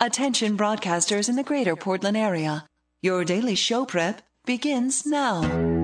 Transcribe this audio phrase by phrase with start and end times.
[0.00, 2.64] Attention broadcasters in the greater Portland area.
[3.02, 5.77] Your daily show prep begins now.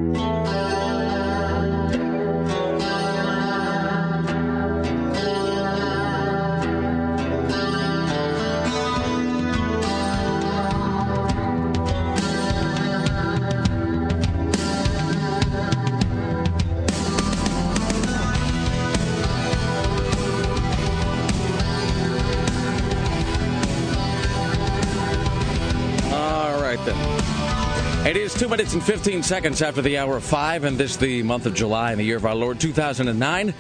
[28.35, 28.53] Then.
[28.61, 31.23] It is two minutes and 15 seconds after the hour of five, and this the
[31.23, 33.55] month of July in the year of our Lord 2009.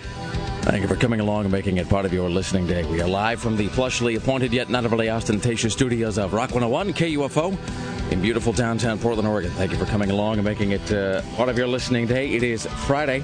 [0.63, 2.85] Thank you for coming along and making it part of your listening day.
[2.85, 6.95] We are live from the plushly appointed yet not overly ostentatious studios of Rock 101
[6.95, 9.51] KUFO in beautiful downtown Portland, Oregon.
[9.53, 12.31] Thank you for coming along and making it uh, part of your listening day.
[12.31, 13.23] It is Friday,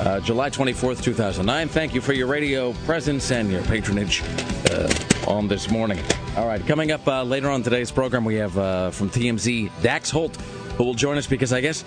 [0.00, 1.68] uh, July 24th, 2009.
[1.68, 4.22] Thank you for your radio presence and your patronage
[4.70, 4.92] uh,
[5.28, 6.00] on this morning.
[6.36, 10.10] All right, coming up uh, later on today's program, we have uh, from TMZ Dax
[10.10, 10.36] Holt,
[10.80, 11.84] who will join us because I guess,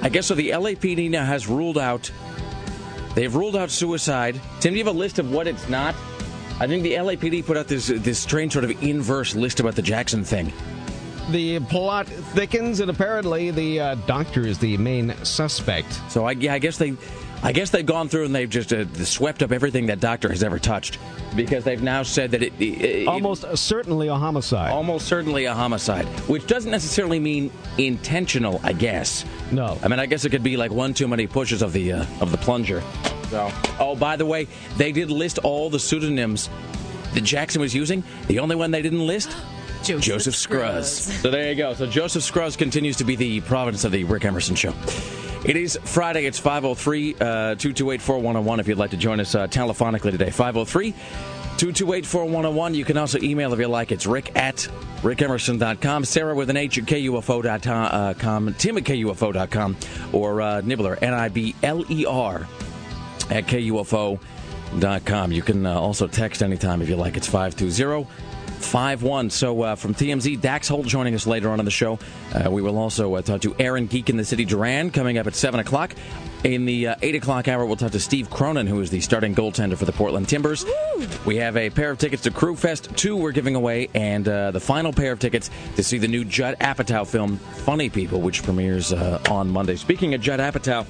[0.00, 0.36] I guess so.
[0.36, 2.08] The LAPD now has ruled out.
[3.16, 4.40] They've ruled out suicide.
[4.60, 5.96] Tim, do you have a list of what it's not?
[6.60, 9.82] I think the LAPD put out this this strange sort of inverse list about the
[9.82, 10.52] Jackson thing.
[11.30, 16.00] The plot thickens, and apparently the uh, doctor is the main suspect.
[16.08, 16.94] So I, yeah, I guess they,
[17.42, 20.42] I guess they've gone through and they've just uh, swept up everything that doctor has
[20.42, 20.98] ever touched
[21.36, 24.72] because they've now said that it, it, it Almost certainly a homicide.
[24.72, 28.60] almost certainly a homicide, which doesn't necessarily mean intentional.
[28.64, 29.24] I guess.
[29.52, 29.78] No.
[29.82, 32.06] I mean, I guess it could be like one too many pushes of the uh,
[32.20, 32.82] of the plunger.
[33.30, 36.48] So, oh, by the way, they did list all the pseudonyms
[37.14, 38.02] that Jackson was using.
[38.26, 39.30] The only one they didn't list.
[39.84, 40.88] Joseph, Joseph Scruggs.
[41.20, 41.72] So there you go.
[41.72, 44.72] So Joseph Scruggs continues to be the providence of the Rick Emerson Show.
[45.44, 46.26] It is Friday.
[46.26, 50.30] It's 503 228 4101 if you'd like to join us uh, telephonically today.
[50.30, 52.74] 503 228 4101.
[52.74, 53.92] You can also email if you like.
[53.92, 54.68] It's rick at
[55.02, 56.04] rickemerson.com.
[56.04, 58.54] Sarah with an H at KUFO.com.
[58.54, 59.76] Tim at KUFO.com.
[60.12, 62.46] Or uh, Nibbler, N I B L E R,
[63.30, 65.32] at KUFO.com.
[65.32, 67.16] You can uh, also text anytime if you like.
[67.16, 68.06] It's 520
[68.58, 69.30] 51.
[69.30, 71.98] So uh, from TMZ, Dax Holt joining us later on in the show.
[72.34, 75.26] Uh, we will also uh, talk to Aaron Geek in the City Duran coming up
[75.26, 75.94] at 7 o'clock.
[76.44, 79.34] In the uh, 8 o'clock hour, we'll talk to Steve Cronin, who is the starting
[79.34, 80.64] goaltender for the Portland Timbers.
[81.26, 84.52] We have a pair of tickets to Crüe Fest 2 we're giving away, and uh,
[84.52, 88.44] the final pair of tickets to see the new Judd Apatow film, Funny People, which
[88.44, 89.74] premieres uh, on Monday.
[89.74, 90.86] Speaking of Judd Apatow,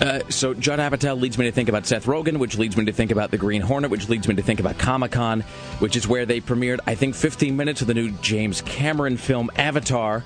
[0.00, 2.92] uh, so Judd Apatow leads me to think about Seth Rogen, which leads me to
[2.92, 5.40] think about the Green Hornet, which leads me to think about Comic Con,
[5.78, 9.50] which is where they premiered, I think, 15 minutes of the new James Cameron film
[9.56, 10.22] Avatar.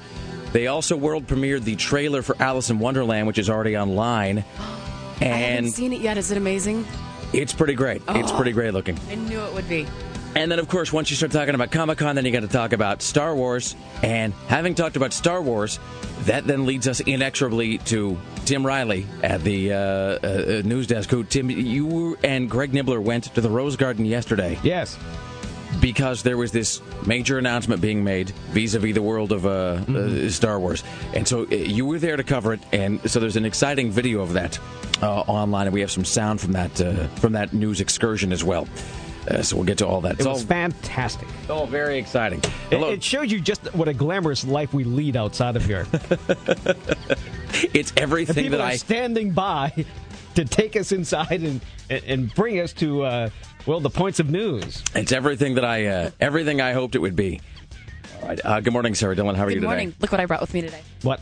[0.52, 5.24] They also world premiered the trailer for Alice in Wonderland, which is already online, I
[5.24, 6.18] haven't and seen it yet.
[6.18, 6.84] Is it amazing?
[7.32, 8.02] it's pretty great.
[8.08, 8.36] It's Oh.
[8.36, 8.98] pretty great looking.
[9.08, 9.86] I knew it would be.
[10.36, 12.48] And then, of course, once you start talking about Comic Con, then you got to
[12.48, 13.74] talk about Star Wars.
[14.02, 15.80] And having talked about Star Wars,
[16.20, 21.10] that then leads us inexorably to Tim Riley at the uh, uh, news desk.
[21.10, 24.96] Who, Tim, you and Greg Nibbler went to the Rose Garden yesterday Yes.
[25.80, 30.60] because there was this major announcement being made vis-a-vis the world of uh, uh, Star
[30.60, 32.60] Wars, and so uh, you were there to cover it.
[32.72, 34.58] And so there's an exciting video of that
[35.02, 38.44] uh, online, and we have some sound from that uh, from that news excursion as
[38.44, 38.68] well.
[39.28, 40.12] Uh, so we'll get to all that.
[40.14, 41.28] It It's was all, fantastic.
[41.42, 42.38] It's all very exciting.
[42.38, 42.90] It, Hello.
[42.90, 45.86] it shows you just what a glamorous life we lead outside of here.
[47.74, 48.76] it's And everything people that are I.
[48.76, 49.84] standing by
[50.34, 53.30] to take us inside and, and, and bring us to, uh,
[53.66, 54.82] well, the points of news.
[54.94, 55.86] It's everything that I.
[55.86, 57.40] Uh, everything I hoped it would be.
[58.22, 58.40] All right.
[58.44, 59.34] Uh, good morning, Sarah Dillon.
[59.34, 59.60] How are you today?
[59.60, 59.94] Good morning.
[60.00, 60.80] Look what I brought with me today.
[61.02, 61.20] What?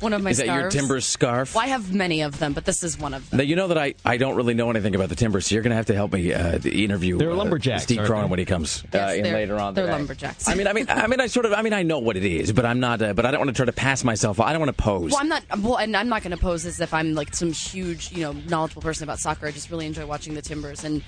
[0.00, 0.74] One of my Is that your scarves.
[0.74, 1.54] Timbers scarf?
[1.54, 3.38] Well, I have many of them, but this is one of them.
[3.38, 5.62] Now, you know that I, I don't really know anything about the Timbers, so you're
[5.62, 8.30] going to have to help me uh, interview They're uh, lumberjacks, Steve aren't Cronin they?
[8.30, 9.74] when he comes uh, Yes, in they're- later on.
[9.74, 9.96] they're today.
[9.98, 10.48] lumberjacks.
[10.48, 12.24] I mean, I mean, I mean, I sort of, I mean, I know what it
[12.24, 14.40] is, but I'm not, uh, but I don't want to try to pass myself.
[14.40, 15.12] I don't want to pose.
[15.12, 15.44] Well, I'm not.
[15.58, 18.32] Well, and I'm not going to pose as if I'm like some huge, you know,
[18.32, 19.46] knowledgeable person about soccer.
[19.46, 21.02] I just really enjoy watching the Timbers, and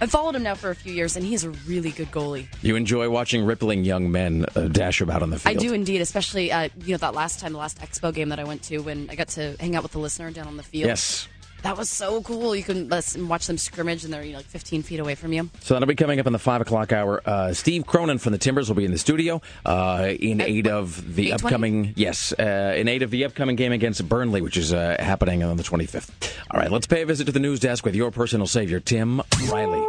[0.00, 2.46] I've followed him now for a few years, and he's a really good goalie.
[2.62, 5.56] You enjoy watching rippling young men uh, dash about on the field.
[5.56, 8.38] I do indeed, especially uh, you know that last time, the last Expo game that
[8.38, 10.62] I went to, when I got to hang out with the listener down on the
[10.62, 10.86] field.
[10.88, 11.28] Yes.
[11.64, 12.54] That was so cool.
[12.54, 15.32] You can listen, watch them scrimmage, and they're you know, like 15 feet away from
[15.32, 15.48] you.
[15.60, 17.22] So that'll be coming up in the five o'clock hour.
[17.24, 20.68] Uh, Steve Cronin from the Timbers will be in the studio uh, in At aid
[20.68, 21.32] of the 8:20?
[21.44, 25.42] upcoming yes, uh, in aid of the upcoming game against Burnley, which is uh, happening
[25.42, 26.10] on the 25th.
[26.50, 29.22] All right, let's pay a visit to the news desk with your personal savior, Tim
[29.50, 29.86] Riley.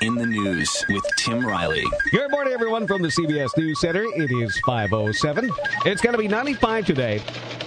[0.00, 1.84] In the news with Tim Riley.
[2.12, 4.04] Good morning, everyone, from the CBS News Center.
[4.04, 5.50] It is 507.
[5.84, 7.18] It's going to be 95 today,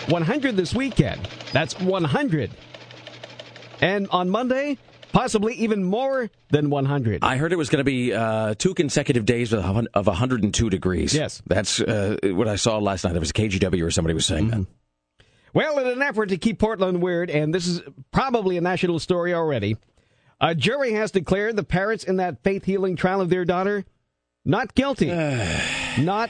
[0.08, 1.28] 100 this weekend.
[1.54, 2.52] That's 100.
[3.82, 4.78] And on Monday,
[5.12, 7.24] possibly even more than 100.
[7.24, 11.14] I heard it was going to be uh, two consecutive days of, of 102 degrees.
[11.14, 11.42] Yes.
[11.48, 13.16] That's uh, what I saw last night.
[13.16, 14.66] It was KGW or somebody was saying that.
[15.54, 17.82] Well, in an effort to keep Portland weird, and this is
[18.12, 19.78] probably a national story already,
[20.40, 23.84] a jury has declared the parents in that faith healing trial of their daughter
[24.46, 25.08] not guilty.
[26.00, 26.30] not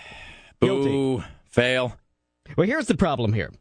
[0.61, 0.89] guilty.
[0.89, 1.23] Boo.
[1.45, 1.95] Fail.
[2.57, 3.51] Well, here's the problem here.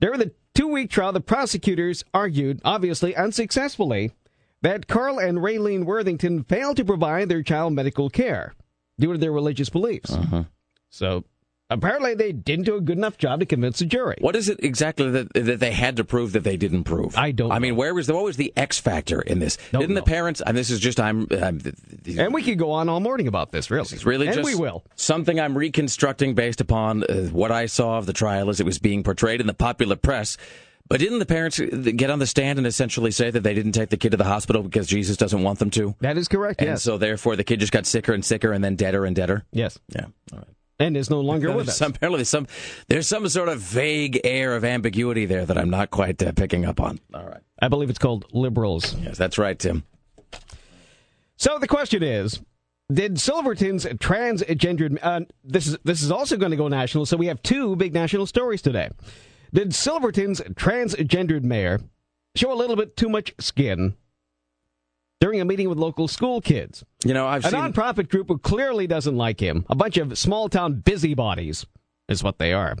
[0.00, 4.12] There During the two week trial, the prosecutors argued, obviously unsuccessfully,
[4.60, 8.54] that Carl and Raylene Worthington failed to provide their child medical care
[8.96, 10.12] due to their religious beliefs.
[10.12, 10.44] Uh-huh.
[10.88, 11.24] So
[11.72, 14.16] apparently they didn't do a good enough job to convince the jury.
[14.20, 17.16] What is it exactly that, that they had to prove that they didn't prove?
[17.16, 19.58] I don't I mean, where was the, what was the X factor in this?
[19.72, 20.00] Don't Didn't know.
[20.00, 20.40] the parents?
[20.44, 21.26] And this is just I'm.
[21.30, 21.60] I'm
[22.06, 23.88] And we could go on all morning about this, really.
[23.92, 24.84] It's really and just we will.
[24.96, 28.78] something I'm reconstructing based upon uh, what I saw of the trial as it was
[28.78, 30.36] being portrayed in the popular press.
[30.88, 31.64] But didn't the parents uh,
[31.94, 34.24] get on the stand and essentially say that they didn't take the kid to the
[34.24, 35.94] hospital because Jesus doesn't want them to?
[36.00, 36.82] That is correct, And yes.
[36.82, 39.44] so therefore the kid just got sicker and sicker and then deader and deader?
[39.52, 39.78] yes.
[39.94, 40.06] Yeah.
[40.32, 40.46] All right.
[40.82, 41.78] And is no longer with us.
[41.78, 42.46] Some, apparently there's some,
[42.88, 46.64] there's some sort of vague air of ambiguity there that I'm not quite uh, picking
[46.64, 46.98] up on.
[47.14, 47.40] All right.
[47.60, 48.94] I believe it's called liberals.
[48.96, 49.84] Yes, that's right, Tim.
[51.36, 52.40] So the question is,
[52.92, 57.26] did Silverton's transgendered uh, this is this is also going to go national, so we
[57.26, 58.90] have two big national stories today.
[59.54, 61.80] Did Silverton's transgendered mayor
[62.34, 63.94] show a little bit too much skin
[65.22, 66.82] during a meeting with local school kids?
[67.04, 67.60] You know, I've A seen.
[67.60, 71.64] nonprofit group who clearly doesn't like him, a bunch of small town busybodies,
[72.08, 72.74] is what they are.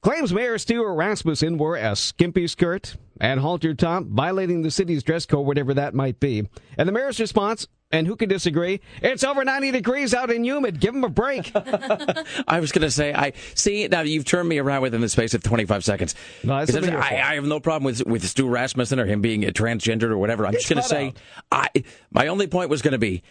[0.00, 5.26] Claims Mayor Stuart Rasmussen wore a skimpy skirt and halter top, violating the city's dress
[5.26, 6.48] code, whatever that might be.
[6.78, 8.80] And the mayor's response, and who can disagree?
[9.02, 10.80] It's over 90 degrees out and humid.
[10.80, 11.50] Give him a break.
[12.48, 15.34] I was going to say, I see now you've turned me around within the space
[15.34, 16.14] of 25 seconds.
[16.44, 17.32] No, that's Because not your I.
[17.32, 20.46] I have no problem with with Stu Rasmussen or him being a transgender or whatever.
[20.46, 21.14] I'm just going to say.
[21.50, 21.68] I
[22.10, 23.22] my only point was going to be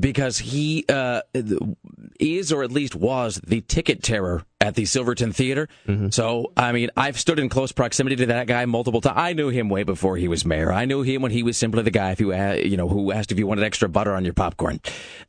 [0.00, 1.22] because he uh,
[2.20, 5.68] is or at least was the ticket terror at the Silverton Theater.
[5.86, 6.08] Mm-hmm.
[6.10, 9.16] So I mean, I've stood in close proximity to that guy multiple times.
[9.18, 10.72] I knew him way before he was mayor.
[10.72, 13.12] I knew him when he was simply the guy if you uh, you know who
[13.12, 14.80] asked if you wanted extra butter on your popcorn.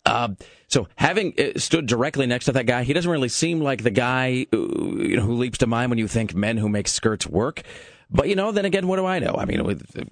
[0.06, 0.30] Uh,
[0.68, 3.92] so having uh, stood directly next to that guy, he doesn't really seem like the
[3.92, 7.26] guy uh, you know, who leaps to mind when you think men who make skirts
[7.26, 7.64] work.
[8.10, 9.36] But you know, then again, what do I know?
[9.38, 9.62] I mean,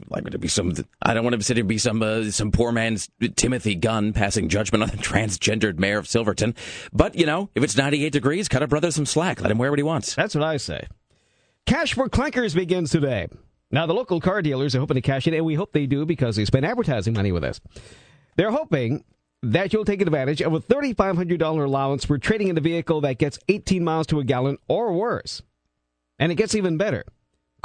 [0.10, 0.74] like to be some.
[1.02, 4.50] I don't want to sit here be some uh, some poor man's Timothy Gunn passing
[4.50, 6.56] judgment on the transgendered mayor of Silverton.
[6.92, 9.42] But you know, if it's 98 degrees, cut a brother some slack.
[9.42, 10.14] Let him wear what he wants.
[10.16, 10.88] That's what I say.
[11.66, 13.28] Cash for Clunkers begins today.
[13.72, 16.06] Now, the local car dealers are hoping to cash in, and we hope they do
[16.06, 17.60] because they spend advertising money with us.
[18.38, 19.04] They're hoping
[19.42, 23.40] that you'll take advantage of a $3,500 allowance for trading in a vehicle that gets
[23.48, 25.42] 18 miles to a gallon or worse.
[26.20, 27.04] And it gets even better.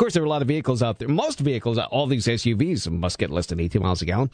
[0.01, 1.09] Of course, there are a lot of vehicles out there.
[1.09, 4.31] Most vehicles, all these SUVs must get less than 18 miles a gallon.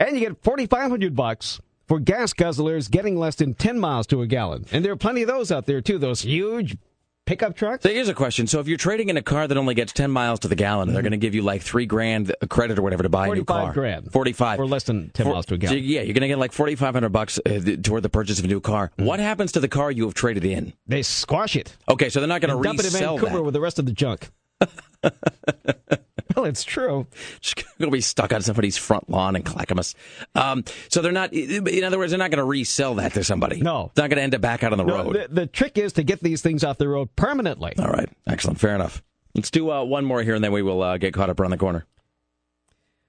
[0.00, 4.26] And you get 4,500 bucks for gas guzzlers getting less than 10 miles to a
[4.26, 4.64] gallon.
[4.72, 5.98] And there are plenty of those out there, too.
[5.98, 6.78] Those huge
[7.26, 7.82] pickup trucks.
[7.82, 8.46] So here's a question.
[8.46, 10.94] So if you're trading in a car that only gets 10 miles to the gallon,
[10.94, 13.44] they're going to give you like three grand credit or whatever to buy a new
[13.44, 13.72] 45 car.
[13.74, 14.10] grand.
[14.10, 14.60] 45.
[14.60, 15.76] Or less than 10 For- miles to a gallon.
[15.76, 18.60] Yeah, you're going to get like 4,500 bucks uh, toward the purchase of a new
[18.62, 18.92] car.
[18.96, 19.04] Mm-hmm.
[19.04, 20.72] What happens to the car you have traded in?
[20.86, 21.76] They squash it.
[21.86, 23.42] Okay, so they're not going to dump it in Vancouver that.
[23.42, 24.30] with the rest of the junk.
[26.36, 27.06] well, it's true.
[27.38, 29.94] It's going to be stuck on somebody's front lawn in Clackamas.
[30.34, 33.60] Um, so they're not, in other words, they're not going to resell that to somebody.
[33.60, 33.86] No.
[33.86, 35.14] It's not going to end up back out on the No, road.
[35.14, 37.74] the, the trick is to get these things off the road permanently.
[37.78, 38.08] All right.
[38.26, 38.58] Excellent.
[38.60, 39.02] Fair enough.
[39.34, 41.50] Let's do uh, one more here and then we will uh, get caught up around
[41.50, 41.84] the corner.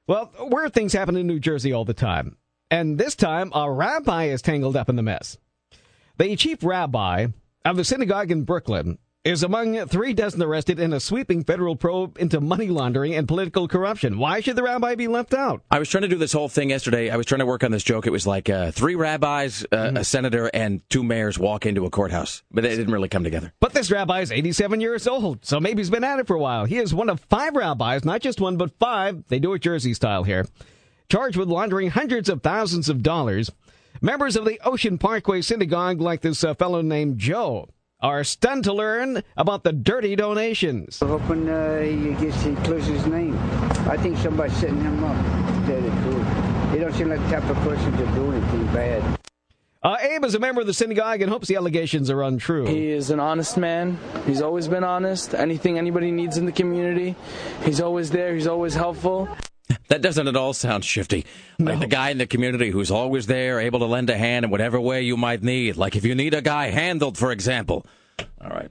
[0.07, 2.37] Well, weird things happen in New Jersey all the time.
[2.69, 5.37] And this time, a rabbi is tangled up in the mess.
[6.17, 7.27] The chief rabbi
[7.63, 12.17] of the synagogue in Brooklyn is among three dozen arrested in a sweeping federal probe
[12.17, 14.17] into money laundering and political corruption.
[14.19, 15.63] Why should the rabbi be left out?
[15.69, 17.09] I was trying to do this whole thing yesterday.
[17.09, 18.07] I was trying to work on this joke.
[18.07, 19.97] It was like uh, three rabbis, uh, Mm-hmm.
[19.97, 23.51] a senator, and two mayors walk into a courthouse, but it didn't really come together.
[23.59, 26.39] But this rabbi is 87 years old, so maybe he's been at it for a
[26.39, 26.63] while.
[26.65, 29.23] He is one of five rabbis, not just one, but five.
[29.27, 30.45] They do it Jersey style here.
[31.09, 33.49] Charged with laundering hundreds of thousands of dollars.
[34.01, 38.73] Members of the Ocean Parkway Synagogue, like this uh, fellow named Joe, are stunned to
[38.73, 40.99] learn about the dirty donations.
[40.99, 43.37] Hoping uh, he gets he closes his name.
[43.87, 45.15] I think somebody's setting him up.
[45.15, 46.73] to Tell the truth.
[46.73, 49.17] He don't seem like the type of person to do anything bad.
[49.83, 52.65] Uh, Abe is a member of the synagogue and hopes the allegations are untrue.
[52.65, 53.97] He is an honest man.
[54.25, 55.33] He's always been honest.
[55.33, 57.15] Anything anybody needs in the community,
[57.63, 58.33] he's always there.
[58.33, 59.29] He's always helpful.
[59.89, 61.25] That doesn't at all sound shifty.
[61.59, 64.51] Like the guy in the community who's always there, able to lend a hand in
[64.51, 65.77] whatever way you might need.
[65.77, 67.85] Like if you need a guy handled, for example.
[68.41, 68.69] All right.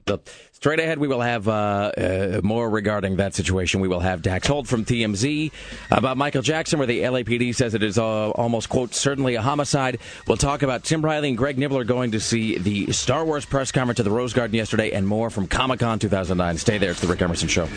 [0.53, 3.79] Straight ahead, we will have uh, uh, more regarding that situation.
[3.79, 5.51] We will have Dax Holt from TMZ
[5.91, 9.99] about Michael Jackson, where the LAPD says it is uh, almost, quote, certainly a homicide.
[10.27, 13.71] We'll talk about Tim Riley and Greg Nibbler going to see the Star Wars press
[13.71, 16.57] conference at the Rose Garden yesterday and more from Comic Con 2009.
[16.57, 16.91] Stay there.
[16.91, 17.67] It's The Rick Emerson Show.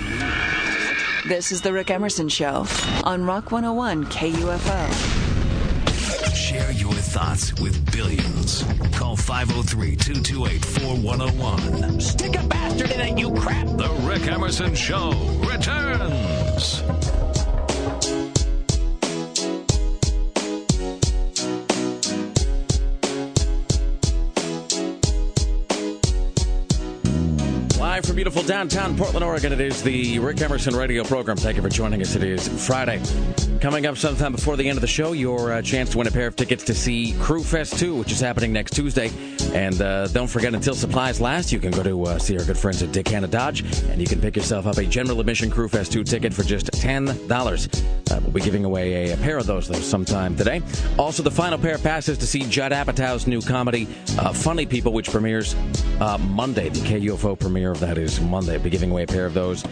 [1.27, 2.67] This is The Rick Emerson Show
[3.05, 6.35] on Rock 101 KUFO.
[6.35, 8.62] Share your thoughts with billions.
[8.93, 12.00] Call 503 228 4101.
[12.00, 13.67] Stick a bastard in it, you crap!
[13.67, 15.11] The Rick Emerson Show
[15.43, 16.83] returns.
[28.00, 31.37] Live from beautiful downtown Portland, Oregon, it is the Rick Emerson radio program.
[31.37, 32.14] Thank you for joining us.
[32.14, 32.99] It is Friday.
[33.61, 36.11] Coming up sometime before the end of the show, your uh, chance to win a
[36.11, 39.11] pair of tickets to see Crüe Fest 2, which is happening next Tuesday.
[39.52, 42.57] And uh, don't forget, until supplies last, you can go to uh, see our good
[42.57, 45.69] friends at Dick Hanna Dodge, and you can pick yourself up a general admission Crüe
[45.69, 48.11] Fest 2 ticket for just $10.
[48.11, 50.62] Uh, we'll be giving away a, a pair of those, though, sometime today.
[50.99, 53.87] Also, the final pair of passes to see Judd Apatow's new comedy,
[54.19, 55.54] uh, Funny People, which premieres
[56.00, 56.71] uh, Monday.
[56.71, 58.54] The KUFO premiere of that is Monday.
[58.54, 59.64] I'll be giving away a pair of those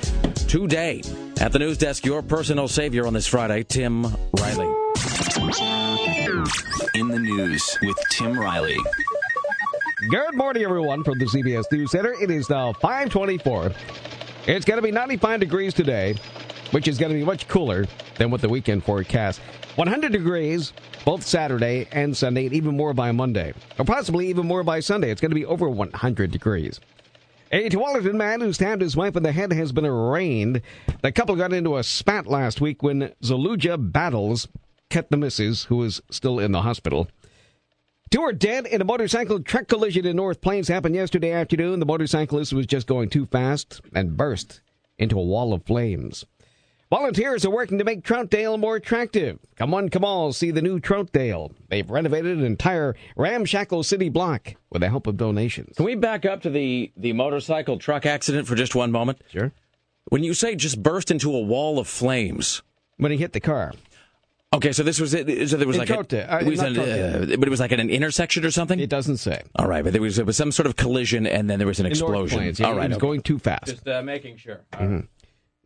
[0.49, 1.03] today.
[1.41, 4.67] At the news desk, your personal savior on this Friday, Tim Riley.
[6.95, 8.77] In the news with Tim Riley.
[10.11, 12.13] Good morning, everyone, from the CBS News Center.
[12.21, 13.71] It is now 524.
[14.49, 16.17] It's going to be 95 degrees today,
[16.73, 19.41] which is going to be much cooler than what the weekend forecast.
[19.77, 20.73] 100 degrees
[21.05, 23.55] both Saturday and Sunday, and even more by Monday.
[23.79, 25.13] Or possibly even more by Sunday.
[25.13, 26.81] It's going to be over 100 degrees.
[27.51, 30.61] A Tualatin man who stabbed his wife in the head has been arraigned.
[31.01, 34.49] The couple got into a spat last week when Zaluja Battles
[34.91, 37.09] cut the missus, who is still in the hospital.
[38.11, 41.81] Two are dead in a motorcycle truck collision in North Plains happened yesterday afternoon.
[41.81, 44.61] The motorcyclist was just going too fast and burst
[44.99, 46.27] into a wall of flames.
[46.91, 49.39] Volunteers are working to make Troutdale more attractive.
[49.57, 51.53] Come on, come all, see the new Troutdale.
[51.69, 55.77] They've renovated an entire ramshackle city block with the help of donations.
[55.77, 59.21] Can we back up to the, the motorcycle truck accident for just one moment?
[59.31, 59.53] Sure.
[60.09, 62.63] When you say just burst into a wall of flames,
[62.97, 63.75] When he hit the car.
[64.55, 65.27] okay, so this was it.
[65.51, 67.73] So there was In like a, Uh, it was an, uh, but it was like
[67.73, 68.81] at an intersection or something.
[68.81, 69.43] It doesn't say.
[69.57, 71.81] All right, but there was, there was some sort of collision and then there was
[71.81, 72.39] an In explosion.
[72.39, 72.59] Plains.
[72.59, 73.07] Yeah, All right, he was okay.
[73.07, 73.67] going too fast.
[73.67, 74.63] just uh, making sure.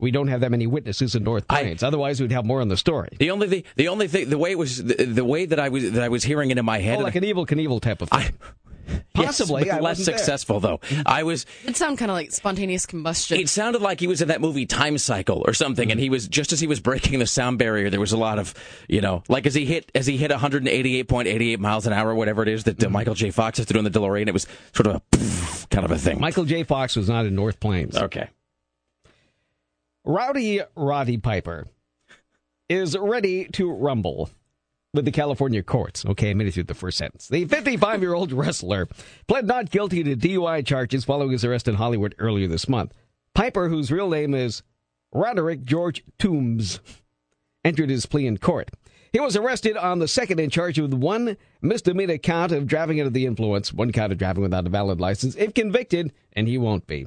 [0.03, 1.83] We don't have that many witnesses in North I- Plains.
[1.83, 3.09] Otherwise, we'd have more on the story.
[3.19, 5.69] The only thing, the only thing, the way it was, the, the way that I
[5.71, 6.99] was, that I was hearing it in my head.
[6.99, 8.21] Oh, like an Evel Knievel type of thing.
[8.21, 8.31] I,
[9.15, 10.19] Possibly, yes, I less wasn't there.
[10.19, 10.81] successful though.
[11.07, 11.47] I was.
[11.65, 13.39] It sounded kind of like spontaneous combustion.
[13.39, 16.27] It sounded like he was in that movie Time Cycle or something, and he was
[16.27, 17.91] just as he was breaking the sound barrier.
[17.91, 18.55] There was a lot of,
[18.89, 22.49] you know, like as he hit as he hit 188.88 miles an hour, whatever it
[22.49, 23.31] is that uh, Michael J.
[23.31, 24.27] Fox has to do in the DeLorean.
[24.27, 26.21] It was sort of a kind of a thing.
[26.21, 26.65] Michael J.
[26.65, 27.97] Fox was not in North Plains.
[27.97, 28.29] Okay.
[30.05, 31.69] Rowdy Roddy Piper
[32.69, 34.31] is ready to rumble
[34.93, 36.05] with the California courts.
[36.05, 37.29] Okay, I made it through the first sentence.
[37.29, 38.89] The 55 year old wrestler
[39.29, 42.93] pled not guilty to DUI charges following his arrest in Hollywood earlier this month.
[43.35, 44.63] Piper, whose real name is
[45.13, 46.81] Roderick George Toombs,
[47.65, 48.71] entered his plea in court.
[49.13, 53.11] He was arrested on the second in charge with one misdemeanor count of driving under
[53.11, 55.37] the influence, one count of driving without a valid license.
[55.37, 57.07] If convicted, and he won't be,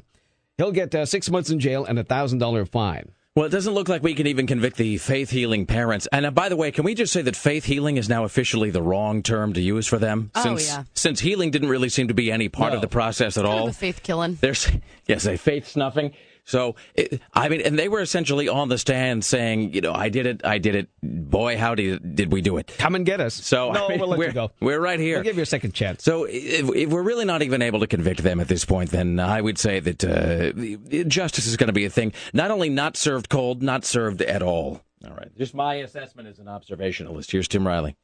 [0.58, 3.12] he'll get uh, six months in jail and a thousand dollar fine.
[3.36, 6.08] Well, it doesn't look like we can even convict the faith healing parents.
[6.14, 8.70] And uh, by the way, can we just say that faith healing is now officially
[8.70, 10.32] the wrong term to use for them?
[10.36, 10.84] Oh, since, yeah.
[10.94, 12.78] Since healing didn't really seem to be any part No.
[12.78, 13.68] of the process at kind all.
[13.68, 14.38] of a faith killing.
[14.40, 14.70] There's
[15.08, 16.14] yes, a faith snuffing.
[16.46, 20.10] So it, I mean, and they were essentially on the stand saying, you know, I
[20.10, 20.90] did it, I did it.
[21.02, 22.72] Boy, how did did we do it?
[22.78, 23.34] Come and get us.
[23.34, 24.52] So no, I mean, we'll let we're, you go.
[24.60, 25.18] We're right here.
[25.18, 26.04] We'll give you a second chance.
[26.04, 29.20] So if, if we're really not even able to convict them at this point, then
[29.20, 32.14] I would say that uh, justice is going to be a thing.
[32.32, 34.82] Not only not served cold, not served at all.
[35.04, 35.36] All right.
[35.36, 37.32] Just my assessment as an observationalist.
[37.32, 37.96] Here's Tim Riley.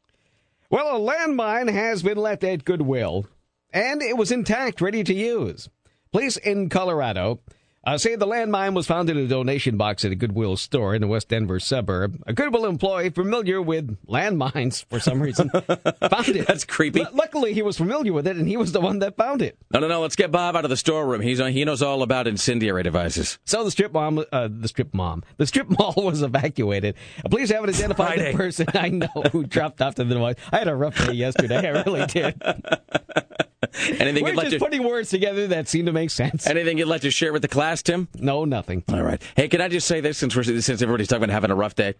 [0.71, 3.27] Well, a landmine has been left at Goodwill,
[3.71, 5.69] and it was intact, ready to use.
[6.11, 7.39] Police in Colorado
[7.83, 11.01] uh, say the landmine was found in a donation box at a Goodwill store in
[11.01, 12.21] the West Denver suburb.
[12.27, 16.47] A Goodwill employee familiar with landmines for some reason found it.
[16.47, 16.99] That's creepy.
[16.99, 19.57] Lu- luckily, he was familiar with it, and he was the one that found it.
[19.73, 20.01] No, no, no.
[20.01, 21.21] Let's get Bob out of the storeroom.
[21.21, 23.39] He's he knows all about incendiary devices.
[23.45, 26.95] So the strip mom, uh, the strip mom, the strip mall was evacuated.
[27.29, 28.31] Police haven't identified Friday.
[28.31, 30.35] the person I know who dropped off the device.
[30.51, 31.57] I had a rough day yesterday.
[31.67, 32.41] I really did.
[33.99, 36.47] Anything We're you'd like just to putting words together that seem to make sense.
[36.47, 38.07] anything you'd like to share with the class, Tim?
[38.17, 38.83] No, nothing.
[38.91, 39.21] All right.
[39.35, 41.75] Hey, can I just say this since we're since everybody's talking about having a rough
[41.75, 41.93] day?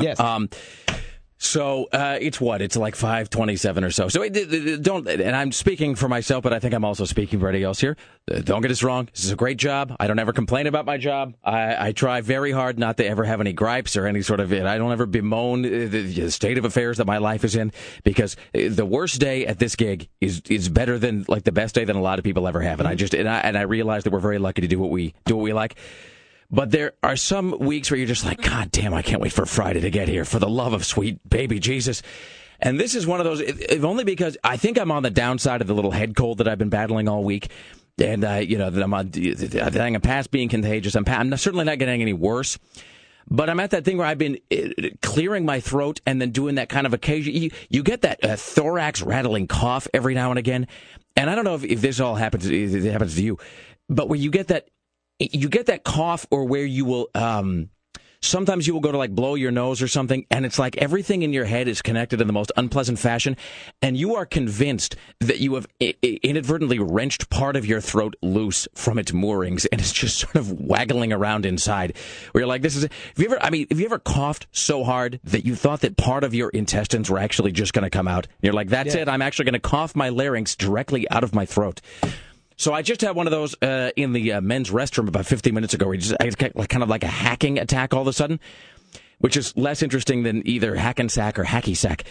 [0.00, 0.18] Yes.
[0.18, 0.48] Um,
[1.38, 4.08] So uh, it's what it's like five twenty-seven or so.
[4.08, 5.06] So it, it- it- don't.
[5.06, 7.96] And I'm speaking for myself, but I think I'm also speaking for everybody else here.
[8.30, 9.08] Uh, don't get us wrong.
[9.12, 9.94] This is a great job.
[10.00, 11.34] I don't ever complain about my job.
[11.44, 14.50] I, I try very hard not to ever have any gripes or any sort of.
[14.52, 17.70] I don't ever bemoan uh, the, the state of affairs that my life is in
[18.02, 21.74] because uh, the worst day at this gig is is better than like the best
[21.74, 22.80] day than a lot of people ever have.
[22.80, 24.90] And I just and I and I realize that we're very lucky to do what
[24.90, 25.76] we do what we like.
[26.50, 29.46] But there are some weeks where you're just like, God damn, I can't wait for
[29.46, 30.24] Friday to get here.
[30.24, 32.02] For the love of sweet baby Jesus.
[32.60, 35.60] And this is one of those, if only because I think I'm on the downside
[35.60, 37.50] of the little head cold that I've been battling all week.
[37.98, 40.94] And, uh, you know, that I'm on, I think I'm past being contagious.
[40.94, 42.58] I'm, pa- I'm certainly not getting any worse.
[43.28, 46.56] But I'm at that thing where I've been uh, clearing my throat and then doing
[46.56, 47.34] that kind of occasion.
[47.34, 50.68] You, you get that uh, thorax rattling cough every now and again.
[51.16, 53.38] And I don't know if, if this all happens, it happens to you,
[53.88, 54.68] but where you get that,
[55.18, 57.70] you get that cough or where you will, um,
[58.22, 61.22] sometimes you will go to like blow your nose or something and it's like everything
[61.22, 63.36] in your head is connected in the most unpleasant fashion
[63.82, 68.16] and you are convinced that you have i- i- inadvertently wrenched part of your throat
[68.22, 71.94] loose from its moorings and it's just sort of waggling around inside.
[72.32, 74.82] Where you're like this is have you ever i mean have you ever coughed so
[74.82, 78.08] hard that you thought that part of your intestines were actually just going to come
[78.08, 78.26] out?
[78.40, 79.08] You're like that's it.
[79.08, 81.80] I'm actually going to cough my larynx directly out of my throat
[82.56, 85.54] so I just had one of those uh, in the uh, men's restroom about 15
[85.54, 85.86] minutes ago.
[85.86, 88.40] Where just, I got like, kind of like a hacking attack all of a sudden,
[89.18, 92.04] which is less interesting than either hack and sack or hacky sack.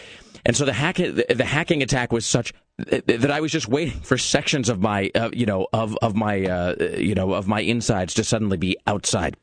[0.46, 4.00] And so the hack, the, hacking attack was such that that I was just waiting
[4.02, 7.62] for sections of my, uh, you know, of of my, uh, you know, of my
[7.62, 9.38] insides to suddenly be outside.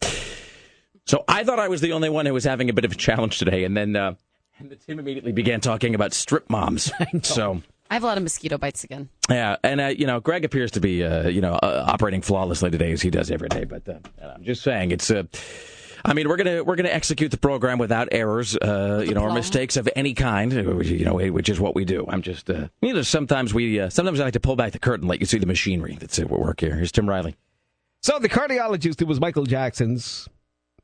[1.07, 2.95] So I thought I was the only one who was having a bit of a
[2.95, 4.15] challenge today, and then uh,
[4.61, 6.93] and the Tim immediately began talking about strip moms.
[7.23, 7.63] So.
[7.93, 9.11] I have a lot of mosquito bites again.
[9.29, 12.71] Yeah, and uh, you know, Greg appears to be uh, you know uh, operating flawlessly
[12.71, 13.65] today as he does every day.
[13.65, 13.99] But uh,
[14.35, 15.11] I'm just saying, it's.
[15.11, 15.25] Uh,
[16.03, 19.35] I mean, we're gonna we're gonna execute the program without errors, uh, you know, or
[19.35, 20.57] mistakes of any kind.
[20.57, 22.07] uh, which, You know, which is what we do.
[22.09, 24.79] I'm just, uh, you know, sometimes we uh, sometimes I like to pull back the
[24.79, 26.75] curtain, let you see the machinery that's at work here.
[26.75, 27.37] Here's Tim Riley.
[28.01, 30.31] So the cardiologist who was Michael Jackson's,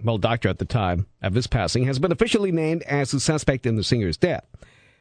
[0.05, 3.65] well, doctor at the time of his passing, has been officially named as the suspect
[3.65, 4.45] in the singer's death.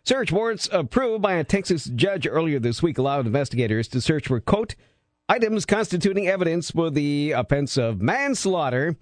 [0.07, 4.39] Search warrants approved by a Texas judge earlier this week allowed investigators to search for,
[4.39, 4.73] quote,
[5.27, 8.95] items constituting evidence for the offense of manslaughter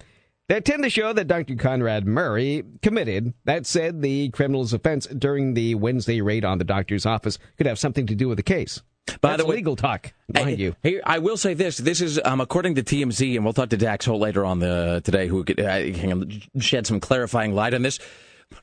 [0.50, 1.58] that tend to show that Dr.
[1.58, 3.36] Conrad Murray committed.
[3.44, 7.78] That said, the criminal's offense during the Wednesday raid on the doctor's office could have
[7.78, 8.82] something to do with the case.
[9.22, 10.76] By That's the way- legal talk, mind you.
[10.82, 13.78] Here, I will say this: this is um, according to TMZ, and we'll talk to
[13.78, 17.84] Dax Holt later on the today, who could uh, can shed some clarifying light on
[17.84, 18.00] this.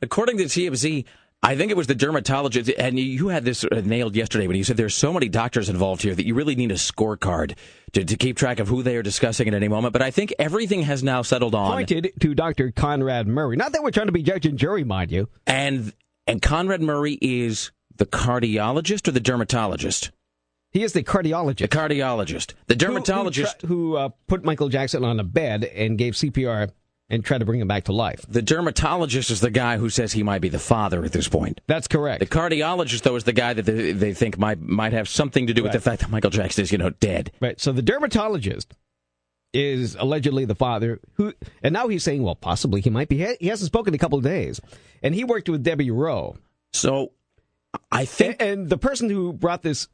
[0.01, 1.05] According to TMZ,
[1.45, 4.63] I think it was the dermatologist, and you had this uh, nailed yesterday when you
[4.63, 7.57] said there's so many doctors involved here that you really need a scorecard
[7.95, 9.93] to, to keep track of who they are discussing at any moment.
[9.93, 12.71] But I think everything has now settled on, Pointed to Dr.
[12.71, 13.57] Conrad Murray.
[13.57, 15.29] Not that we're trying to be judge and jury, mind you.
[15.47, 15.93] and
[16.29, 20.13] and Conrad Murray is the cardiologist or the dermatologist.
[20.71, 21.59] He is the cardiologist.
[21.59, 22.55] The cardiologist.
[22.69, 23.63] the dermatologist.
[23.63, 26.71] Who, who, who uh, put Michael Jackson on a bed and gave CPR
[27.13, 28.25] and try to bring him back to life.
[28.27, 31.61] The dermatologist is the guy who says he might be the father at this point.
[31.67, 32.21] That's correct.
[32.21, 35.55] The cardiologist, though, is the guy that they, they think might might have something to
[35.55, 37.31] do with the fact that Michael Jackson is, you know, dead.
[37.41, 37.61] right.
[37.61, 38.75] So the dermatologist
[39.53, 43.19] is allegedly the father who, and now he's saying, well, possibly he might be.
[43.39, 44.61] He hasn't spoken in a couple of days,
[45.03, 46.39] and he worked with Debbie Rowe.
[46.73, 47.13] So,
[47.91, 49.89] I think And, and the person who brought this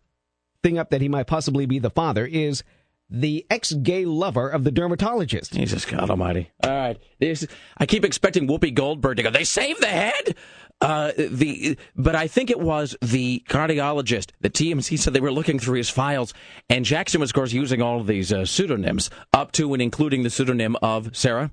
[0.63, 2.63] thing up that he might possibly be the father is
[3.11, 5.53] the ex-gay lover of the dermatologist.
[5.53, 6.51] Jesus God Almighty.
[6.63, 9.31] All right, this I keep expecting Whoopi Goldberg to go.
[9.31, 10.37] They saved the head.
[10.81, 14.31] Uh, the but I think it was the cardiologist.
[14.41, 16.35] The TMZ said they were looking through his files,
[16.71, 20.23] and Jackson was, of course, using all of these uh, pseudonyms, up to and including
[20.23, 21.51] the pseudonym of Sarah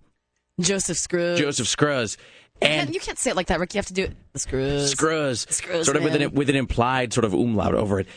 [0.60, 1.40] Joseph Scrooge.
[1.40, 2.18] Joseph Scruggs.
[2.62, 3.74] And And you can't say it like that, Rick.
[3.74, 4.16] You have to do it.
[4.34, 4.96] The Scrooge.
[4.96, 8.08] Scruz, Scruz, sort of with an with an implied sort of umlaut over it.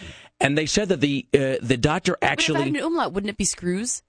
[0.40, 3.12] And they said that the uh, the doctor But if I actually, had an umlaut,
[3.12, 4.03] wouldn't it be Screws?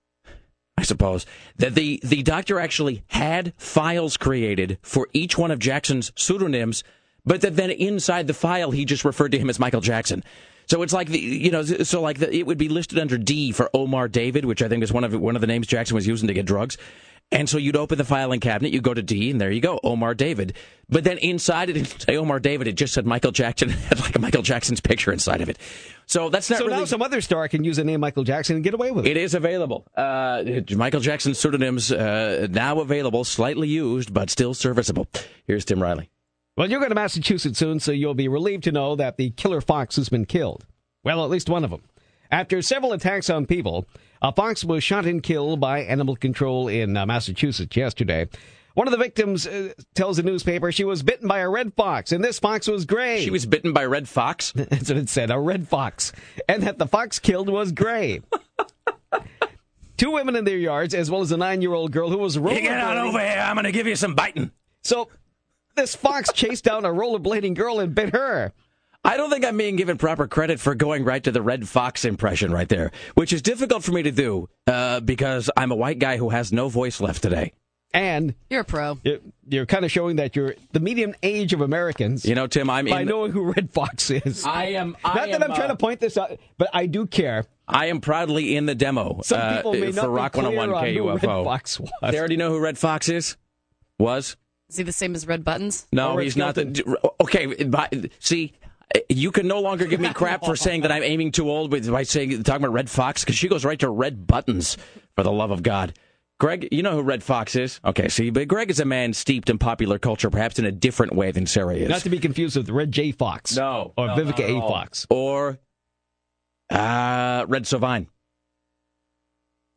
[0.77, 1.25] I suppose,
[1.57, 6.83] that the the doctor actually had files created for each one of Jackson's pseudonyms,
[7.25, 10.23] but that then inside the file he just referred to him as Michael Jackson.
[10.69, 13.51] So it's like the you know so like the, it would be listed under D
[13.51, 16.05] for Omar David, which I think is one of one of the names Jackson was
[16.07, 16.77] using to get drugs.
[17.31, 19.79] And so you'd open the filing cabinet, you go to D, and there you go,
[19.83, 20.53] Omar David.
[20.89, 23.99] But then inside it didn't say Omar David, it just said Michael Jackson, it had
[23.99, 25.59] like a Michael Jackson's picture inside of it.
[26.07, 26.77] So that's not So really.
[26.79, 29.11] now some other star can use the name Michael Jackson and get away with it.
[29.11, 29.85] It is available.
[29.95, 30.43] Uh,
[30.75, 35.07] Michael Jackson's pseudonyms uh, now available, slightly used, but still serviceable.
[35.45, 36.09] Here's Tim Riley.
[36.59, 39.61] Well, you're going to Massachusetts soon, so you'll be relieved to know that the killer
[39.61, 40.65] fox has been killed.
[41.05, 41.83] Well, at least one of them.
[42.31, 43.87] After several attacks on people,
[44.21, 48.27] a fox was shot and killed by animal control in uh, Massachusetts yesterday.
[48.73, 52.11] One of the victims uh, tells the newspaper she was bitten by a red fox,
[52.11, 53.23] and this fox was gray.
[53.23, 54.51] She was bitten by a red fox.
[54.55, 56.11] That's what it said, a red fox.
[56.49, 58.21] And that the fox killed was gray.
[59.95, 62.35] Two women in their yards, as well as a nine year old girl who was.
[62.35, 63.39] You get on over here.
[63.39, 64.51] I'm going to give you some biting.
[64.83, 65.07] So
[65.79, 68.51] this fox chased down a rollerblading girl and bit her.
[69.03, 72.03] I don't think I'm being given proper credit for going right to the red fox
[72.03, 75.99] impression right there, which is difficult for me to do uh, because I'm a white
[75.99, 77.53] guy who has no voice left today.
[77.93, 78.99] And You're a pro.
[79.03, 82.69] you're, you're kind of showing that you're the median age of Americans You know, Tim,
[82.69, 83.07] I'm by in.
[83.07, 84.45] knowing who Redd Foxx is.
[84.45, 84.95] I am.
[85.03, 87.45] I Not am, that I'm trying uh, to point this out, but I do care.
[87.67, 90.57] I am proudly in the demo Some uh, people may for not Rock be clear
[90.57, 91.43] 101 on who Red KUFO.
[91.45, 91.89] Fox was.
[92.11, 93.37] They already know who Redd Foxx is.
[93.97, 94.37] Was
[94.69, 95.87] Is he the same as Red Buttons?
[95.91, 96.55] no, Or he's not.
[96.55, 98.53] The, okay, but, see.
[99.07, 101.91] You can no longer give me crap for saying that I'm aiming too old with
[101.91, 104.77] by saying talking about Redd Foxx because she goes right to Red Buttons
[105.15, 105.93] for the love of God.
[106.39, 107.79] Greg, you know who Redd Foxx is?
[107.85, 111.13] Okay, see, but Greg is a man steeped in popular culture, perhaps in a different
[111.13, 111.87] way than Sarah is.
[111.89, 113.55] Not to be confused with Red J Fox.
[113.55, 114.59] No, Or no, Vivica not at A.
[114.61, 115.05] Fox.
[115.11, 115.59] or
[116.71, 118.07] uh, Red Sovine.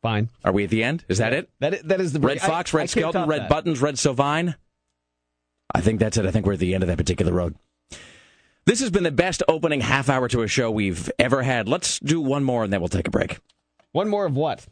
[0.01, 0.29] Fine.
[0.43, 1.05] Are we at the end?
[1.07, 1.49] Is that it?
[1.59, 3.49] That is, that is the Red I- Fox, I Red can't Skelton, Red that.
[3.49, 4.55] Buttons, Red Sovine.
[5.73, 6.25] I think that's it.
[6.25, 7.55] I think we're at the end of that particular road.
[8.65, 11.67] This has been the best opening half hour to a show we've ever had.
[11.67, 13.39] Let's do one more and then we'll take a break.
[13.91, 14.65] One more of what?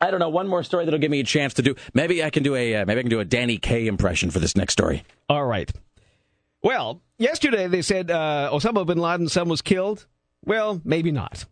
[0.00, 0.28] I don't know.
[0.28, 1.74] One more story that'll give me a chance to do.
[1.94, 4.38] Maybe I can do a uh, maybe I can do a Danny Kaye impression for
[4.38, 5.04] this next story.
[5.28, 5.70] All right.
[6.62, 10.06] Well, yesterday they said uh, Osama bin Laden's son was killed.
[10.44, 11.44] Well, maybe not.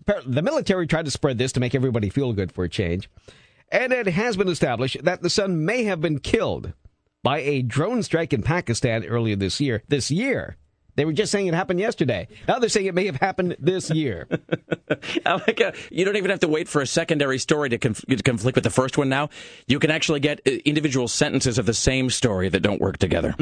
[0.00, 3.10] Apparently, The military tried to spread this to make everybody feel good for a change.
[3.70, 6.72] And it has been established that the son may have been killed
[7.28, 9.82] by a drone strike in Pakistan earlier this year.
[9.86, 10.56] This year.
[10.94, 12.26] They were just saying it happened yesterday.
[12.48, 14.26] Now they're saying it may have happened this year.
[15.26, 18.22] Like uh, you don't even have to wait for a secondary story to, conf- to
[18.22, 19.10] conflict with the first one.
[19.10, 19.28] Now
[19.66, 23.34] you can actually get uh, individual sentences of the same story that don't work together.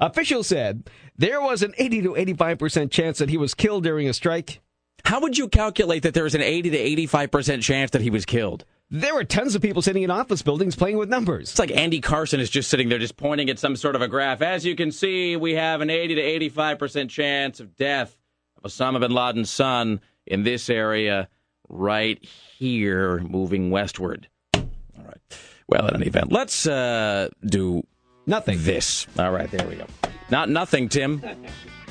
[0.00, 4.12] Officials said there was an 80 to 85% chance that he was killed during a
[4.12, 4.60] strike.
[5.04, 8.10] How would you calculate that there is an 80 to 85 percent chance that he
[8.10, 8.64] was killed?
[8.92, 11.50] There were tons of people sitting in office buildings playing with numbers.
[11.50, 14.08] It's like Andy Carson is just sitting there, just pointing at some sort of a
[14.08, 14.42] graph.
[14.42, 18.16] As you can see, we have an 80 to 85 percent chance of death
[18.56, 21.28] of Osama bin Laden's son in this area
[21.68, 24.28] right here, moving westward.
[24.54, 24.64] All
[25.04, 25.38] right.
[25.68, 27.86] Well, in any event, let's uh, do
[28.26, 28.58] Nothing.
[28.60, 29.06] this.
[29.20, 29.86] All right, there we go.
[30.30, 31.22] Not nothing, Tim.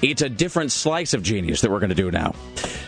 [0.02, 2.34] It's a different slice of genius that we're going to do now.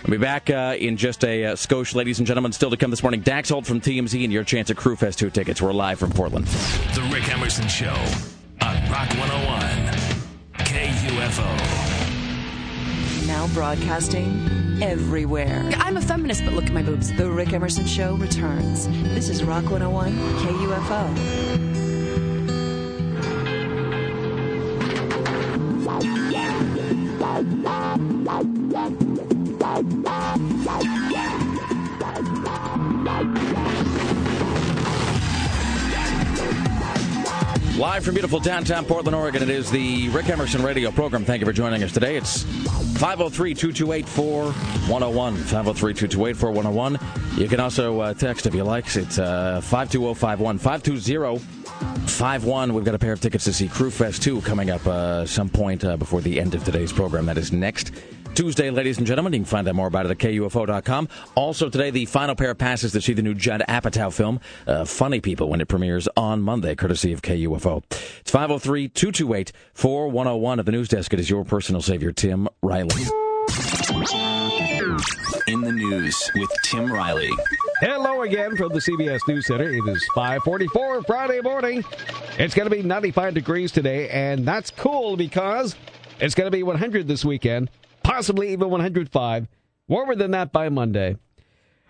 [0.04, 2.54] I'll be back uh, in just a uh, skosh, ladies and gentlemen.
[2.54, 5.30] Still to come this morning, Dax Holt from TMZ and your chance at Crüefest 2
[5.30, 5.62] tickets.
[5.62, 6.46] We're live from Portland.
[6.46, 7.94] The Rick Emerson Show
[8.62, 9.72] on Rock 101.
[10.54, 11.92] KUFO.
[13.28, 15.70] Now broadcasting everywhere.
[15.76, 17.12] I'm a feminist, but look at my boobs.
[17.14, 18.88] The Rick Emerson Show returns.
[18.88, 21.72] This is Rock 101 KUFO.
[37.78, 41.24] Live from beautiful downtown Portland, Oregon, it is the Rick Emerson radio program.
[41.24, 42.18] Thank you for joining us today.
[42.18, 42.44] It's
[43.00, 45.36] 503 228 4101.
[45.36, 47.00] 503 228 4101.
[47.40, 48.94] You can also uh, text if you like.
[48.96, 51.40] It's uh, 52051.
[51.82, 52.74] 520 51.
[52.74, 55.84] We've got a pair of tickets to see Crüefest 2 coming up uh, some point
[55.84, 57.26] uh, before the end of today's program.
[57.26, 57.92] That is next
[58.36, 59.34] Tuesday, ladies and gentlemen.
[59.34, 61.10] You can find out more about it at KUFO.com.
[61.36, 64.86] Also, today, the final pair of passes to see the new Judd Apatow film, uh,
[64.86, 67.84] Funny People, when it premieres on Monday, courtesy of KUFO.
[68.20, 71.14] It's 503 228 4101 at the news desk.
[71.14, 73.31] It is your personal savior, Tim Riley.
[75.48, 77.32] In the news with Tim Riley.
[77.80, 79.68] Hello again from the CBS News Center.
[79.68, 81.84] It is 544 Friday morning.
[82.38, 85.76] It's going to be 95 degrees today, and that's cool because
[86.20, 87.72] it's going to be 100 this weekend,
[88.04, 89.48] possibly even 105.
[89.88, 91.18] Warmer than that by Monday.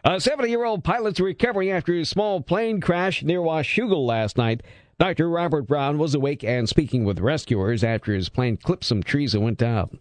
[0.06, 4.64] A 70-year-old pilot's recovery after a small plane crash near Washougal last night.
[5.00, 5.30] Dr.
[5.30, 9.44] Robert Brown was awake and speaking with rescuers after his plane clipped some trees and
[9.44, 10.00] went down.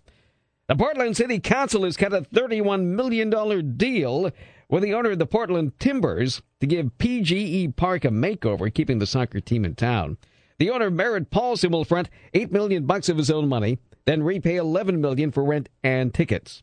[0.71, 4.31] The Portland City Council has cut a $31 million deal
[4.69, 9.07] with the owner of the Portland Timbers to give PGE Park a makeover, keeping the
[9.07, 10.17] soccer team in town.
[10.61, 14.55] The owner, Merritt Paulson, will front 8 million bucks of his own money, then repay
[14.55, 16.63] 11 million for rent and tickets.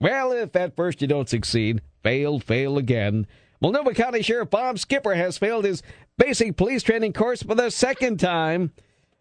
[0.00, 3.26] Well, if at first you don't succeed, fail, fail again.
[3.60, 5.82] Multnomah County Sheriff Bob Skipper has failed his
[6.16, 8.70] basic police training course for the second time.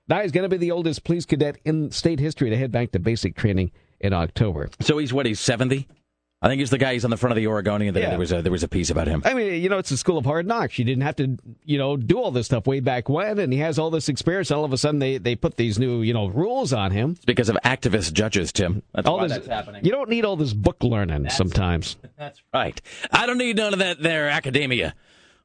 [0.07, 2.91] Now he's going to be the oldest police cadet in state history to head back
[2.91, 3.71] to basic training
[4.05, 4.69] in October.
[4.79, 5.25] So he's what?
[5.25, 5.87] He's 70?
[6.41, 6.93] I think he's the guy.
[6.93, 7.95] He's on the front of the Oregonian.
[7.95, 8.09] That Yeah.
[8.11, 9.23] there was a, there was a piece about him.
[9.25, 10.77] I mean, you know, it's a school of hard knocks.
[10.77, 13.59] You didn't have to, you know, do all this stuff way back when, and he
[13.59, 14.51] has all this experience.
[14.51, 17.11] All of a sudden, they they put these new, you know, rules on him.
[17.11, 18.83] It's because of activist judges, Tim.
[18.93, 19.85] That's all this, that's happening.
[19.85, 21.97] You don't need all this book learning sometimes.
[22.17, 22.79] That's right.
[23.11, 24.93] I don't need none of that there academia.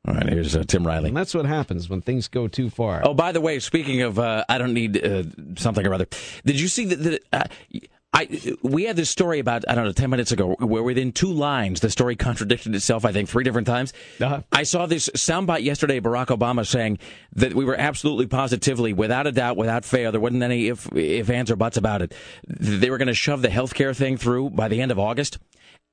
[0.06, 1.08] All right, here's uh, Tim Riley.
[1.08, 3.02] And that's what happens when things go too far.
[3.04, 5.24] Oh, by the way, speaking of, uh, I don't need uh,
[5.56, 6.06] something or other.
[6.44, 7.50] Did you see that?
[8.12, 11.32] I we had this story about I don't know ten minutes ago where within two
[11.32, 13.04] lines the story contradicted itself.
[13.04, 13.92] I think three different times.
[14.20, 14.42] Uh-huh.
[14.52, 16.00] I saw this soundbite yesterday.
[16.00, 16.98] Barack Obama saying
[17.34, 21.30] that we were absolutely positively, without a doubt, without fail, there wasn't any if if
[21.30, 22.12] ands or buts about it.
[22.46, 25.38] They were going to shove the healthcare thing through by the end of August.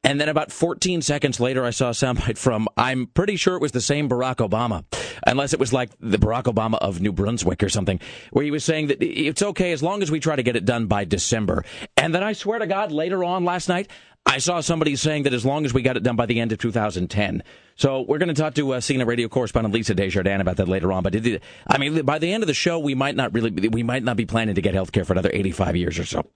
[0.04, 3.62] And then about 14 seconds later, I saw a soundbite from, I'm pretty sure it
[3.62, 4.86] was the same Barack Obama,
[5.26, 8.00] unless it was like the Barack Obama of New Brunswick or something,
[8.32, 10.66] where he was saying that it's okay as long as we try to get it
[10.66, 11.66] done by December.
[11.98, 13.90] And then I swear to God, later on last night,
[14.26, 16.52] I saw somebody saying that as long as we got it done by the end
[16.52, 17.44] of 2010.
[17.78, 20.92] So we're going to talk to uh, CNN radio correspondent Lisa Desjardins about that later
[20.92, 21.02] on.
[21.02, 23.84] But it, I mean, by the end of the show, we might not really, we
[23.84, 26.30] might not be planning to get health care for another 85 years or so.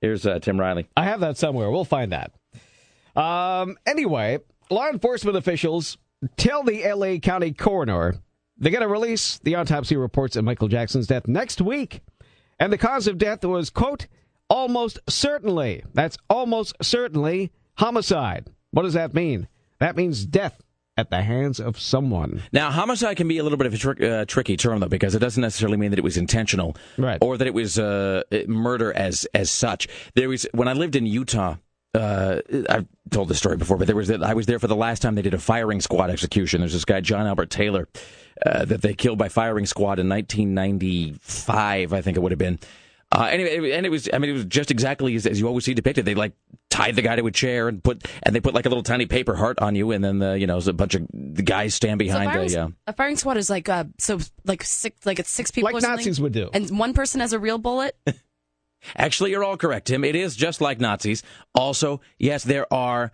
[0.00, 0.88] Here's uh, Tim Riley.
[0.96, 1.70] I have that somewhere.
[1.70, 2.32] We'll find that.
[3.16, 4.38] Um, anyway,
[4.70, 5.96] law enforcement officials
[6.36, 8.16] tell the LA County coroner
[8.58, 12.00] they're going to release the autopsy reports of Michael Jackson's death next week.
[12.58, 14.06] And the cause of death was, quote,
[14.48, 18.48] almost certainly, that's almost certainly homicide.
[18.70, 19.46] What does that mean?
[19.78, 20.62] That means death
[20.96, 22.42] at the hands of someone.
[22.52, 25.14] Now, homicide can be a little bit of a trick, uh, tricky term, though, because
[25.14, 27.18] it doesn't necessarily mean that it was intentional, Right.
[27.20, 29.86] or that it was uh, murder as as such.
[30.14, 31.56] There was when I lived in Utah.
[31.96, 35.00] Uh, I've told this story before, but there was I was there for the last
[35.02, 36.60] time they did a firing squad execution.
[36.60, 37.88] There's this guy John Albert Taylor
[38.44, 42.58] uh, that they killed by firing squad in 1995, I think it would have been.
[43.12, 45.64] Uh, anyway, and it was, I mean, it was just exactly as, as you always
[45.64, 46.04] see depicted.
[46.04, 46.32] They like
[46.70, 49.06] tied the guy to a chair and put, and they put like a little tiny
[49.06, 52.00] paper heart on you, and then the, you know, a bunch of the guys stand
[52.00, 52.66] behind So behind firing, a.
[52.66, 55.82] Uh, a firing squad is like uh, so like six like it's six people Like
[55.82, 55.86] or?
[55.86, 56.50] Nazis would do.
[56.52, 57.96] and one person has a real bullet.
[58.96, 60.04] Actually, you're all correct, Tim.
[60.04, 61.22] It is just like Nazis.
[61.54, 63.10] Also, yes, there are.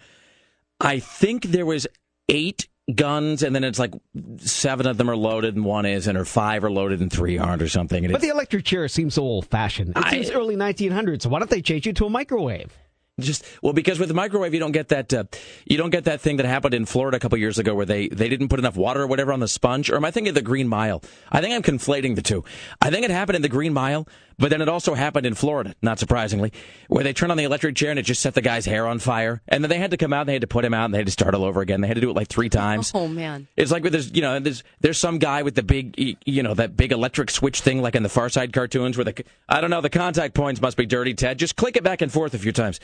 [0.81, 1.87] I think there was
[2.29, 3.95] eight guns, and then it's like
[4.39, 7.63] seven of them are loaded and one isn't, or five are loaded and three aren't,
[7.63, 8.05] or something.
[8.05, 9.91] And But the electric chair seems so old fashioned.
[9.91, 11.23] It I- seems early 1900s.
[11.23, 12.77] So why don't they change it to a microwave?
[13.21, 15.23] just well because with the microwave you don't get that uh,
[15.67, 18.09] you don't get that thing that happened in Florida a couple years ago where they
[18.09, 19.91] they didn't put enough water or whatever on the sponge.
[19.91, 21.03] Or am I thinking of the Green Mile?
[21.31, 22.43] I think I'm conflating the two.
[22.81, 25.75] I think it happened in the Green Mile, but then it also happened in Florida,
[25.83, 26.53] not surprisingly,
[26.89, 28.99] where they turned on the electric chair and it just set the guy's hair on
[28.99, 30.87] fire, and then they had to come out and they had to put him out
[30.87, 31.81] and they had to start all over again.
[31.81, 32.93] They had to do it like three times.
[32.95, 33.49] Oh man.
[33.57, 36.77] It's like there's you know, there's there's some guy with the big, you know, that
[36.77, 39.81] big electric switch thing, like in the Far Side cartoons, where the I don't know,
[39.81, 41.15] the contact points must be dirty.
[41.15, 42.81] Ted, just click it back and forth a few times.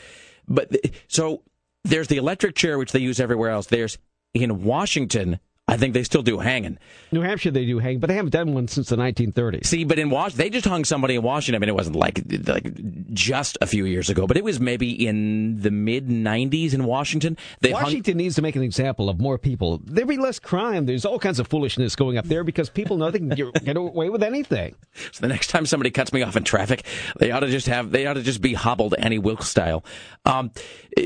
[0.47, 0.75] But
[1.09, 1.43] so
[1.85, 3.67] there's the electric chair, which they use everywhere else.
[3.67, 3.99] There's
[4.35, 6.79] in Washington, I think they still do hanging.
[7.13, 9.67] New Hampshire, they do hang, but they haven't done one since the 1930s.
[9.67, 11.57] See, but in Was, they just hung somebody in Washington.
[11.57, 15.07] I mean, it wasn't like like just a few years ago, but it was maybe
[15.07, 17.37] in the mid '90s in Washington.
[17.61, 19.81] They hung, Washington needs to make an example of more people.
[19.85, 20.87] There'd be less crime.
[20.87, 23.77] There's all kinds of foolishness going up there because people know they can get, get
[23.77, 24.75] away with anything.
[25.13, 26.85] So the next time somebody cuts me off in traffic,
[27.19, 29.85] they ought to just have they ought to just be hobbled Annie Wilkes style.
[30.25, 30.51] Um,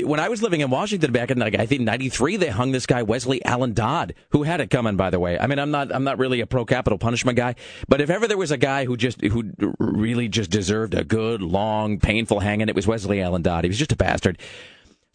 [0.03, 2.85] when I was living in Washington back in like I think '93, they hung this
[2.85, 4.95] guy Westley Allan Dodd, who had it coming.
[4.95, 7.55] By the way, I mean I'm not I'm not really a pro capital punishment guy,
[7.87, 11.41] but if ever there was a guy who just who really just deserved a good
[11.41, 13.63] long painful hanging, it was Westley Allan Dodd.
[13.63, 14.39] He was just a bastard.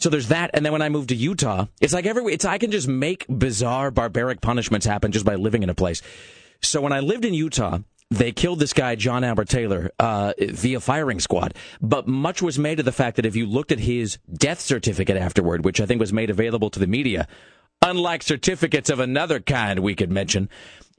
[0.01, 2.59] So there's that, and then when I moved to Utah, it's like every it's I
[2.59, 6.03] can just make bizarre, barbaric punishments happen just by living in a place.
[6.63, 7.79] So when I lived in Utah,
[8.11, 11.55] they killed this guy John Albert Taylor uh, via firing squad.
[11.81, 15.17] But much was made of the fact that if you looked at his death certificate
[15.17, 17.29] afterward, which I think was made available to the media,
[17.83, 20.49] unlike certificates of another kind we could mention,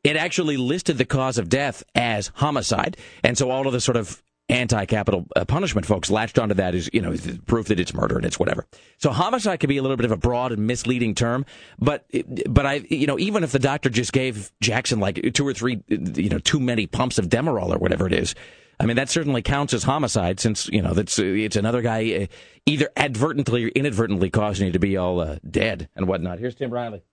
[0.04, 2.98] it actually listed the cause of death as homicide.
[3.24, 6.90] And so all of the sort of anti-capital uh, punishment folks latched onto that as
[6.92, 7.16] you know
[7.46, 8.66] proof that it's murder and it's whatever.
[8.98, 11.46] So homicide can be a little bit of a broad and misleading term,
[11.78, 12.06] but
[12.48, 15.84] but I you know even if the doctor just gave Jackson like two or three
[15.88, 18.34] you know too many pumps of Demerol or whatever it is.
[18.80, 22.14] I mean that certainly counts as homicide since you know that's uh, it's another guy
[22.14, 22.26] uh,
[22.66, 26.40] either advertently or inadvertently causing you to be all uh, dead and whatnot.
[26.40, 27.04] Here's Tim Riley.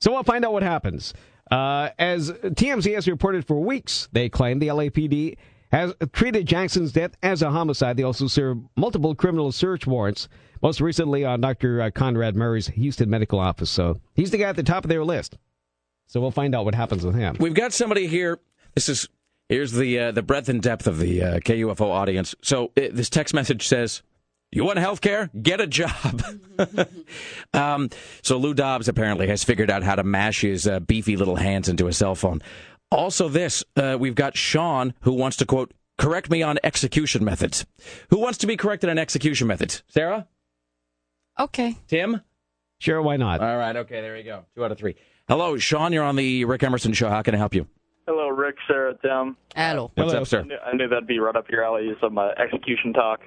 [0.00, 1.12] So we'll find out what happens.
[1.50, 5.36] Uh, as TMZ has reported for weeks, they claim the LAPD
[5.72, 7.96] has treated Jackson's death as a homicide.
[7.96, 10.28] They also served multiple criminal search warrants,
[10.62, 11.90] most recently on Dr.
[11.90, 13.70] Conrad Murray's Houston medical office.
[13.70, 15.38] So he's the guy at the top of their list.
[16.06, 17.36] So we'll find out what happens with him.
[17.38, 18.40] We've got somebody here.
[18.74, 19.08] This is
[19.50, 22.34] here's the uh, the breadth and depth of the uh, KUFO audience.
[22.40, 24.02] So uh, this text message says,
[24.50, 25.28] You want health care?
[25.42, 26.22] Get a job.
[27.52, 27.90] um,
[28.22, 31.68] so Lou Dobbs apparently has figured out how to mash his uh, beefy little hands
[31.68, 32.40] into a cell phone.
[32.90, 37.66] Also, this uh, we've got Sean who wants to quote correct me on execution methods.
[38.08, 39.82] Who wants to be corrected on execution methods?
[39.88, 40.26] Sarah?
[41.38, 41.76] Okay.
[41.88, 42.22] Tim?
[42.78, 43.40] Sure, why not?
[43.40, 44.46] All right, okay, there you go.
[44.54, 44.96] Two out of three.
[45.28, 45.92] Hello, Sean.
[45.92, 47.10] You're on the Rick Emerson show.
[47.10, 47.66] How can I help you?
[48.06, 49.36] Hello, Rick, Sarah, Tim.
[49.54, 49.90] Hello.
[49.94, 50.22] What's Hello.
[50.22, 50.40] up, sir?
[50.40, 51.92] I knew, I knew that'd be right up your alley.
[52.00, 53.20] Some uh, execution talk.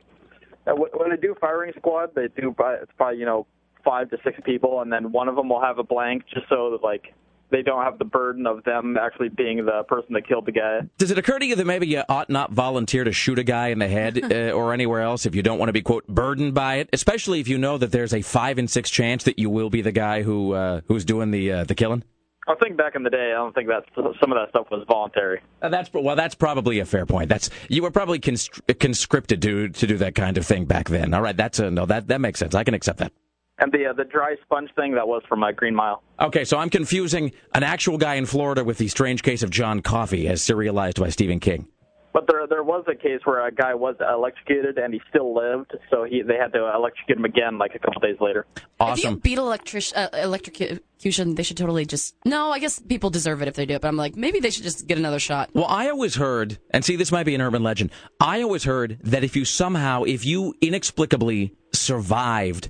[0.65, 3.45] Uh, when they do firing squad, they do probably, it's probably you know
[3.83, 6.71] five to six people, and then one of them will have a blank just so
[6.71, 7.13] that like
[7.49, 10.79] they don't have the burden of them actually being the person that killed the guy.
[10.97, 13.67] Does it occur to you that maybe you ought not volunteer to shoot a guy
[13.67, 16.53] in the head uh, or anywhere else if you don't want to be quote burdened
[16.53, 19.49] by it, especially if you know that there's a five in six chance that you
[19.49, 22.03] will be the guy who uh, who's doing the uh, the killing?
[22.47, 24.85] I think back in the day, I don't think that some of that stuff was
[24.87, 25.41] voluntary.
[25.61, 27.29] Uh, that's well, that's probably a fair point.
[27.29, 31.13] That's you were probably conscripted to to do that kind of thing back then.
[31.13, 32.53] All right, that's a, no, that that makes sense.
[32.53, 33.13] I can accept that.
[33.59, 36.03] And the uh, the dry sponge thing that was from my Green Mile.
[36.19, 39.81] Okay, so I'm confusing an actual guy in Florida with the strange case of John
[39.81, 41.67] Coffey, as serialized by Stephen King.
[42.13, 45.71] But there there was a case where a guy was electrocuted and he still lived,
[45.89, 48.45] so he they had to electrocute him again like a couple days later.
[48.55, 48.61] If
[48.99, 49.15] you Awesome.
[49.17, 52.15] beat electric uh, electrocution, they should totally just.
[52.25, 54.51] No, I guess people deserve it if they do it, but I'm like, maybe they
[54.51, 55.49] should just get another shot.
[55.53, 57.89] Well, I always heard, and see, this might be an urban legend.
[58.19, 62.69] I always heard that if you somehow, if you inexplicably survived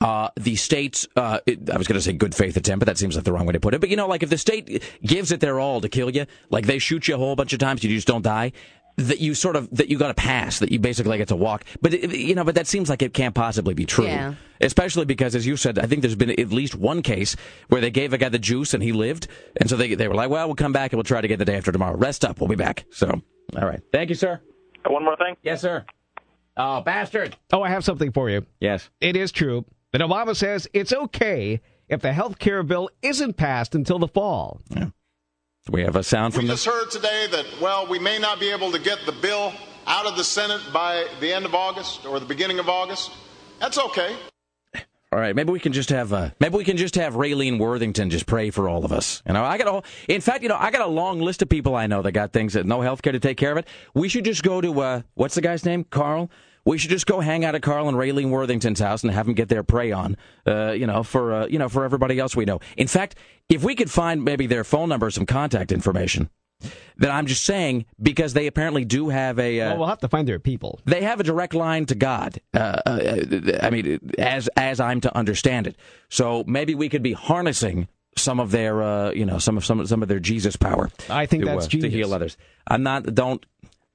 [0.00, 2.96] uh, the state's, uh, it, I was going to say good faith attempt, but that
[2.96, 3.80] seems like the wrong way to put it.
[3.80, 6.64] But you know, like if the state gives it their all to kill you, like
[6.66, 8.52] they shoot you a whole bunch of times, you just don't die.
[9.00, 11.64] That you sort of that you got to pass, that you basically get to walk,
[11.80, 14.04] but it, you know, but that seems like it can't possibly be true.
[14.04, 14.34] Yeah.
[14.60, 17.34] Especially because, as you said, I think there's been at least one case
[17.68, 20.14] where they gave a guy the juice and he lived, and so they they were
[20.14, 21.96] like, well, we'll come back and we'll try to get the day after tomorrow.
[21.96, 22.84] Rest up, we'll be back.
[22.90, 23.08] So,
[23.56, 24.40] all right, thank you, sir.
[24.86, 25.36] One more thing.
[25.42, 25.84] Yes, sir.
[26.56, 27.36] Oh, bastard.
[27.52, 28.44] Oh, I have something for you.
[28.60, 28.90] Yes.
[29.00, 33.74] It is true that Obama says it's okay if the health care bill isn't passed
[33.74, 34.60] until the fall.
[35.68, 36.54] We have a sound from we the.
[36.54, 39.52] just heard today that, well, we may not be able to get the bill
[39.86, 43.10] out of the Senate by the end of August or the beginning of August.
[43.60, 44.16] That's okay.
[45.12, 48.10] All right, maybe we can just have uh, maybe we can just have Raylene Worthington
[48.10, 49.24] just pray for all of us.
[49.26, 51.42] You know, I got a whole, in fact, you know, I got a long list
[51.42, 53.58] of people I know that got things that no health care to take care of
[53.58, 53.66] it.
[53.92, 55.84] We should just go to uh, what's the guy's name?
[55.84, 56.30] Carl.
[56.64, 59.34] We should just go hang out at Carl and Raylene Worthington's house and have them
[59.34, 60.16] get their prey on.
[60.46, 62.60] Uh, you know, for uh, you know for everybody else we know.
[62.76, 63.14] In fact,
[63.48, 66.30] if we could find maybe their phone number, some contact information.
[66.98, 69.60] Then I'm just saying because they apparently do have a.
[69.62, 70.78] Uh, Well, we'll have to find their people.
[70.84, 72.38] they have a direct line to God.
[72.52, 73.22] Uh, uh,
[73.62, 75.76] I mean, as as I'm to understand it.
[76.10, 79.86] So maybe we could be harnessing some of their, uh, you know, some of some
[79.86, 80.90] some of their Jesus power.
[81.08, 82.36] I think to, that's uh, to heal others.
[82.66, 83.14] I'm not.
[83.14, 83.44] Don't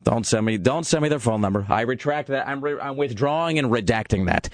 [0.05, 0.57] don't send me.
[0.57, 1.65] Don't send me their phone number.
[1.67, 2.47] I retract that.
[2.47, 4.49] I'm re- I'm withdrawing and redacting that.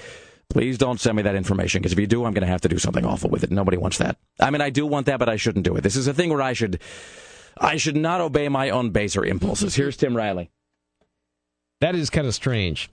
[0.49, 2.67] Please don't send me that information because if you do, I'm going to have to
[2.69, 3.51] do something awful with it.
[3.51, 4.17] Nobody wants that.
[4.39, 5.81] I mean, I do want that, but I shouldn't do it.
[5.81, 6.81] This is a thing where I should.
[7.57, 9.75] I should not obey my own baser impulses.
[9.75, 10.49] Here's Tim Riley.
[11.81, 12.89] That is kind of strange.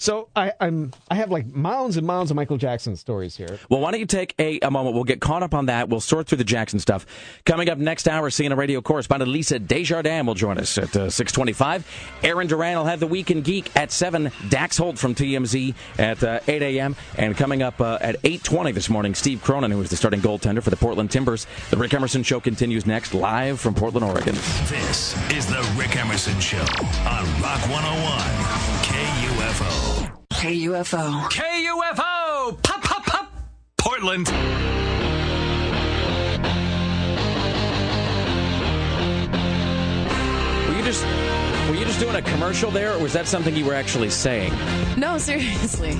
[0.00, 3.58] So I, I'm I have like mounds and mounds of Michael Jackson stories here.
[3.68, 4.94] Well, why don't you take a, a moment?
[4.94, 5.90] We'll get caught up on that.
[5.90, 7.04] We'll sort through the Jackson stuff.
[7.44, 11.86] Coming up next hour, CNN radio correspondent Lisa Desjardins will join us at uh, 625.
[12.24, 14.32] Aaron Duran will have the Weekend Geek at 7.
[14.48, 16.96] Dax Holt from TMZ at uh, 8 a.m.
[17.18, 20.62] And coming up uh, at 8.20 this morning, Steve Cronin, who is the starting goaltender
[20.62, 21.46] for the Portland Timbers.
[21.68, 24.34] The Rick Emerson Show continues next, live from Portland, Oregon.
[24.64, 26.64] This is the Rick Emerson Show
[27.06, 29.89] on Rock 101 KUFO.
[30.32, 31.22] KUFO.
[31.30, 32.62] KUFO!
[32.62, 33.32] Pop, pop, pop!
[33.76, 34.28] Portland.
[40.68, 41.04] Were you just...
[41.68, 44.52] Were you just doing a commercial there, or was that something you were actually saying?
[44.96, 45.96] No, seriously.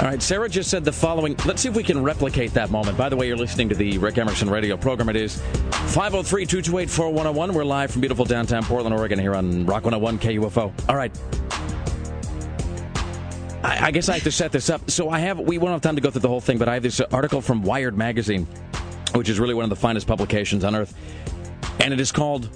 [0.00, 1.34] All right, Sarah just said the following.
[1.44, 2.96] Let's see if we can replicate that moment.
[2.96, 5.08] By the way, you're listening to the Rick Emerson radio program.
[5.08, 7.52] It is 503 228 4101.
[7.52, 10.72] We're live from beautiful downtown Portland, Oregon, here on Rock 101 KUFO.
[10.88, 11.10] All right.
[13.62, 14.90] I, I guess I have to set this up.
[14.90, 16.74] So I have, we won't have time to go through the whole thing, but I
[16.74, 18.46] have this article from Wired Magazine,
[19.14, 20.94] which is really one of the finest publications on earth.
[21.80, 22.46] And it is called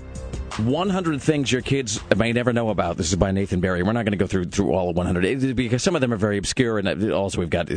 [0.58, 2.96] 100 things your kids may never know about.
[2.96, 3.82] This is by Nathan Barry.
[3.82, 6.12] We're not going to go through through all of 100 It- because some of them
[6.12, 7.70] are very obscure, and also we've got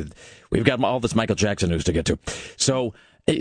[0.50, 2.20] we've got all this Michael Jackson news to get to.
[2.58, 2.94] So,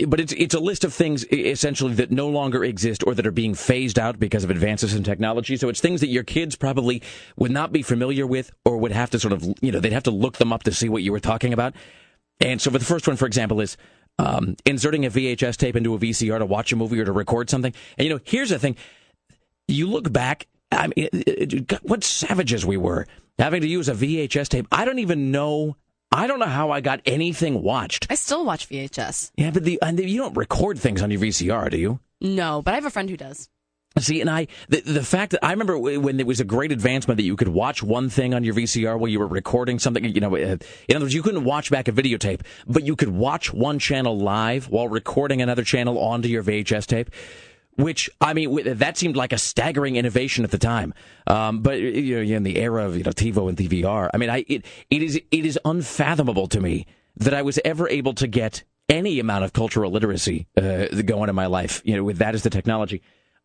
[0.07, 3.31] but it's it's a list of things essentially that no longer exist or that are
[3.31, 5.57] being phased out because of advances in technology.
[5.57, 7.03] So it's things that your kids probably
[7.37, 10.03] would not be familiar with or would have to sort of you know they'd have
[10.03, 11.75] to look them up to see what you were talking about.
[12.41, 13.77] And so, for the first one, for example, is
[14.17, 17.49] um, inserting a VHS tape into a VCR to watch a movie or to record
[17.49, 17.73] something.
[17.97, 18.75] And you know, here's the thing:
[19.67, 23.05] you look back, I mean, it- it- it- what savages we were
[23.37, 24.67] having to use a VHS tape.
[24.71, 25.77] I don't even know
[26.11, 28.07] I don't know how I got anything watched.
[28.09, 29.31] I still watch VHS.
[29.35, 31.99] Yeah, but the, and the, you don't record things on your VCR, do you?
[32.21, 33.49] No, but I have a friend who does.
[33.97, 37.15] See, and I the, the fact that I remember when it was a great advancement
[37.15, 40.03] that you could watch one thing on your VCR while you were recording something.
[40.03, 40.57] You know, uh,
[40.89, 44.17] in other words, you couldn't watch back a videotape, but you could watch one channel
[44.19, 47.09] live while recording another channel onto your VHS tape.
[47.75, 50.93] Which I mean, that seemed like a staggering innovation at the time.
[51.27, 54.29] Um, but you know, in the era of you know TiVo and DVR, I mean,
[54.29, 56.85] I it, it is it is unfathomable to me
[57.17, 61.35] that I was ever able to get any amount of cultural literacy uh, going in
[61.35, 61.81] my life.
[61.83, 63.01] You know, with that as the technology.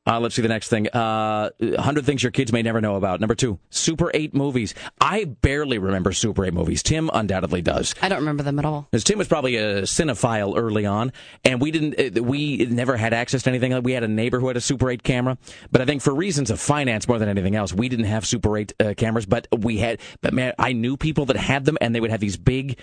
[0.07, 0.89] Uh, let's see the next thing.
[0.89, 3.21] Uh, 100 things your kids may never know about.
[3.21, 4.75] Number two, Super 8 movies.
[4.99, 6.83] I barely remember Super 8 movies.
[6.83, 7.95] Tim undoubtedly does.
[8.01, 8.89] I don't remember them at all.
[8.91, 11.13] Because Tim was probably a cinephile early on,
[11.45, 13.81] and we didn't, uh, we never had access to anything.
[13.83, 15.37] We had a neighbor who had a Super 8 camera,
[15.71, 18.57] but I think for reasons of finance more than anything else, we didn't have Super
[18.57, 21.95] 8 uh, cameras, but we had, but man, I knew people that had them, and
[21.95, 22.79] they would have these big,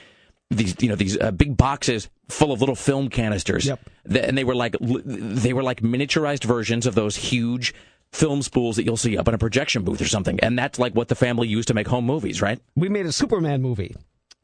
[0.49, 3.65] these you know these uh, big boxes full of little film canisters.
[3.65, 3.79] Yep.
[4.21, 7.73] and they were like they were like miniaturized versions of those huge
[8.11, 10.39] film spools that you'll see up in a projection booth or something.
[10.39, 12.59] And that's like what the family used to make home movies right?
[12.75, 13.95] We made a superman movie.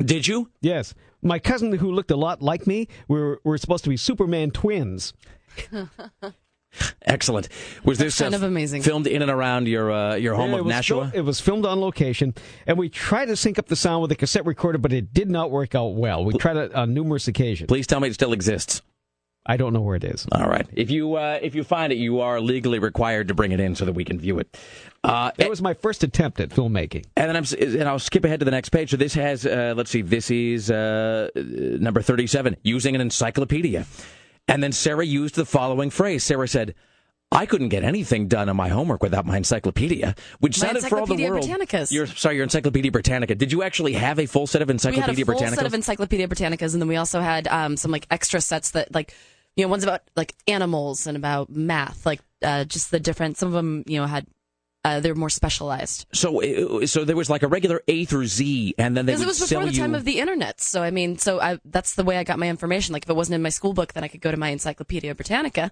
[0.04, 0.50] Did you?
[0.62, 0.94] Yes.
[1.22, 3.98] My cousin who looked a lot like me we were, we were supposed to be
[3.98, 5.14] superman twins
[7.04, 7.50] Excellent.
[7.84, 8.82] Was this kind uh, of amazing?
[8.82, 11.10] Filmed in and around your uh, your home yeah, of Nashua?
[11.10, 12.34] Fil- it was filmed on location,
[12.66, 15.30] and we tried to sync up the sound with a cassette recorder, but it did
[15.30, 16.24] not work out well.
[16.26, 17.68] We tried it on numerous occasions.
[17.68, 18.82] Please tell me it still exists.
[19.46, 20.26] I don't know where it is.
[20.32, 20.66] All right.
[20.72, 23.76] If you uh, if you find it, you are legally required to bring it in
[23.76, 24.58] so that we can view it.
[25.04, 27.06] Uh, that was my first attempt at filmmaking.
[27.18, 28.92] And then I'm and I'll skip ahead to the next page.
[28.92, 33.86] So this has uh, let's see, this is uh, number thirty seven, using an encyclopedia.
[34.48, 36.24] And then Sarah used the following phrase.
[36.24, 36.76] Sarah said.
[37.32, 41.00] I couldn't get anything done on my homework without my encyclopedia, which my sounded for
[41.00, 41.44] all the world.
[41.44, 41.92] Britannicas.
[41.92, 43.34] Your, sorry, your Encyclopedia Britannica.
[43.34, 45.56] Did you actually have a full set of Encyclopedia we had a full Britannicas?
[45.56, 48.94] set of Encyclopedia Britannicas, and then we also had um, some like extra sets that
[48.94, 49.16] like
[49.56, 53.38] you know ones about like animals and about math, like uh, just the different.
[53.38, 54.28] Some of them you know had
[54.84, 56.06] uh, they're more specialized.
[56.14, 59.28] So, so there was like a regular A through Z, and then they because it
[59.28, 59.82] was before the you...
[59.82, 60.60] time of the internet.
[60.62, 62.94] So I mean, so I, that's the way I got my information.
[62.94, 65.16] Like if it wasn't in my school book, then I could go to my Encyclopedia
[65.16, 65.72] Britannica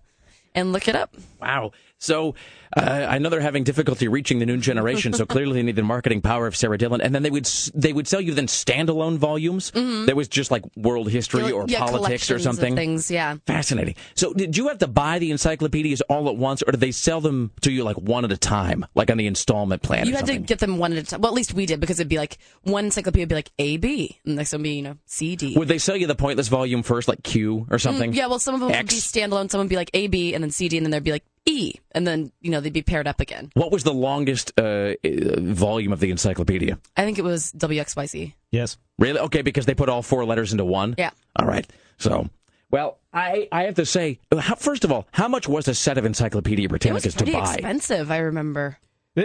[0.55, 1.15] and look it up.
[1.41, 1.71] Wow.
[2.01, 2.33] So
[2.75, 5.83] uh, I know they're having difficulty reaching the new generation, so clearly they need the
[5.83, 6.99] marketing power of Sarah Dillon.
[6.99, 9.71] And then they would they would sell you then standalone volumes.
[9.71, 10.07] Mm-hmm.
[10.07, 12.75] That was just like world history or yeah, politics or something.
[12.75, 13.37] things, yeah.
[13.45, 13.95] Fascinating.
[14.15, 17.21] So did you have to buy the encyclopedias all at once, or did they sell
[17.21, 20.07] them to you like one at a time, like on the installment plan?
[20.07, 20.41] You had something?
[20.41, 21.21] to get them one at a time.
[21.21, 23.77] Well, at least we did because it'd be like one encyclopedia would be like A
[23.77, 25.55] B, and the next one would be you know C D.
[25.55, 28.11] Would they sell you the pointless volume first, like Q or something?
[28.11, 28.25] Mm, yeah.
[28.25, 28.81] Well, some of them X?
[28.81, 29.51] would be standalone.
[29.51, 31.25] Some would be like A B, and then C D, and then there'd be like
[31.45, 33.51] E, and then you know they'd be paired up again.
[33.55, 36.77] What was the longest uh, volume of the encyclopedia?
[36.95, 38.33] I think it was WXYZ.
[38.51, 38.77] Yes.
[38.99, 39.19] Really?
[39.19, 40.95] Okay, because they put all four letters into one.
[40.97, 41.09] Yeah.
[41.35, 41.65] All right.
[41.97, 42.29] So,
[42.69, 45.97] well, I I have to say, how, first of all, how much was a set
[45.97, 47.53] of Encyclopedia Britannicas it was pretty to buy?
[47.55, 48.11] expensive.
[48.11, 48.77] I remember.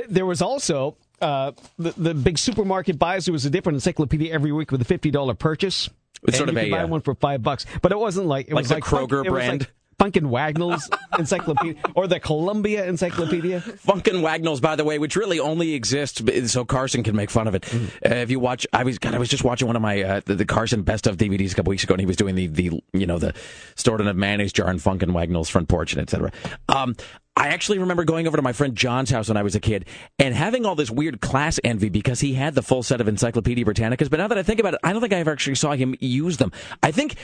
[0.08, 3.26] There was also uh, the, the big supermarket buys.
[3.26, 5.88] There was a different encyclopedia every week with a fifty dollar purchase.
[6.22, 7.98] It's and sort you of could a buy uh, one for five bucks, but it
[7.98, 9.60] wasn't like it like was the like Kroger Funk, it was brand?
[9.60, 13.61] like Funk and Wagnall's encyclopedia or the Columbia encyclopedia.
[13.61, 16.22] Funkin' Wagnalls, by the way, which really only exists
[16.53, 17.62] so Carson can make fun of it.
[17.62, 18.12] Mm-hmm.
[18.12, 20.20] Uh, if you watch, I was God, I was just watching one of my uh,
[20.24, 22.47] the, the Carson best of DVDs a couple weeks ago, and he was doing the
[22.47, 23.34] the you know the
[23.74, 26.30] stored in a mayonnaise jar in Funkin' Wagnalls front porch and etc.
[26.68, 26.94] Um,
[27.38, 29.86] I actually remember going over to my friend John's house when I was a kid
[30.18, 33.64] and having all this weird class envy because he had the full set of Encyclopedia
[33.64, 34.09] Britannicas.
[34.09, 35.94] But now that I think about it, I don't think I ever actually saw him
[36.01, 36.51] use them.
[36.82, 37.16] I think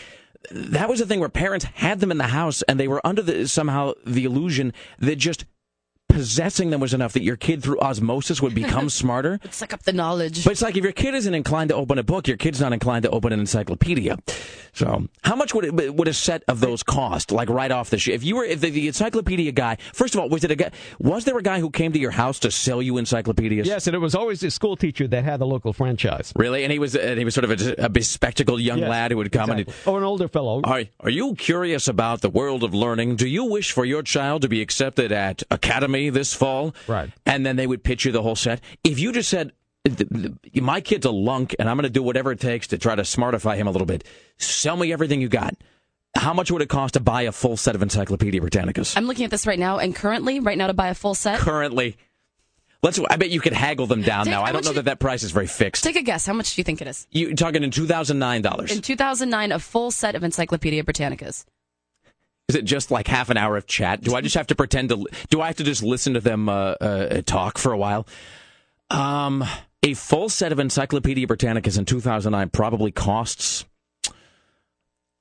[0.51, 3.23] that was the thing where parents had them in the house and they were under
[3.23, 5.45] the somehow the illusion that just
[6.13, 9.35] possessing them was enough that your kid through osmosis would become smarter.
[9.43, 10.45] It'd suck up the knowledge.
[10.45, 12.73] But it's like if your kid isn't inclined to open a book, your kid's not
[12.73, 14.19] inclined to open an encyclopedia.
[14.75, 17.31] So, how much would it, would a set of those cost?
[17.31, 20.21] Like right off the sh- if you were if the, the encyclopedia guy, first of
[20.21, 20.71] all, was it a guy?
[20.99, 23.67] Was there a guy who came to your house to sell you encyclopedias?
[23.67, 26.33] Yes, and it was always a school teacher that had the local franchise.
[26.37, 29.11] Really, and he was and he was sort of a, a bespectacled young Yes, lad
[29.11, 29.75] who would come exactly.
[29.87, 29.95] and.
[29.95, 30.63] or an older fellow.
[30.65, 33.17] Are, are you curious about the world of learning?
[33.17, 36.75] Do you wish for your child to be accepted at Academy this fall?
[36.87, 37.11] Right.
[37.27, 38.61] And then they would pitch you the whole set.
[38.85, 39.53] If you just said,
[40.55, 43.03] my kid's a lunk and I'm going to do whatever it takes to try to
[43.03, 44.05] smartify him a little bit,
[44.39, 45.55] sell me everything you got.
[46.15, 48.97] How much would it cost to buy a full set of Encyclopedia Britannicas?
[48.97, 51.39] I'm looking at this right now, and currently, right now, to buy a full set,
[51.39, 51.97] Currently.
[52.83, 52.99] Let's.
[52.99, 54.43] I bet you could haggle them down Take- now.
[54.43, 55.85] I don't know that that price is very fixed.
[55.85, 56.27] take a guess.
[56.27, 57.07] How much do you think it is?
[57.13, 58.73] You're talking in two thousand nine dollars?
[58.73, 61.45] In 2009, a full set of Encyclopedia Britannicas.
[62.53, 64.03] Is it just like half an hour of chat?
[64.03, 65.07] Do I just have to pretend to?
[65.31, 68.07] Do I have to just listen to them uh, uh, talk for a while?
[68.91, 69.43] Um,
[69.83, 73.65] A full set of Encyclopedia Britannicas in 2009 probably costs.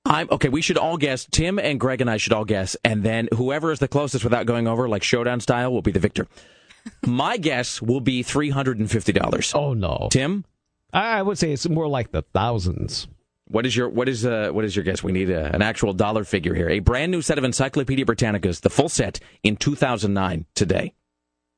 [0.04, 0.50] I'm okay.
[0.50, 1.26] We should all guess.
[1.32, 4.46] Tim and Greg and I should all guess, and then whoever is the closest without
[4.46, 6.28] going over, like showdown style, will be the victor.
[7.06, 9.54] My guess will be three hundred and fifty dollars.
[9.56, 10.44] Oh no, Tim.
[10.92, 13.08] I would say it's more like the thousands.
[13.52, 15.04] What is your what is uh, what is your guess?
[15.04, 16.70] We need a, an actual dollar figure here.
[16.70, 20.94] A brand new set of Encyclopedia Britannicas, the full set in 2009 today.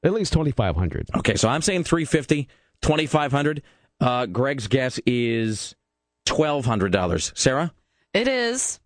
[0.03, 1.09] At least 2500.
[1.17, 2.49] Okay, so I'm saying 350,
[2.81, 3.61] 2500.
[4.01, 5.75] Uh, Greg's guess is
[6.27, 7.37] $1200.
[7.37, 7.71] Sarah?
[8.13, 8.79] It is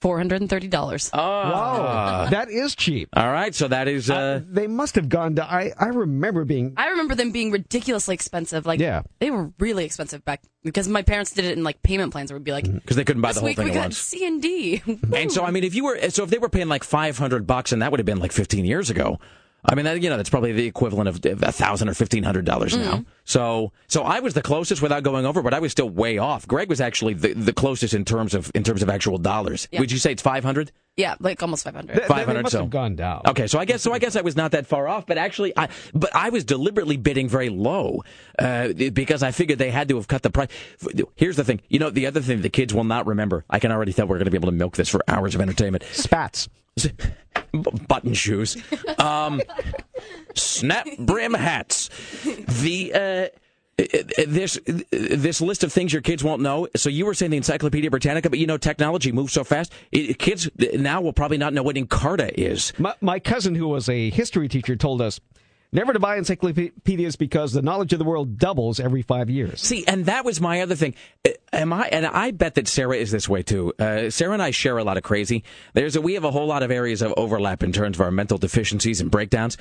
[0.00, 1.10] four hundred and thirty dollars.
[1.12, 3.08] Oh, wow, that is cheap.
[3.14, 4.10] All right, so that is.
[4.10, 5.44] Uh, uh, they must have gone to.
[5.44, 6.74] I I remember being.
[6.76, 8.66] I remember them being ridiculously expensive.
[8.66, 12.12] Like, yeah, they were really expensive back because my parents did it in like payment
[12.12, 12.30] plans.
[12.30, 13.80] Where we'd be like, because they couldn't buy the whole week thing we at got
[13.82, 13.98] once.
[13.98, 14.82] C and D.
[15.14, 17.46] and so, I mean, if you were, so if they were paying like five hundred
[17.46, 19.18] bucks, and that would have been like fifteen years ago.
[19.68, 22.44] I mean, that, you know, that's probably the equivalent of a thousand or fifteen hundred
[22.44, 22.82] dollars Mm-hmm.
[22.90, 23.04] now.
[23.24, 26.48] So, so I was the closest without going over, but I was still way off.
[26.48, 29.68] Greg was actually the, the closest in terms of in terms of actual dollars.
[29.70, 29.80] Yeah.
[29.80, 30.72] Would you say it's five hundred?
[30.96, 31.96] yeah, like almost five hundred.
[31.96, 33.22] They, they 500, must so- have gone down.
[33.28, 33.92] Okay, so I guess so.
[33.92, 36.96] I guess I was not that far off, but actually, I but I was deliberately
[36.96, 38.02] bidding very low
[38.38, 40.48] uh, because I figured they had to have cut the price.
[41.14, 43.44] Here's the thing, you know, the other thing the kids will not remember.
[43.50, 45.40] I can already tell we're going to be able to milk this for hours of
[45.42, 45.84] entertainment.
[45.92, 46.48] Spats.
[47.52, 48.56] Button shoes,
[48.98, 49.40] um,
[50.34, 51.90] snap brim hats.
[52.24, 53.38] The uh,
[54.26, 54.58] this
[54.90, 56.68] this list of things your kids won't know.
[56.76, 59.72] So you were saying the Encyclopedia Britannica, but you know technology moves so fast.
[59.92, 62.72] It, kids now will probably not know what Encarta is.
[62.78, 65.20] My, my cousin, who was a history teacher, told us
[65.72, 69.60] never to buy encyclopedias because the knowledge of the world doubles every five years.
[69.60, 70.94] See, and that was my other thing.
[71.26, 71.88] Uh, Am I?
[71.88, 73.72] And I bet that Sarah is this way too.
[73.78, 75.44] Uh, Sarah and I share a lot of crazy.
[75.72, 78.10] There's a, we have a whole lot of areas of overlap in terms of our
[78.10, 79.56] mental deficiencies and breakdowns.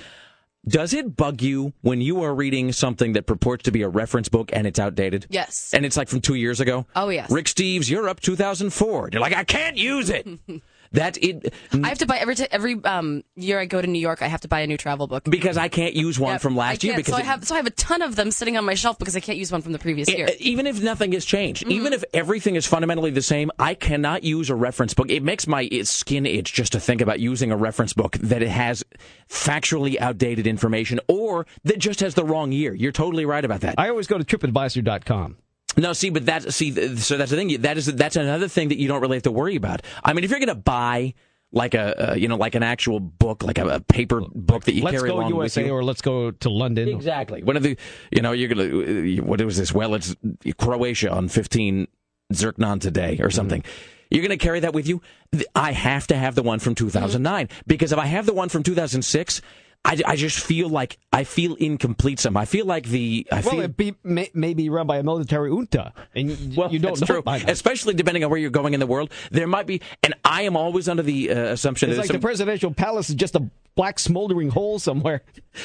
[0.68, 4.28] Does it bug you when you are reading something that purports to be a reference
[4.28, 5.26] book and it's outdated?
[5.30, 5.74] Yes.
[5.74, 6.86] And it's like from two years ago?
[6.93, 7.32] Oh, yes.
[7.32, 9.10] Rick Steves, Europe 2004.
[9.14, 10.28] You're like, I can't use it.
[10.94, 11.54] that it.
[11.74, 14.22] I have to buy every t- every um, year I go to New York.
[14.22, 16.56] I have to buy a new travel book because I can't use one Yep, from
[16.56, 18.66] last year because so I have so I have a ton of them sitting on
[18.66, 20.28] my shelf because I can't use one from the previous year.
[20.30, 21.72] E- Even if nothing has changed, Mm-hmm.
[21.72, 25.10] even if everything is fundamentally the same, I cannot use a reference book.
[25.10, 28.50] It makes my skin itch just to think about using a reference book that it
[28.50, 28.84] has
[29.30, 32.74] factually outdated information or that just has the wrong year.
[32.74, 33.76] You're totally right about that.
[33.78, 35.38] I always go to TripAdvisor.com.
[35.78, 37.61] No, see, but that's see, so that's the thing.
[37.61, 39.82] That is that's another thing that you don't really have to worry about.
[40.03, 41.13] I mean, if you're going to buy
[41.51, 44.73] like a uh, you know like an actual book, like a, a paper book that
[44.73, 46.89] you Let's carry along USA with you, USA, or let's go to London.
[46.89, 47.43] Exactly.
[47.43, 47.78] One of the,
[48.11, 49.21] you know, you're gonna.
[49.23, 49.71] What was this?
[49.71, 50.15] Well, it's
[50.57, 51.88] Croatia on 15
[52.34, 53.63] Zirknon today or something.
[54.09, 55.01] You're going to carry that with you.
[55.53, 58.63] I have to have the one from 2009 because if I have the one from
[58.63, 59.41] 2006,
[59.86, 62.19] I, I just feel like I feel incomplete.
[62.19, 62.36] Some.
[62.36, 63.25] I feel like the.
[63.32, 66.38] I well, feel, it be, may, may be run by a military junta, and y-
[66.57, 67.34] well, you don't that's know true.
[67.47, 69.82] Especially depending on where you're going in the world, there might be.
[70.03, 73.09] And I am always under the uh, assumption It's that like some, the presidential palace
[73.09, 75.21] is just a black smoldering hole somewhere.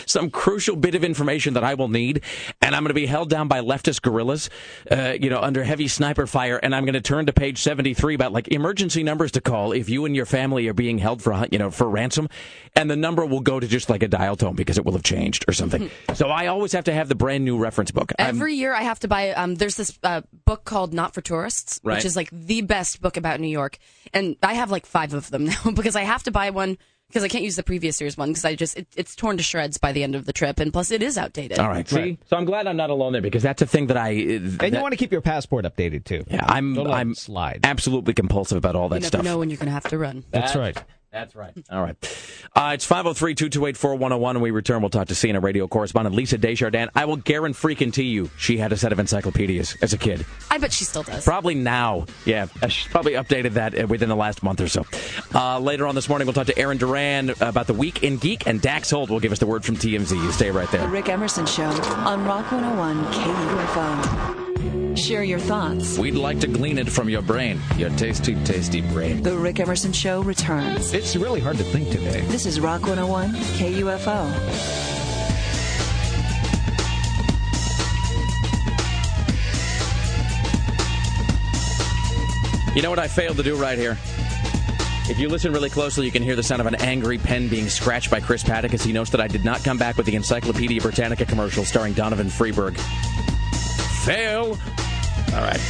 [0.06, 2.22] Some crucial bit of information that I will need,
[2.60, 4.50] and I'm going to be held down by leftist guerrillas,
[4.90, 8.14] uh, you know, under heavy sniper fire, and I'm going to turn to page 73
[8.14, 11.46] about like emergency numbers to call if you and your family are being held for,
[11.50, 12.28] you know, for ransom,
[12.76, 15.02] and the number will go to just like a dial tone because it will have
[15.02, 15.90] changed or something.
[16.14, 18.12] so I always have to have the brand new reference book.
[18.18, 19.30] I'm- Every year I have to buy.
[19.32, 21.96] Um, there's this uh, book called Not for Tourists, Right.
[21.96, 23.78] which is like the best book about New York,
[24.14, 26.78] and I have like five of them now because I have to buy one
[27.12, 29.42] because I can't use the previous year's one because I just it, it's torn to
[29.42, 31.58] shreds by the end of the trip, and plus it is outdated.
[31.58, 33.96] all right, see, so I'm glad I'm not alone there because that's a thing that
[33.96, 34.12] I.
[34.12, 36.24] uh, And that- you want to keep your passport updated too.
[36.28, 37.60] yeah, I'm Don't I'm it slide.
[37.64, 39.24] absolutely compulsive about all that You never stuff.
[39.24, 40.24] know when you're going to have to run.
[40.30, 40.82] That's right.
[41.12, 41.52] That's right.
[41.70, 41.94] All right.
[42.56, 44.34] Uh, it's 503 228 4101.
[44.36, 46.90] When we return, we'll talk to CNN radio correspondent Lisa Desjardins.
[46.94, 50.24] I will guarantee freaking to you she had a set of encyclopedias as a kid.
[50.50, 51.22] I bet she still does.
[51.24, 52.06] Probably now.
[52.24, 52.46] Yeah.
[52.62, 54.86] uh, She's probably updated that uh, within the last month or so.
[55.34, 58.46] Uh, later on this morning, we'll talk to Aaron Duran about the Week in Geek,
[58.46, 60.12] and Dax Holt will give us the word from TMZ.
[60.12, 60.88] You stay right The there.
[60.88, 64.51] Rick Emerson Show on Rock 101 KUFO.
[65.02, 65.98] Share your thoughts.
[65.98, 69.20] We'd like to glean it from your brain, your tasty, tasty brain.
[69.20, 70.94] The Rick Emerson Show returns.
[70.94, 72.20] It's really hard to think today.
[72.28, 74.76] This is Rock 101 KUFO.
[82.76, 83.98] You know what I failed to do right here?
[85.10, 87.68] If you listen really closely, you can hear the sound of an angry pen being
[87.68, 90.14] scratched by Chris Paddock as he notes that I did not come back with the
[90.14, 92.78] Encyclopedia Britannica commercial starring Donovan Freeberg.
[94.04, 94.56] Fail!
[95.34, 95.60] All right.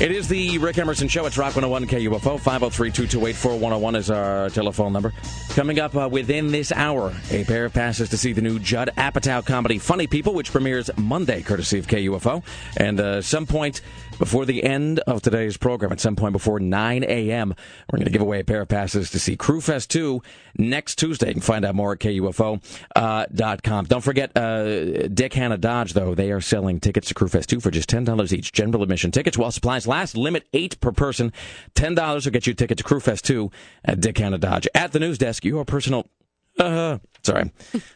[0.00, 1.26] It is the Rick Emerson Show.
[1.26, 2.40] It's Rock 101 KUFO.
[2.40, 5.12] 503 228 4101 is our telephone number.
[5.50, 8.90] Coming up uh, within this hour, a pair of passes to see the new Judd
[8.96, 12.42] Apatow comedy Funny People, which premieres Monday, courtesy of KUFO.
[12.76, 13.80] And uh, some point
[14.18, 17.54] before the end of today's program, at some point before 9 a.m.,
[17.90, 20.22] we're going to give away a pair of passes to see Crüefest 2
[20.58, 21.28] next Tuesday.
[21.28, 23.84] You can find out more at KUFO.com.
[23.84, 27.70] Don't forget, uh, Dick Hannah Dodge, though, they are selling tickets to Crüefest 2 for
[27.70, 28.52] just $10 each.
[28.52, 30.16] General admission tickets while supplies last.
[30.16, 31.32] Limit eight per person.
[31.74, 33.50] $10 will get you a ticket to Crüefest 2
[33.84, 34.68] at Dick Hannah Dodge.
[34.74, 36.06] At the news desk, your personal
[36.58, 37.50] uh, sorry.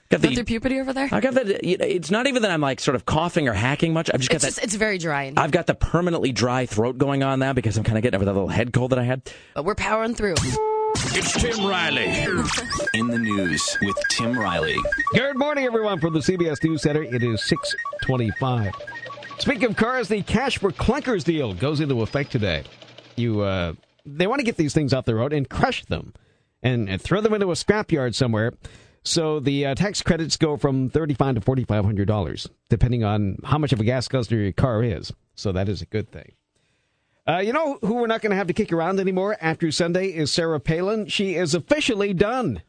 [0.09, 1.09] Got the, puberty over there?
[1.13, 1.47] I got that.
[1.49, 4.11] It's not even that I'm like sort of coughing or hacking much.
[4.13, 4.51] I've just got it's that.
[4.51, 5.25] Just, it's very dry.
[5.25, 5.43] In here.
[5.43, 8.25] I've got the permanently dry throat going on now because I'm kind of getting over
[8.25, 9.23] that little head cold that I had.
[9.55, 10.35] But we're powering through.
[10.39, 12.07] It's Tim Riley.
[12.95, 14.77] In the news with Tim Riley.
[15.13, 17.03] Good morning, everyone, from the CBS News Center.
[17.03, 18.73] It is 625.
[19.39, 22.65] Speaking of cars, the cash for clunkers deal goes into effect today.
[23.17, 23.75] You, uh,
[24.07, 26.15] they want to get these things off the road and crush them
[26.63, 28.53] and, and throw them into a scrapyard somewhere.
[29.03, 33.59] So the uh, tax credits go from thirty-five to forty-five hundred dollars, depending on how
[33.59, 35.13] much of a gas guzzler your car is.
[35.37, 36.33] So that is a good thing.
[37.29, 40.09] Uh, you know who we're not going to have to kick around anymore after Sunday
[40.09, 41.07] is Sarah Palin.
[41.07, 42.63] She is officially done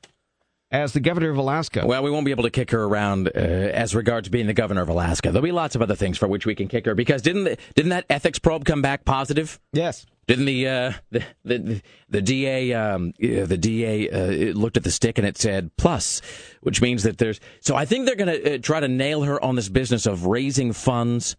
[0.69, 1.85] as the governor of Alaska.
[1.85, 4.81] Well, we won't be able to kick her around uh, as regards being the governor
[4.81, 5.31] of Alaska.
[5.31, 7.57] There'll be lots of other things for which we can kick her because didn't the,
[7.73, 9.59] didn't that ethics probe come back positive?
[9.73, 10.05] Yes.
[10.27, 15.17] Didn't the uh, the, the the DA um, the DA uh, looked at the stick
[15.17, 16.21] and it said plus,
[16.61, 17.39] which means that there's.
[17.61, 20.25] So I think they're going to uh, try to nail her on this business of
[20.25, 21.37] raising funds.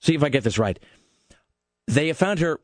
[0.00, 0.78] See if I get this right.
[1.86, 2.60] They have found her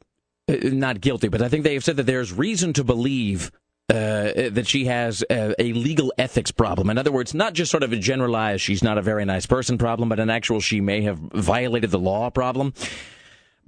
[0.49, 3.51] uh, not guilty, but I think they have said that there's reason to believe
[3.89, 6.91] uh, that she has a, a, legal ethics problem.
[6.91, 9.79] In other words, not just sort of a generalized she's not a very nice person
[9.79, 12.75] problem, but an actual she may have violated the law problem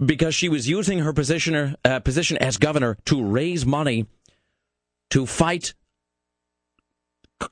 [0.04, 4.06] because she was using her position, uh, position as governor to raise money
[5.10, 5.74] to fight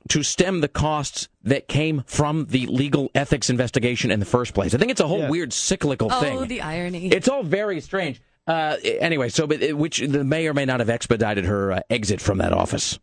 [0.09, 4.73] to stem the costs that came from the legal ethics investigation in the first place.
[4.73, 5.29] I think it's a whole yeah.
[5.29, 6.37] weird cyclical oh, thing.
[6.37, 7.07] Oh, the irony!
[7.09, 8.19] It's all very strange.
[8.47, 12.21] Uh, anyway, so but which the may or may not have expedited her uh, exit
[12.21, 12.99] from that office.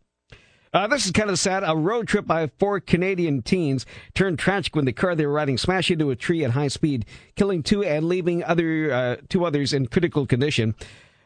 [0.73, 1.63] Uh, this is kind of sad.
[1.65, 5.57] A road trip by four Canadian teens turned tragic when the car they were riding
[5.57, 7.05] smashed into a tree at high speed,
[7.35, 10.73] killing two and leaving other uh, two others in critical condition.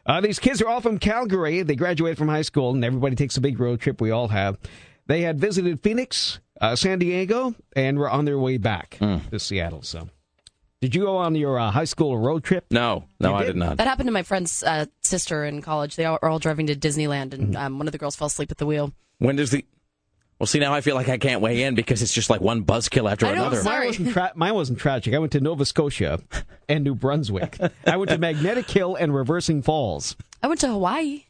[0.04, 1.62] Uh, these kids are all from Calgary.
[1.62, 4.00] They graduated from high school, and everybody takes a big road trip.
[4.00, 4.58] We all have.
[5.06, 9.28] They had visited Phoenix, uh, San Diego, and were on their way back mm.
[9.30, 9.82] to Seattle.
[9.82, 10.08] So.
[10.80, 12.66] Did you go on your uh, high school road trip?
[12.70, 13.78] No, no, I did not.
[13.78, 15.96] That happened to my friend's uh, sister in college.
[15.96, 17.56] They all, are all driving to Disneyland, and mm-hmm.
[17.56, 18.92] um, one of the girls fell asleep at the wheel.
[19.18, 19.64] When does the
[20.38, 22.64] well, see, now I feel like I can't weigh in because it's just like one
[22.64, 23.60] buzzkill after I know, another.
[23.60, 23.78] Sorry.
[23.78, 25.12] Mine wasn't, tra- mine wasn't tragic.
[25.14, 26.20] I went to Nova Scotia
[26.68, 27.58] and New Brunswick.
[27.84, 30.14] I went to Magnetic Hill and Reversing Falls.
[30.40, 31.24] I went to Hawaii.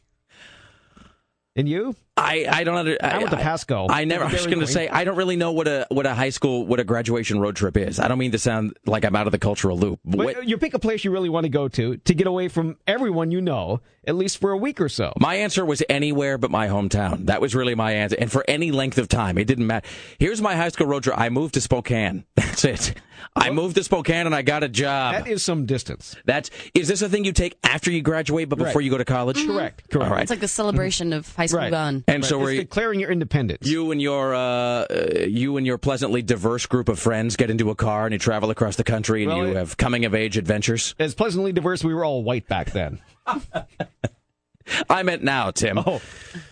[1.55, 1.95] And you?
[2.15, 3.87] I, I don't under, I, I went to Pasco.
[3.87, 4.25] I, I never.
[4.25, 6.65] I was going to say I don't really know what a what a high school
[6.65, 7.99] what a graduation road trip is.
[7.99, 9.99] I don't mean to sound like I'm out of the cultural loop.
[10.03, 12.77] But you pick a place you really want to go to to get away from
[12.85, 15.13] everyone you know, at least for a week or so.
[15.19, 17.25] My answer was anywhere but my hometown.
[17.27, 19.87] That was really my answer, and for any length of time, it didn't matter.
[20.19, 21.17] Here's my high school road trip.
[21.17, 22.25] I moved to Spokane.
[22.35, 22.93] That's it.
[23.35, 25.13] I moved to Spokane and I got a job.
[25.13, 26.15] That is some distance.
[26.25, 28.85] That's is this a thing you take after you graduate, but before right.
[28.85, 29.37] you go to college?
[29.37, 29.51] Mm-hmm.
[29.51, 29.89] Correct.
[29.89, 30.09] Correct.
[30.09, 30.21] All right.
[30.23, 31.71] It's like the celebration of high school right.
[31.71, 32.03] gone.
[32.07, 32.29] And right.
[32.29, 33.67] so we're declaring your independence.
[33.67, 34.85] You and your uh,
[35.27, 38.49] you and your pleasantly diverse group of friends get into a car and you travel
[38.49, 40.95] across the country and well, you it, have coming of age adventures.
[40.99, 42.99] As pleasantly diverse, we were all white back then.
[44.89, 45.79] I meant now, Tim.
[45.79, 46.01] Oh.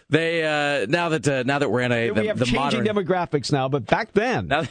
[0.10, 2.84] They uh, now that uh, now that we're in a the, we have the changing
[2.84, 4.48] modern demographics now, but back then.
[4.48, 4.64] Now,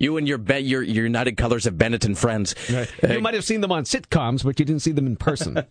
[0.00, 2.56] you and your be- your your United Colors of Benetton friends.
[2.68, 2.90] Right.
[3.04, 5.64] Uh, you might have seen them on sitcoms, but you didn't see them in person.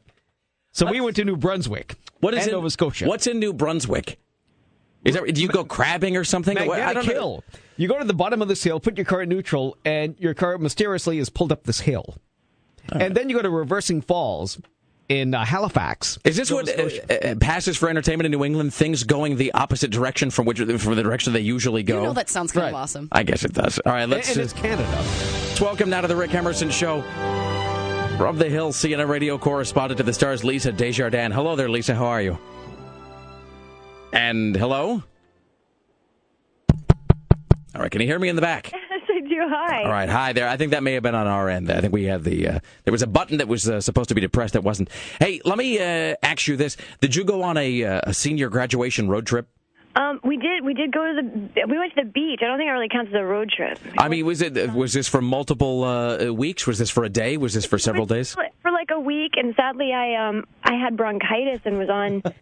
[0.72, 1.96] so we went to New Brunswick.
[2.20, 3.06] What is in, Nova Scotia?
[3.06, 4.18] What's in New Brunswick?
[5.04, 6.54] Is that, do you go crabbing or something?
[6.54, 7.44] Magnetic I don't hill.
[7.52, 7.58] Know.
[7.76, 10.32] You go to the bottom of this hill, put your car in neutral, and your
[10.32, 12.16] car mysteriously is pulled up this hill.
[12.90, 13.02] Right.
[13.02, 14.58] And then you go to Reversing Falls,
[15.08, 16.18] in uh, Halifax.
[16.24, 18.72] Is this what uh, uh, passes for entertainment in New England?
[18.72, 22.00] Things going the opposite direction from which from the direction they usually go.
[22.00, 22.68] You know that sounds kind right.
[22.70, 23.08] of awesome.
[23.12, 23.78] I guess it does.
[23.84, 24.28] All right, let's.
[24.28, 24.88] And, and it's Canada.
[24.90, 27.02] Let's welcome now to the Rick Emerson Show.
[28.16, 31.34] From the Hill, CNN radio correspondent to the Stars, Lisa Desjardins.
[31.34, 31.96] Hello there, Lisa.
[31.96, 32.38] How are you?
[34.12, 35.02] And hello.
[37.74, 38.72] All right, can you hear me in the back?
[39.34, 39.48] you.
[39.48, 39.82] Hi.
[39.82, 40.08] All right.
[40.08, 40.48] Hi there.
[40.48, 41.70] I think that may have been on our end.
[41.70, 44.14] I think we had the, uh, there was a button that was uh, supposed to
[44.14, 44.88] be depressed that wasn't.
[45.20, 46.76] Hey, let me uh, ask you this.
[47.00, 49.48] Did you go on a, uh, a senior graduation road trip?
[49.96, 50.64] Um, we did.
[50.64, 51.66] We did go to the.
[51.68, 52.40] We went to the beach.
[52.42, 53.78] I don't think it really counts as a road trip.
[53.96, 56.66] I mean, was it was this for multiple uh, weeks?
[56.66, 57.36] Was this for a day?
[57.36, 58.34] Was this for several days?
[58.34, 62.22] For like like a week, and sadly, I um I had bronchitis and was on.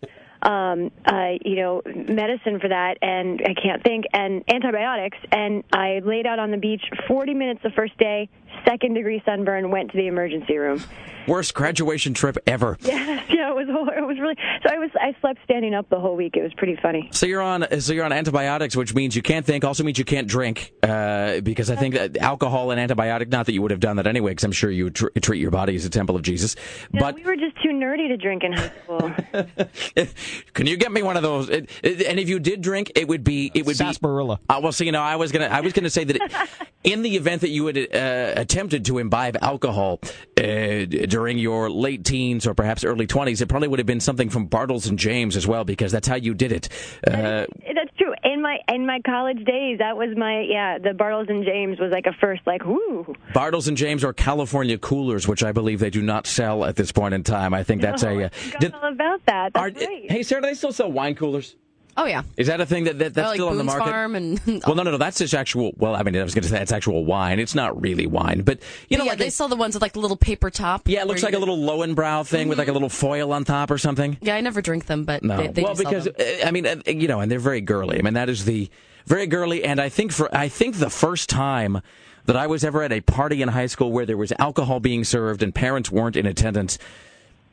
[0.45, 6.01] Um, uh, you know, medicine for that, and I can't think, and antibiotics, and I
[6.05, 8.28] laid out on the beach 40 minutes the first day,
[8.64, 10.82] second degree sunburn, went to the emergency room.
[11.28, 12.76] Worst graduation trip ever.
[12.92, 14.36] Yeah, yeah, it was it was really.
[14.62, 16.36] So I was I slept standing up the whole week.
[16.36, 17.08] It was pretty funny.
[17.12, 19.64] So you're on so you're on antibiotics, which means you can't think.
[19.64, 23.28] Also means you can't drink uh, because I think that alcohol and antibiotic.
[23.30, 25.40] Not that you would have done that anyway, because I'm sure you would tr- treat
[25.40, 26.56] your body as a temple of Jesus.
[26.92, 29.12] No, but we were just too nerdy to drink in high school.
[30.54, 31.48] can you get me one of those?
[31.48, 34.36] It, it, and if you did drink, it would be it would sarsaparilla.
[34.36, 34.54] be.
[34.54, 36.32] Uh, well, so you know, I was gonna I was gonna say that it,
[36.84, 39.98] in the event that you had uh, attempted to imbibe alcohol
[40.38, 44.28] uh, during your late teens or perhaps early 20s, it probably would have been something
[44.28, 46.68] from Bartles and James as well, because that's how you did it.
[47.07, 48.12] Uh, That's true.
[48.24, 50.78] In my in my college days, that was my yeah.
[50.78, 53.14] The Bartles and James was like a first like whoo.
[53.34, 56.92] Bartles and James or California Coolers, which I believe they do not sell at this
[56.92, 57.55] point in time.
[57.55, 58.24] I think that's Oh, a.
[58.24, 59.53] Uh, I did- all about that.
[59.55, 60.11] That's are- right.
[60.11, 61.57] hey, Sarah, do they still sell wine coolers?
[61.97, 62.22] Oh yeah.
[62.36, 63.90] Is that a thing that, that that's like still on the market?
[63.90, 64.97] Farm and Well, no, no, no.
[64.97, 65.72] That's just actual.
[65.76, 67.38] Well, I mean, I was going to say that's actual wine.
[67.38, 69.82] It's not really wine, but you know, yeah, like they a- sell the ones with
[69.82, 70.88] like the little paper top.
[70.88, 73.70] yeah, it looks like a little Löwenbräu thing with like a little foil on top
[73.70, 74.16] or something.
[74.22, 76.76] Yeah, I never drink them, but No, they, they well, because uh, I mean, uh,
[76.86, 77.99] you know, and they're very girly.
[77.99, 78.70] I mean, that is the
[79.07, 81.82] very girly, and I think for I think the first time
[82.24, 85.05] that I was ever at a party in high school where there was alcohol being
[85.05, 86.78] served and parents weren't in attendance.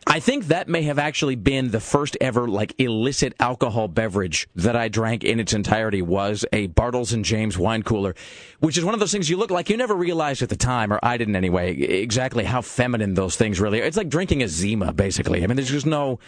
[0.08, 4.76] I think that may have actually been the first ever like illicit alcohol beverage that
[4.76, 8.16] I drank in its entirety was a Bartles and James wine cooler,
[8.60, 10.92] which is one of those things you look like you never realized at the time,
[10.92, 13.86] or I didn't anyway, exactly how feminine those things really are.
[13.86, 15.44] It's like drinking a Zima, basically.
[15.44, 16.20] I mean, there's just no.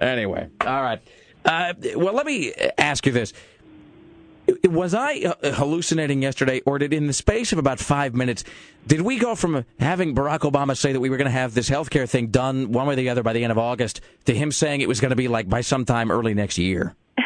[0.00, 1.00] Anyway, all right.
[1.44, 3.32] Uh, well, let me ask you this.
[4.64, 8.42] Was I uh, hallucinating yesterday, or did in the space of about five minutes,
[8.86, 11.68] did we go from having Barack Obama say that we were going to have this
[11.68, 14.34] health care thing done one way or the other by the end of August to
[14.34, 16.96] him saying it was going to be like by sometime early next year?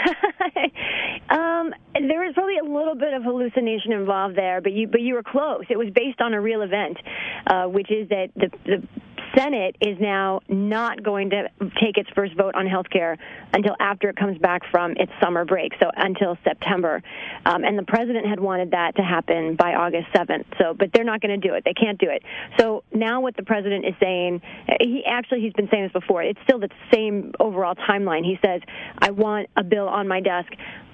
[1.28, 5.14] Um, there was probably a little bit of hallucination involved there, but you but you
[5.14, 5.64] were close.
[5.68, 6.98] It was based on a real event,
[7.46, 8.88] uh, which is that the the
[9.36, 11.48] Senate is now not going to
[11.80, 13.18] take its first vote on health care
[13.52, 17.02] until after it comes back from its summer break, so until September.
[17.44, 20.44] Um, and the president had wanted that to happen by August 7th.
[20.58, 21.64] So, but they're not going to do it.
[21.64, 22.22] They can't do it.
[22.58, 24.40] So now what the president is saying,
[24.80, 26.22] he actually he's been saying this before.
[26.22, 28.24] It's still the same overall timeline.
[28.24, 28.62] He says,
[28.98, 30.52] "I want a bill on my desk."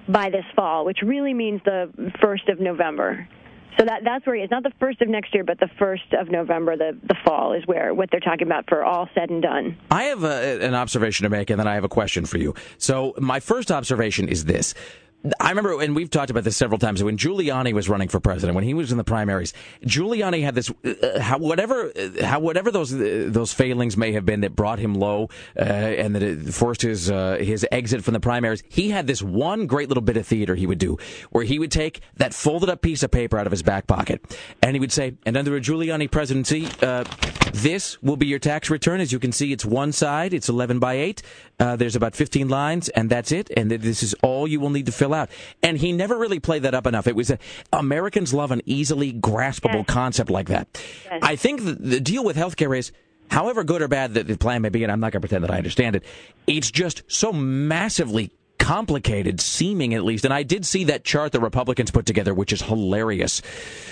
[0.08, 3.28] by this fall, which really means the first of November.
[3.78, 4.50] So that that's where he is.
[4.50, 7.66] Not the first of next year, but the first of November, the the fall is
[7.66, 9.76] where what they're talking about for all said and done.
[9.90, 12.54] I have a, an observation to make, and then I have a question for you.
[12.78, 14.74] So, my first observation is this.
[15.38, 18.56] I remember, and we've talked about this several times, when Giuliani was running for president,
[18.56, 19.52] when he was in the primaries,
[19.84, 24.26] Giuliani had this, uh, how, whatever, uh, how, whatever those, uh, those failings may have
[24.26, 28.14] been that brought him low, uh, and that it forced his, uh, his exit from
[28.14, 30.98] the primaries, he had this one great little bit of theater he would do,
[31.30, 34.20] where he would take that folded up piece of paper out of his back pocket,
[34.60, 37.04] and he would say, and under a Giuliani presidency, uh,
[37.52, 39.00] this will be your tax return.
[39.00, 41.22] As you can see, it's one side, it's 11 by 8.
[41.60, 43.50] Uh, there's about 15 lines, and that's it.
[43.56, 45.30] And this is all you will need to fill out.
[45.62, 47.06] And he never really played that up enough.
[47.06, 47.38] It was a,
[47.72, 50.82] Americans love an easily graspable concept like that.
[51.10, 52.92] I think the, the deal with healthcare is,
[53.30, 55.44] however good or bad that the plan may be, and I'm not going to pretend
[55.44, 56.04] that I understand it,
[56.46, 60.24] it's just so massively complicated, seeming at least.
[60.24, 63.40] And I did see that chart the Republicans put together, which is hilarious,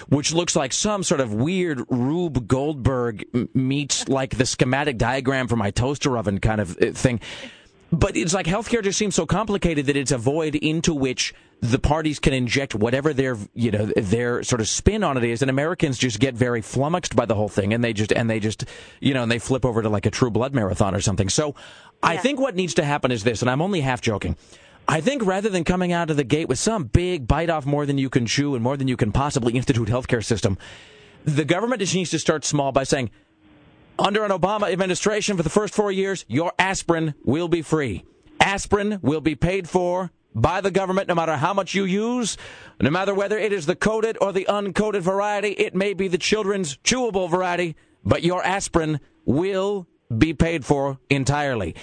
[0.09, 5.57] which looks like some sort of weird Rube Goldberg meets like the schematic diagram for
[5.57, 7.21] my toaster oven kind of uh, thing.
[7.93, 11.79] But it's like healthcare just seems so complicated that it's a void into which the
[11.79, 15.51] parties can inject whatever their you know their sort of spin on it is, and
[15.51, 18.65] Americans just get very flummoxed by the whole thing, and they just and they just
[19.01, 21.29] you know and they flip over to like a True Blood marathon or something.
[21.29, 21.55] So
[22.03, 24.37] I think what needs to happen is this, and I'm only half joking.
[24.89, 27.87] I think rather than coming out of the gate with some big bite off more
[27.87, 30.59] than you can chew and more than you can possibly institute healthcare system,
[31.25, 33.11] the government just needs to start small by saying,
[34.01, 38.05] under an Obama administration for the first four years, your aspirin will be free.
[38.41, 42.37] Aspirin will be paid for by the government no matter how much you use,
[42.81, 45.51] no matter whether it is the coated or the uncoated variety.
[45.51, 49.87] It may be the children's chewable variety, but your aspirin will
[50.17, 51.75] be paid for entirely.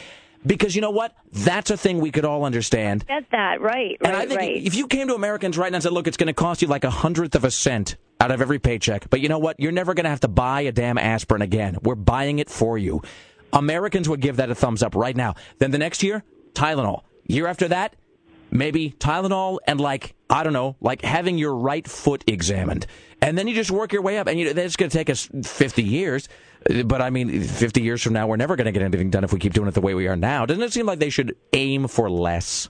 [0.45, 1.15] Because you know what?
[1.31, 3.05] That's a thing we could all understand.
[3.07, 4.55] Get that right, right, And I think right.
[4.55, 6.67] if you came to Americans right now and said, look, it's going to cost you
[6.67, 9.59] like a hundredth of a cent out of every paycheck, but you know what?
[9.59, 11.77] You're never going to have to buy a damn aspirin again.
[11.83, 13.01] We're buying it for you.
[13.53, 15.35] Americans would give that a thumbs up right now.
[15.59, 16.23] Then the next year,
[16.53, 17.03] Tylenol.
[17.25, 17.95] Year after that,
[18.51, 22.87] maybe Tylenol and like, I don't know, like having your right foot examined.
[23.21, 24.27] And then you just work your way up.
[24.27, 26.29] And you that's going to take us 50 years.
[26.85, 29.31] But I mean, 50 years from now, we're never going to get anything done if
[29.31, 30.45] we keep doing it the way we are now.
[30.45, 32.69] Doesn't it seem like they should aim for less?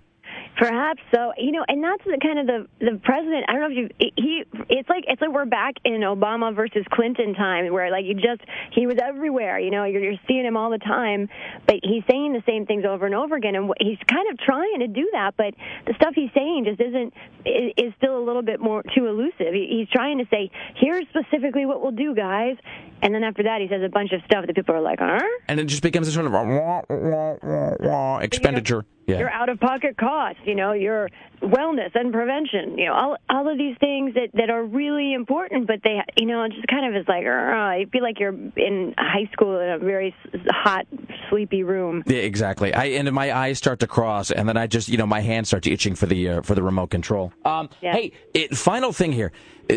[0.57, 1.33] Perhaps so.
[1.37, 3.45] You know, and that's the kind of the the president.
[3.47, 4.43] I don't know if you he.
[4.69, 8.41] It's like it's like we're back in Obama versus Clinton time, where like you just
[8.71, 9.59] he was everywhere.
[9.59, 11.29] You know, you're, you're seeing him all the time,
[11.65, 14.79] but he's saying the same things over and over again, and he's kind of trying
[14.79, 15.53] to do that, but
[15.85, 17.13] the stuff he's saying just isn't
[17.45, 19.53] is, is still a little bit more too elusive.
[19.53, 22.57] He's trying to say, here's specifically what we'll do, guys,
[23.01, 25.21] and then after that he says a bunch of stuff that people are like, huh?
[25.47, 28.85] And it just becomes a sort of wah, wah, wah, wah, expenditure.
[29.07, 29.19] Yeah.
[29.19, 31.09] Your out of pocket costs, you know, your
[31.41, 35.67] wellness and prevention, you know, all all of these things that that are really important,
[35.67, 38.35] but they, you know, it just kind of is like, uh, you feel like you're
[38.55, 40.15] in high school in a very
[40.49, 40.85] hot,
[41.29, 42.03] sleepy room.
[42.05, 42.73] Yeah, exactly.
[42.73, 45.49] I and my eyes start to cross, and then I just, you know, my hands
[45.49, 47.31] start itching for the uh, for the remote control.
[47.45, 47.93] Um, Yeah.
[47.93, 49.31] Hey, it, final thing here.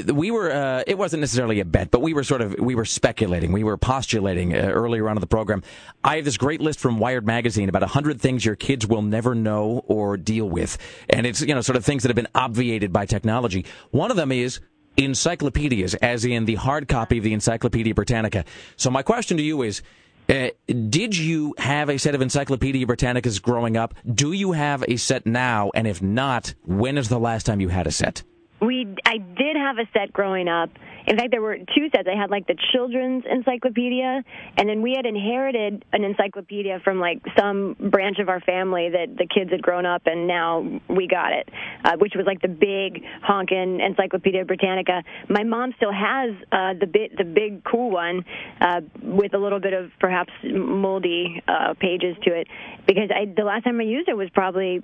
[0.06, 0.52] We were.
[0.52, 2.54] Uh, it wasn't necessarily a bet, but we were sort of.
[2.60, 3.50] We were speculating.
[3.50, 5.64] We were postulating uh, earlier on in the program.
[6.04, 9.34] I have this great list from Wired magazine about hundred things your kids will never
[9.34, 12.92] know or deal with, and it's you know sort of things that have been obviated
[12.92, 13.66] by technology.
[13.90, 14.60] One of them is
[14.96, 18.44] encyclopedias, as in the hard copy of the Encyclopedia Britannica.
[18.76, 19.82] So my question to you is.
[20.28, 23.94] Uh, did you have a set of Encyclopedia Britannicas growing up?
[24.06, 25.72] Do you have a set now?
[25.74, 28.22] And if not, when is the last time you had a set?
[28.60, 30.70] We, I did have a set growing up.
[31.06, 32.08] In fact, there were two sets.
[32.10, 34.22] I had like the children's encyclopedia,
[34.56, 39.16] and then we had inherited an encyclopedia from like some branch of our family that
[39.16, 41.48] the kids had grown up, and now we got it,
[41.84, 45.02] uh, which was like the big honkin' Encyclopedia Britannica.
[45.28, 48.24] My mom still has uh, the bit, the big cool one,
[48.60, 52.46] uh, with a little bit of perhaps moldy uh, pages to it,
[52.86, 54.82] because I, the last time I used it was probably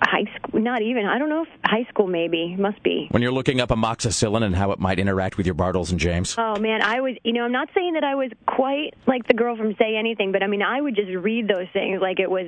[0.00, 0.60] high school.
[0.60, 1.06] Not even.
[1.06, 3.08] I don't know if high school maybe must be.
[3.10, 6.34] When you're looking up amoxicillin and how it might interact with your Bartles and James?
[6.38, 9.34] Oh man, I was, you know, I'm not saying that I was quite like the
[9.34, 12.30] girl from Say Anything, but I mean, I would just read those things like it
[12.30, 12.46] was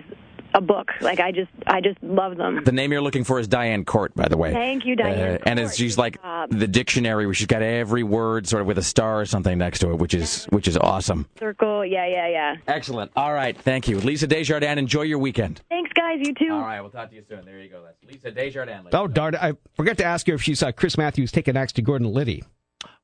[0.55, 0.93] a book.
[1.03, 2.65] Like I just, I just love them.
[2.65, 4.51] The name you're looking for is Diane Court, by the way.
[4.55, 6.19] Thank you, Diane Uh, and it's, she's like
[6.49, 9.81] the dictionary where she's got every word sort of with a star or something next
[9.81, 11.27] to it, which is which is awesome.
[11.39, 12.57] Circle, yeah, yeah, yeah.
[12.67, 13.13] Excellent.
[13.15, 14.79] All right, thank you, Lisa Desjardins.
[14.79, 15.61] Enjoy your weekend.
[15.69, 16.17] Thanks, guys.
[16.23, 16.51] You too.
[16.51, 17.45] All right, we'll talk to you soon.
[17.45, 17.83] There you go.
[17.85, 18.89] That's Lisa Desjardins.
[18.95, 19.43] Oh, darn it.
[19.43, 22.09] I forgot to ask her if she saw Chris Matthews take an axe to Gordon
[22.09, 22.43] Liddy.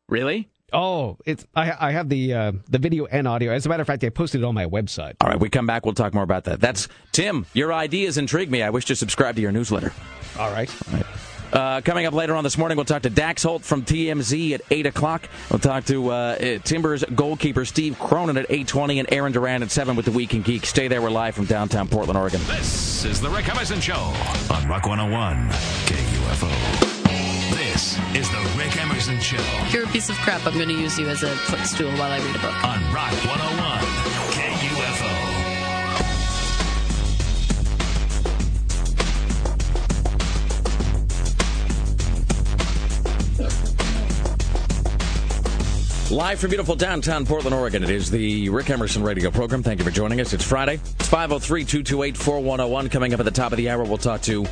[0.09, 0.49] Really?
[0.73, 3.53] Oh, it's I, I have the uh, the video and audio.
[3.53, 5.15] As a matter of fact, I posted it on my website.
[5.21, 5.85] All right, we come back.
[5.85, 6.61] We'll talk more about that.
[6.61, 7.47] That's Tim.
[7.53, 8.63] Your ideas intrigue me.
[8.63, 9.93] I wish to subscribe to your newsletter.
[10.39, 10.69] All right.
[10.89, 11.07] All right.
[11.53, 14.63] Uh, coming up later on this morning, we'll talk to Dax Holt from TMZ at
[14.73, 15.29] 8 o'clock.
[15.51, 19.71] We'll talk to uh, uh, Timbers goalkeeper Steve Cronin at 8.20 and Aaron Duran at
[19.71, 20.67] 7 with the Week in Geek.
[20.67, 21.01] Stay there.
[21.01, 22.41] We're live from downtown Portland, Oregon.
[22.49, 23.95] This is the Rick Emerson Show
[24.51, 25.49] on Rock 101
[25.87, 26.94] KUFO.
[27.55, 29.37] This is the Rick Emerson Show
[29.71, 30.45] You're a piece of crap.
[30.45, 32.65] I'm going to use you as a footstool while I read a book.
[32.65, 34.14] on Rock 101
[46.15, 47.83] Live from beautiful downtown Portland, Oregon.
[47.83, 49.65] It is the Rick Emerson radio program.
[49.65, 50.33] Thank you for joining us.
[50.33, 50.75] It's Friday.
[50.75, 52.89] It's 503 228 4101.
[52.89, 54.47] Coming up at the top of the hour, we'll talk to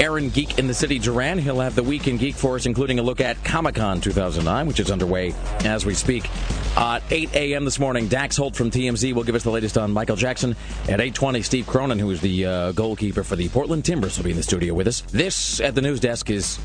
[0.00, 1.38] Aaron Geek in the city, Duran.
[1.38, 4.66] He'll have the Week in Geek for us, including a look at Comic Con 2009,
[4.66, 6.28] which is underway as we speak.
[6.76, 7.64] Uh, at 8 a.m.
[7.64, 10.56] this morning, Dax Holt from TMZ will give us the latest on Michael Jackson.
[10.88, 14.32] At 8.20, Steve Cronin, who is the uh, goalkeeper for the Portland Timbers, will be
[14.32, 15.02] in the studio with us.
[15.02, 16.56] This at the news desk is.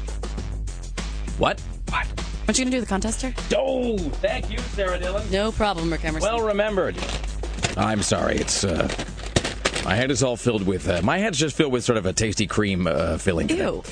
[1.37, 1.61] What?
[1.89, 2.28] What?
[2.49, 3.35] Aren't you going to do the contest here?
[3.55, 5.29] Oh, thank you, Sarah Dillon.
[5.29, 6.33] No problem, Rick Emerson.
[6.33, 6.97] Well remembered.
[7.77, 8.37] I'm sorry.
[8.37, 8.87] It's uh,
[9.85, 10.89] my head is all filled with.
[10.89, 13.49] Uh, my head's just filled with sort of a tasty cream uh, filling.
[13.49, 13.65] today.
[13.65, 13.83] Ew.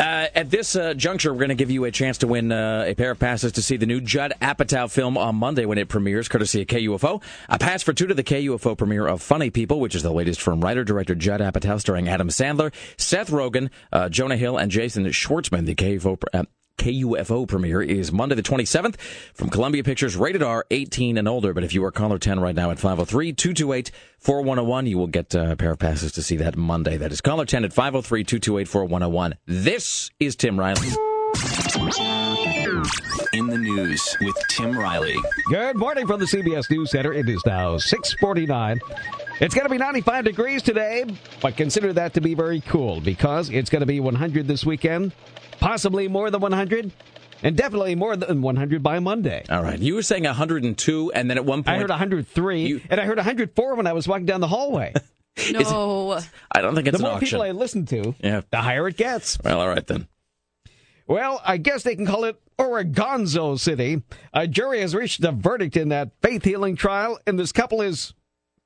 [0.00, 2.86] Uh, at this uh, juncture, we're going to give you a chance to win uh,
[2.88, 5.88] a pair of passes to see the new Judd Apatow film on Monday when it
[5.88, 7.22] premieres, courtesy of KUFO.
[7.48, 10.40] A pass for two to the KUFO premiere of Funny People, which is the latest
[10.40, 15.66] from writer-director Judd Apatow, starring Adam Sandler, Seth Rogen, uh, Jonah Hill, and Jason Schwartzman.
[15.66, 16.46] The KUFO.
[16.78, 18.96] KUFO premiere is Monday the 27th
[19.34, 21.52] from Columbia Pictures, rated R, 18 and older.
[21.52, 25.34] But if you are caller 10 right now at 503 228 4101, you will get
[25.34, 26.96] uh, a pair of passes to see that Monday.
[26.96, 29.34] That is caller 10 at 503 228 4101.
[29.46, 30.88] This is Tim Riley.
[33.32, 35.16] In the news with Tim Riley.
[35.50, 37.12] Good morning from the CBS News Center.
[37.12, 38.80] It is now 649.
[39.40, 41.04] It's going to be 95 degrees today,
[41.42, 45.12] but consider that to be very cool because it's going to be 100 this weekend,
[45.60, 46.92] possibly more than 100,
[47.42, 49.44] and definitely more than 100 by Monday.
[49.50, 49.78] All right.
[49.78, 51.76] You were saying 102, and then at one point.
[51.76, 54.92] I heard 103, and I heard 104 when I was walking down the hallway.
[55.52, 56.18] No.
[56.50, 57.26] I don't think it's the an more auction.
[57.26, 58.40] people I listen to, yeah.
[58.50, 59.38] the higher it gets.
[59.44, 60.08] Well, all right then.
[61.06, 64.02] Well, I guess they can call it Oregonzo City.
[64.32, 68.14] A jury has reached a verdict in that faith healing trial, and this couple is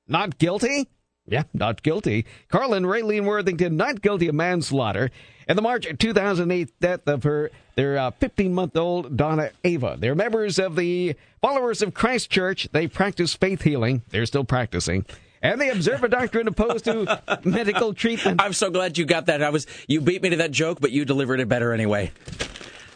[0.07, 0.87] not guilty.
[1.31, 2.25] Yeah, not guilty.
[2.49, 5.09] Carlin and Raylene Worthington not guilty of manslaughter
[5.47, 9.95] in the March 2008 death of her their uh, 15 month old Donna Ava.
[9.97, 12.67] They're members of the Followers of Christ Church.
[12.73, 14.01] They practice faith healing.
[14.09, 15.05] They're still practicing.
[15.41, 18.41] And they observe a doctrine opposed to medical treatment.
[18.41, 19.41] I'm so glad you got that.
[19.41, 22.11] I was you beat me to that joke, but you delivered it better anyway.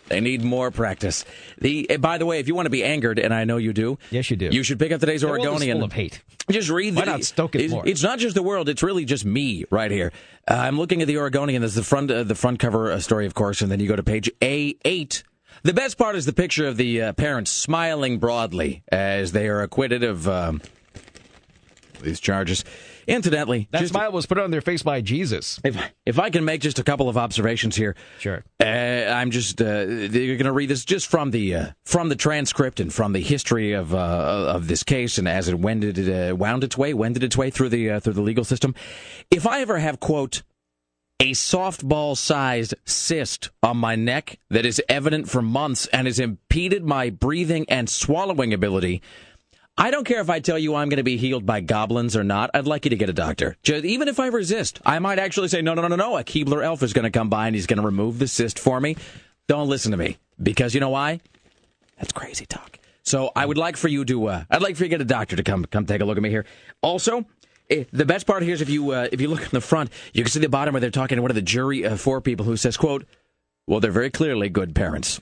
[0.08, 1.26] They need more practice.
[1.60, 3.74] The eh, by the way, if you want to be angered, and I know you
[3.74, 4.48] do, yes, you do.
[4.48, 5.78] You should pick up today's The Oregonian.
[5.78, 6.22] full of hate.
[6.50, 6.96] Just read.
[6.96, 7.88] Why the, not stoke it it's, more?
[7.88, 10.12] It's not just the world; it's really just me right here.
[10.48, 11.62] Uh, I'm looking at the Oregonian.
[11.62, 13.96] There's the front, uh, the front cover uh, story, of course, and then you go
[13.96, 15.24] to page A8.
[15.64, 19.62] The best part is the picture of the uh, parents smiling broadly as they are
[19.62, 20.62] acquitted of um,
[22.02, 22.64] these charges.
[23.08, 25.60] Incidentally, That smile was put on their face by Jesus.
[25.64, 28.44] if if I can make just a couple of observations here, Sure.
[28.62, 32.16] uh, I'm just uh, you're going to read this just from the uh, from the
[32.16, 33.98] transcript and from the history of uh,
[34.56, 37.70] of this case and as it wended uh, wound its way, wended its way through
[37.70, 38.74] the uh, through the legal system.
[39.32, 40.44] If I ever have quote
[41.22, 46.84] a softball sized cyst on my neck that is evident for months and has impeded
[46.84, 49.02] my breathing and swallowing ability.
[49.78, 52.24] I don't care if I tell you I'm going to be healed by goblins or
[52.24, 52.50] not.
[52.54, 53.58] I'd like you to get a doctor.
[53.62, 56.18] Just, even if I resist, I might actually say, no, no, no, no, no.
[56.18, 58.58] A Keebler elf is going to come by and he's going to remove the cyst
[58.58, 58.96] for me.
[59.48, 60.18] Don't listen to me.
[60.42, 61.20] Because you know why?
[61.98, 62.80] That's crazy talk.
[63.04, 65.06] So I would like for you to, uh, I'd like for you to get a
[65.06, 66.46] doctor to come, come take a look at me here.
[66.82, 67.26] Also,
[67.70, 69.92] eh, the best part here is if you, uh, if you look in the front,
[70.14, 72.22] you can see the bottom where they're talking to one of the jury of four
[72.22, 73.06] people who says, quote,
[73.68, 75.20] well, they're very clearly good parents.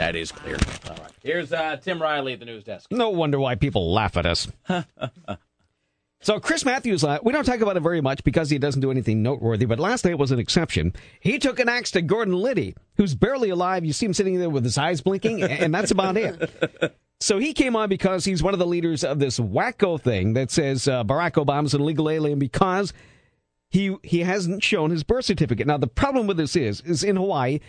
[0.00, 0.56] That is clear.
[0.88, 1.12] All right.
[1.22, 2.90] Here's uh, Tim Riley at the news desk.
[2.90, 4.48] No wonder why people laugh at us.
[6.22, 8.90] so Chris Matthews, uh, we don't talk about it very much because he doesn't do
[8.90, 9.66] anything noteworthy.
[9.66, 10.94] But last night was an exception.
[11.20, 13.84] He took an axe to Gordon Liddy, who's barely alive.
[13.84, 16.96] You see him sitting there with his eyes blinking, and that's about it.
[17.22, 20.50] So he came on because he's one of the leaders of this wacko thing that
[20.50, 22.94] says uh, Barack Obama's an illegal alien because
[23.68, 25.66] he he hasn't shown his birth certificate.
[25.66, 27.60] Now the problem with this is is in Hawaii.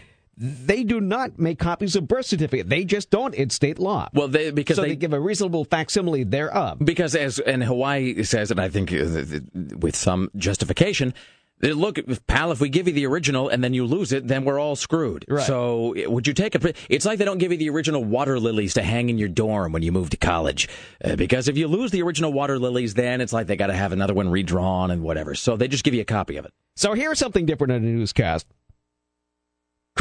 [0.44, 2.68] They do not make copies of birth certificate.
[2.68, 3.36] They just don't.
[3.36, 4.10] It's state law.
[4.12, 6.80] Well, they, because so they, they give a reasonable facsimile thereof.
[6.84, 9.40] Because as and Hawaii says, and I think uh,
[9.78, 11.14] with some justification,
[11.62, 14.58] look, pal, if we give you the original and then you lose it, then we're
[14.60, 15.26] all screwed.
[15.28, 15.46] Right.
[15.46, 16.74] So would you take a?
[16.90, 19.74] It's like they don't give you the original water lilies to hang in your dorm
[19.74, 20.68] when you move to college,
[21.06, 23.76] uh, because if you lose the original water lilies, then it's like they got to
[23.76, 25.36] have another one redrawn and whatever.
[25.36, 26.54] So they just give you a copy of it.
[26.76, 28.48] So here's something different in the newscast.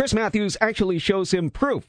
[0.00, 1.88] Chris Matthews actually shows him proof.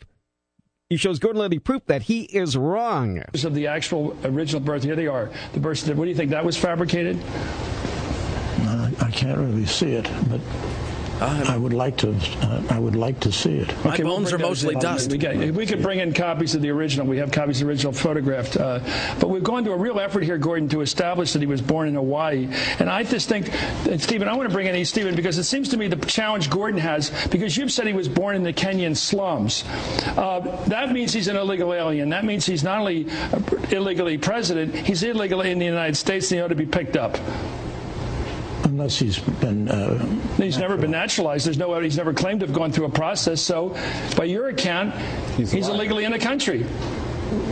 [0.90, 3.24] He shows Gordon Liddy proof that he is wrong.
[3.42, 5.30] Of the actual original birth, here they are.
[5.54, 5.98] The birth certificate.
[5.98, 6.32] What do you think?
[6.32, 7.18] That was fabricated?
[9.00, 10.42] I can't really see it, but
[11.22, 12.16] I would like to.
[12.42, 13.68] Uh, I would like to see it.
[13.86, 15.12] My we'll bones are mostly dust.
[15.12, 17.06] We, get, we could bring in copies of the original.
[17.06, 18.58] We have copies of the original photographed.
[18.58, 18.80] Uh,
[19.20, 21.88] but we've gone to a real effort here, Gordon, to establish that he was born
[21.88, 22.50] in Hawaii.
[22.80, 23.54] And I just think,
[23.88, 26.04] and Stephen, I want to bring in a Stephen because it seems to me the
[26.08, 29.64] challenge Gordon has, because you've said he was born in the Kenyan slums.
[30.08, 32.10] Uh, that means he's an illegal alien.
[32.10, 33.08] That means he's not only
[33.72, 37.18] illegally president, he's illegal in the United States and he ought to be picked up.
[38.82, 39.70] Unless he's been.
[39.70, 40.04] Uh,
[40.38, 41.46] He's never been naturalized.
[41.46, 43.40] There's no he's never claimed to have gone through a process.
[43.40, 43.78] So,
[44.18, 44.96] by your account,
[45.38, 46.66] he's, illegally in the country.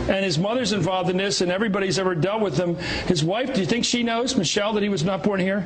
[0.08, 2.74] And his mother's involved in this, and everybody's ever dealt with him.
[3.06, 5.64] His wife, do you think she knows, Michelle, that he was not born here?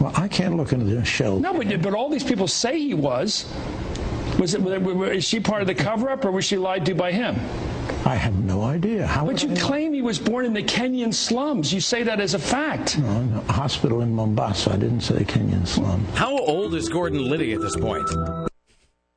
[0.00, 1.40] well, I can't look into the shell.
[1.40, 3.50] No, but, but all these people say he was.
[4.38, 4.60] Was it?
[5.16, 7.36] Is she part of the cover-up, or was she lied to by him?
[8.06, 9.06] I have no idea.
[9.06, 9.60] How But would you I know?
[9.66, 11.72] claim he was born in the Kenyan slums.
[11.72, 12.98] You say that as a fact.
[12.98, 14.72] No, no, hospital in Mombasa.
[14.72, 16.04] I didn't say Kenyan slum.
[16.14, 18.06] How old is Gordon Liddy at this point?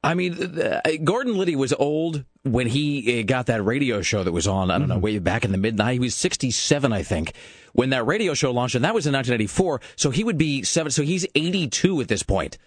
[0.03, 4.32] I mean, uh, Gordon Liddy was old when he uh, got that radio show that
[4.32, 5.93] was on, I don't know, way back in the mid 90s.
[5.93, 7.34] He was 67, I think,
[7.74, 9.82] when that radio show launched, and that was in 1984.
[9.97, 10.91] So he would be seven.
[10.93, 12.57] So he's 82 at this point.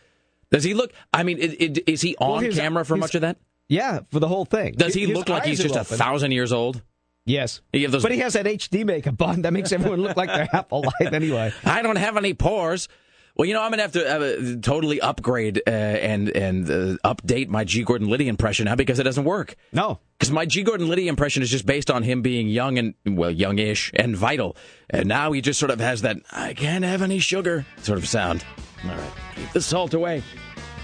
[0.50, 0.92] Does he look?
[1.12, 3.36] I mean, is he on Well, his- camera for his- much of that?
[3.68, 4.74] Yeah, for the whole thing.
[4.76, 6.82] Does he His look like he's just a thousand years old?
[7.24, 7.60] Yes.
[7.72, 10.48] Have those- But he has that HD makeup on that makes everyone look like they're
[10.50, 11.52] half alive anyway.
[11.64, 12.88] I don't have any pores.
[13.36, 17.48] Well, you know, I'm gonna have to uh, totally upgrade uh, and and uh, update
[17.48, 17.84] my G.
[17.84, 19.54] Gordon Liddy impression now because it doesn't work.
[19.72, 20.64] No, because my G.
[20.64, 24.56] Gordon Liddy impression is just based on him being young and well, youngish and vital,
[24.90, 28.08] and now he just sort of has that "I can't have any sugar" sort of
[28.08, 28.44] sound.
[28.84, 30.22] All right, keep the salt away.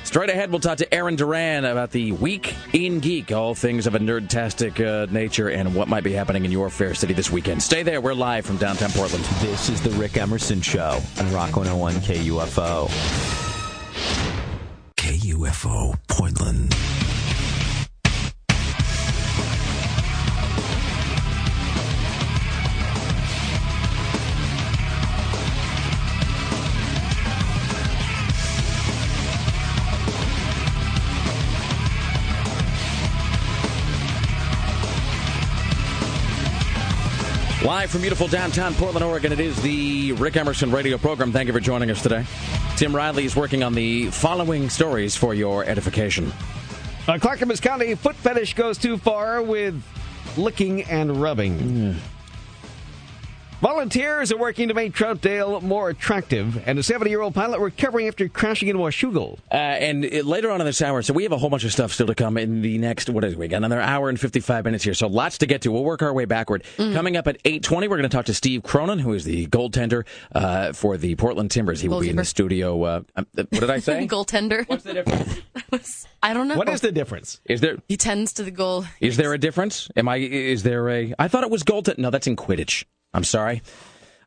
[0.06, 3.96] Straight ahead, we'll talk to Aaron Duran about the week in geek, all things of
[3.96, 7.60] a nerdtastic uh, nature, and what might be happening in your fair city this weekend.
[7.60, 8.00] Stay there.
[8.00, 9.24] We're live from downtown Portland.
[9.40, 12.86] This is the Rick Emerson Show on Rock 101 KUFO.
[14.96, 16.72] KUFO Portland.
[37.66, 41.32] Live from beautiful downtown Portland, Oregon, it is the Rick Emerson radio program.
[41.32, 42.24] Thank you for joining us today.
[42.76, 46.32] Tim Riley is working on the following stories for your edification.
[47.08, 49.82] Uh, Clackamas County foot fetish goes too far with
[50.36, 51.58] licking and rubbing.
[51.58, 51.96] Mm.
[53.66, 58.06] Volunteers are working to make Troutdale more attractive, and a 70 year old pilot recovering
[58.06, 59.40] after crashing in Washougal.
[59.50, 61.72] Uh, and uh, later on in this hour, so we have a whole bunch of
[61.72, 64.20] stuff still to come in the next, what is it, we got another hour and
[64.20, 65.72] 55 minutes here, so lots to get to.
[65.72, 66.62] We'll work our way backward.
[66.76, 70.06] Coming up at 8.20, we're going to talk to Steve Cronin, who is the goaltender
[70.32, 71.80] uh, for the Portland Timbers.
[71.80, 72.80] He will be in the studio.
[72.84, 74.06] Uh, uh, what did I say?
[74.06, 74.64] Goaltender.
[74.68, 76.06] What's the difference?
[76.22, 76.56] I don't know.
[76.56, 77.40] What is the difference?
[77.44, 78.84] Is there He tends to the goal.
[79.00, 79.90] is there a difference?
[79.96, 80.18] Am I?
[80.18, 81.12] Is there a?
[81.18, 81.98] I thought it was goaltender.
[81.98, 82.84] No, that's in Quidditch.
[83.16, 83.62] I'm sorry.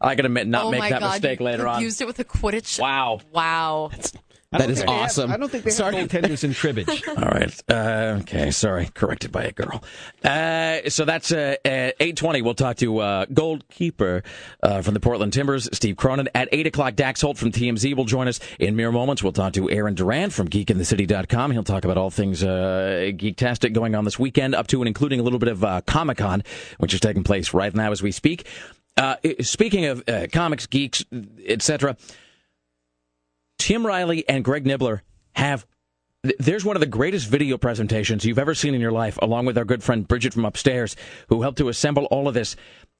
[0.01, 1.81] I got to not oh make that God, mistake later on.
[1.81, 2.79] Used it with a Quidditch.
[2.79, 3.19] Wow.
[3.33, 3.89] Wow.
[3.91, 4.11] That's,
[4.51, 5.31] That don't is think they have- awesome.
[5.31, 5.95] I don't think they have Sorry.
[5.95, 7.03] goaltenders in cribbage.
[7.09, 7.63] All right.
[7.69, 8.49] Uh, okay.
[8.51, 8.89] Sorry.
[8.93, 9.83] Corrected by a girl.
[10.23, 12.41] Uh, so that's uh, at eight twenty.
[12.41, 14.23] We'll talk to uh, goalkeeper
[14.63, 16.29] uh, from the Portland Timbers, Steve Cronin.
[16.33, 19.21] At eight o'clock, Dax Holt from TMZ will join us in mere moments.
[19.21, 21.51] We'll talk to Aaron Duran from GeekInTheCity.com.
[21.51, 25.19] He'll talk about all things uh, geektastic going on this weekend, up to and including
[25.19, 26.41] a little bit of uh, Comic Con,
[26.77, 28.47] which is taking place right now as we speak.
[28.99, 31.05] Uh, speaking of uh, comics, geeks,
[31.45, 31.95] etc.
[33.57, 35.01] Tim Riley and Greg Nibler
[35.33, 35.65] have.
[36.37, 39.57] There's one of the greatest video presentations you've ever seen in your life, along with
[39.57, 40.97] our good friend Bridget from upstairs,
[41.29, 42.57] who helped to assemble all of this.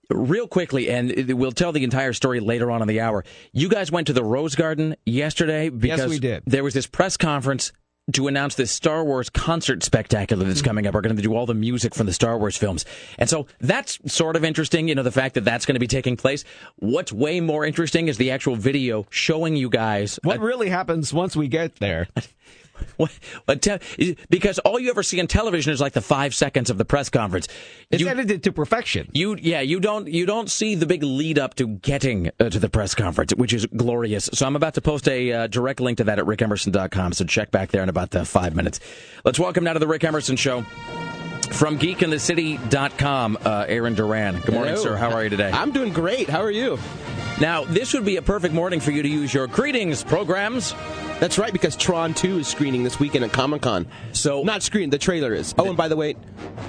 [0.09, 3.25] Real quickly, and we'll tell the entire story later on in the hour.
[3.51, 6.43] You guys went to the Rose Garden yesterday because we did.
[6.47, 7.73] there was this press conference
[8.14, 10.93] to announce this Star Wars concert spectacular that's coming up.
[10.93, 12.86] We're going to do all the music from the Star Wars films.
[13.18, 15.88] And so that's sort of interesting, you know, the fact that that's going to be
[15.88, 16.43] taking place.
[16.78, 21.36] What's way more interesting is the actual video showing you guys What really happens once
[21.36, 22.07] we get there?
[22.97, 23.11] what,
[23.45, 26.77] what te- because all you ever see on television is like the five seconds of
[26.77, 27.47] the press conference.
[27.91, 29.09] It's You- edited to perfection.
[29.13, 32.59] you yeah you don't you don't see the big lead up to getting uh, to
[32.59, 35.97] the press conference which is glorious so i'm about to post a uh, direct link
[35.97, 38.80] to that at rickemerson.com so check back there in about uh, five minutes
[39.25, 40.61] let's welcome now to the rick emerson show
[41.51, 44.84] from geekinthecity.com uh, aaron duran good morning Hello.
[44.84, 46.30] sir how are you today I'm doing great.
[46.30, 46.77] How are you?
[47.41, 50.73] now this would be a perfect morning for you to use your greetings programs
[51.20, 53.86] That's right, because Tron 2 is screening this weekend at Comic Con.
[54.13, 55.53] So not screening, the trailer is.
[55.57, 56.15] Oh, and by the way,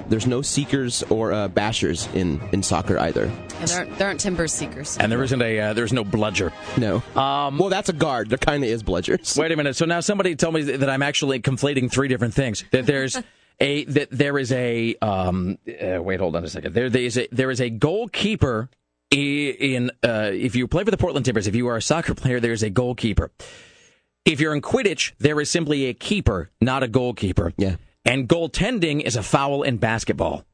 [0.09, 3.25] there's no seekers or uh, bashers in in soccer either.
[3.25, 4.97] And there aren't, there aren't timber seekers.
[4.99, 6.97] and there isn't a uh, there's no bludger No.
[7.15, 8.29] Um, well, that's a guard.
[8.29, 9.39] There kind of is bludgers.
[9.39, 9.77] Wait a minute.
[9.77, 12.65] So now somebody told me that I'm actually conflating three different things.
[12.73, 13.17] That there's
[13.61, 15.59] a that there is a um.
[15.69, 16.75] Uh, wait, hold on a second.
[16.75, 18.69] There there is a there is a goalkeeper
[19.13, 20.31] in uh.
[20.33, 22.65] If you play for the Portland Timbers, if you are a soccer player, there is
[22.65, 23.31] a goalkeeper.
[24.25, 27.53] If you're in Quidditch, there is simply a keeper, not a goalkeeper.
[27.57, 27.77] Yeah.
[28.05, 30.45] And goaltending is a foul in basketball.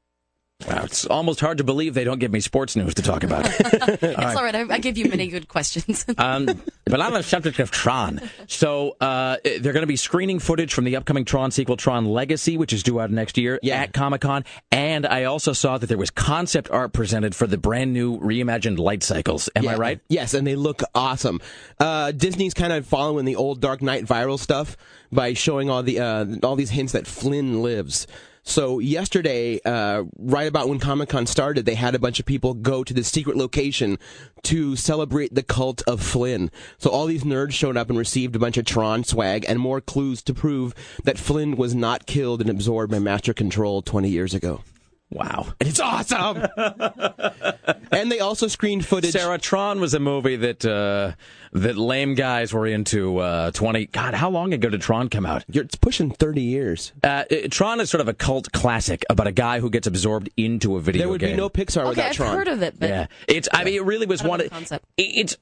[0.67, 3.45] Wow, it's almost hard to believe they don't give me sports news to talk about.
[3.61, 4.55] it's all right.
[4.55, 6.05] I, I give you many good questions.
[6.19, 6.47] Um,
[6.87, 10.85] but on the subject of Tron, so uh, they're going to be screening footage from
[10.85, 14.45] the upcoming Tron sequel, Tron Legacy, which is due out next year at Comic Con.
[14.73, 18.79] And I also saw that there was concept art presented for the brand new reimagined
[18.79, 19.51] light cycles.
[19.55, 20.01] Am I right?
[20.09, 21.41] Yes, and they look awesome.
[21.79, 24.77] Uh, Disney's kind of following the old Dark Knight viral stuff
[25.13, 28.07] by showing all the uh, all these hints that Flynn lives.
[28.49, 32.55] So yesterday, uh, right about when Comic Con started, they had a bunch of people
[32.55, 33.99] go to the secret location
[34.45, 36.53] to celebrate the cult of Flynn.
[36.79, 39.81] So all these nerds showed up and received a bunch of Tron swag and more
[39.81, 44.33] clues to prove that Flynn was not killed and absorbed by Master Control 20 years
[44.33, 44.63] ago.
[45.11, 45.47] Wow.
[45.61, 46.45] And it's awesome!
[47.93, 49.13] and they also screened footage.
[49.13, 51.13] Sarah, Tron was a movie that uh,
[51.53, 53.19] that lame guys were into.
[53.19, 53.87] Uh, Twenty.
[53.87, 55.45] God, how long ago did Tron come out?
[55.49, 56.93] It's pushing thirty years.
[57.05, 60.29] Uh, it- Tron is sort of a cult classic about a guy who gets absorbed
[60.37, 61.01] into a video game.
[61.07, 61.31] There would game.
[61.33, 62.37] be no Pixar okay, without I've Tron.
[62.37, 63.49] heard of it, but yeah, it's.
[63.53, 64.41] I mean, it really was one.
[64.41, 64.85] Of, concept.
[64.97, 65.37] it- it's.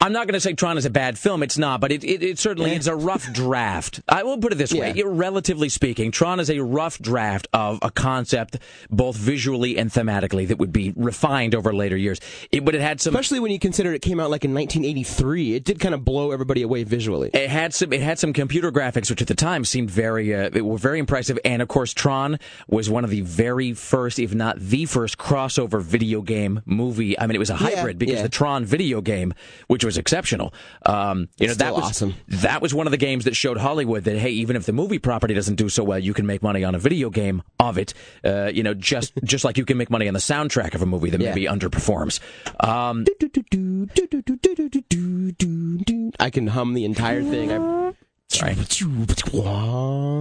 [0.00, 1.42] I'm not going to say Tron is a bad film.
[1.42, 4.00] It's not, but it, it, it certainly is a rough draft.
[4.08, 5.02] I will put it this way: Yeah.
[5.02, 8.58] It- relatively speaking, Tron is a rough draft of a concept,
[8.90, 12.20] both visually and thematically, that would be refined over later years.
[12.52, 13.12] It, but it had some.
[13.12, 16.30] Especially when you consider it came out like in 1983, it did kind of blow
[16.30, 17.30] everybody away visually.
[17.34, 17.92] It had some.
[17.92, 21.00] It had some computer graphics, which at the time seemed very, uh, it were very
[21.00, 21.40] impressive.
[21.44, 22.38] And of course, Tron
[22.68, 27.18] was one of the very first, if not the first, crossover video game movie.
[27.18, 28.22] I mean, it was a Yeah, hybrid because yeah.
[28.22, 29.34] the Tron video game,
[29.66, 30.52] which was exceptional,
[30.84, 32.14] um, you know, that Still was awesome.
[32.28, 34.98] That was one of the games that showed Hollywood that hey, even if the movie
[34.98, 37.94] property doesn't do so well, you can make money on a video game of it.
[38.24, 40.86] Uh, you know, just just like you can make money on the soundtrack of a
[40.86, 41.30] movie that Yeah.
[41.34, 42.20] maybe underperforms.
[42.60, 43.06] Um,
[46.20, 47.50] I can hum the entire thing.
[47.52, 47.94] I...
[48.28, 48.56] Sorry.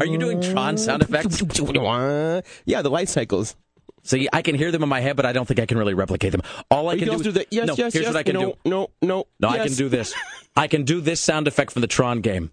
[0.02, 1.41] Are you doing Tron sound effects?
[2.65, 3.56] Yeah, the light cycles.
[4.07, 5.93] See, I can hear them in my head, but I don't think I can really
[5.93, 6.41] replicate them.
[6.71, 8.19] All I You can can do is, do the yes, no, yes, here's yes, what
[8.19, 8.57] I can no, do.
[8.65, 9.65] no, no, No, I yes.
[9.67, 10.13] can do this.
[10.55, 12.51] I can do this sound effect from the Tron game.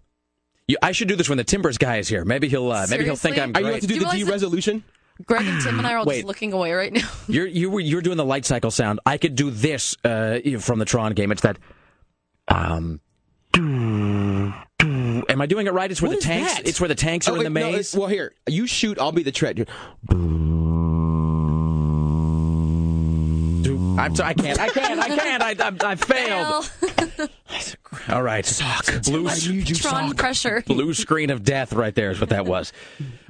[0.66, 2.24] You, I should do this when the Timbers guy is here.
[2.24, 3.62] Maybe he'll uh, maybe he'll think I'm Seriously?
[3.62, 3.64] great.
[3.64, 4.85] Are you about to do You the realize that- de-resolution?
[5.26, 6.16] Greg and Tim and I are all Wait.
[6.16, 7.09] just looking away right now.
[7.28, 8.98] You're you were you're doing the light cycle sound.
[9.06, 11.31] I could do this uh, from the Tron game.
[11.31, 11.56] It's that.
[12.48, 13.01] Um.
[13.56, 15.90] Am I doing it right?
[15.90, 16.55] It's where What the tanks.
[16.55, 16.66] that?
[16.68, 17.94] It's where the tanks are Oh, in the wait, no, maze.
[17.94, 18.98] well, here you shoot.
[18.98, 19.68] I'll be the tread.
[23.99, 24.59] I'm sorry, I can't.
[24.61, 25.01] I can't.
[25.01, 25.43] I can't.
[25.43, 27.31] I, I, I failed.
[28.09, 28.45] All right.
[28.45, 28.87] Sock.
[29.05, 29.29] Blue,
[29.65, 30.62] Tron pressure.
[30.66, 32.73] blue screen of death right there is what that was.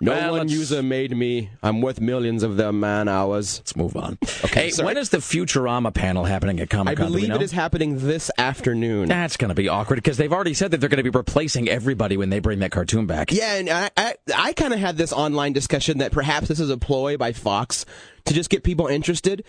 [0.01, 1.51] No Well, one let's- user made me.
[1.63, 3.59] I'm worth millions of them man hours.
[3.59, 4.19] Let's move on.
[4.47, 7.07] Okay, hey, when is the Futurama panel happening at Comic Con?
[7.07, 9.09] I believe it is happening this afternoon.
[9.09, 11.69] That's going to be awkward because they've already said that they're going to be replacing
[11.69, 13.33] everybody when they bring that cartoon back.
[13.33, 16.71] Yeah, and I, I, I kind of had this online discussion that perhaps this is
[16.71, 17.85] a ploy by Fox
[18.25, 19.45] to just get people interested.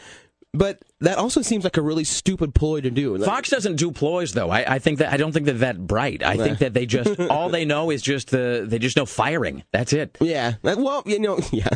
[0.58, 3.18] But that also seems like a really stupid ploy to do.
[3.18, 4.50] Like- Fox doesn't do ploys though.
[4.50, 6.24] I, I think that I don't think they're that bright.
[6.24, 9.64] I think that they just all they know is just the they just know firing.
[9.72, 10.18] That's it.
[10.20, 10.54] Yeah.
[10.64, 11.70] Well, you know, yeah.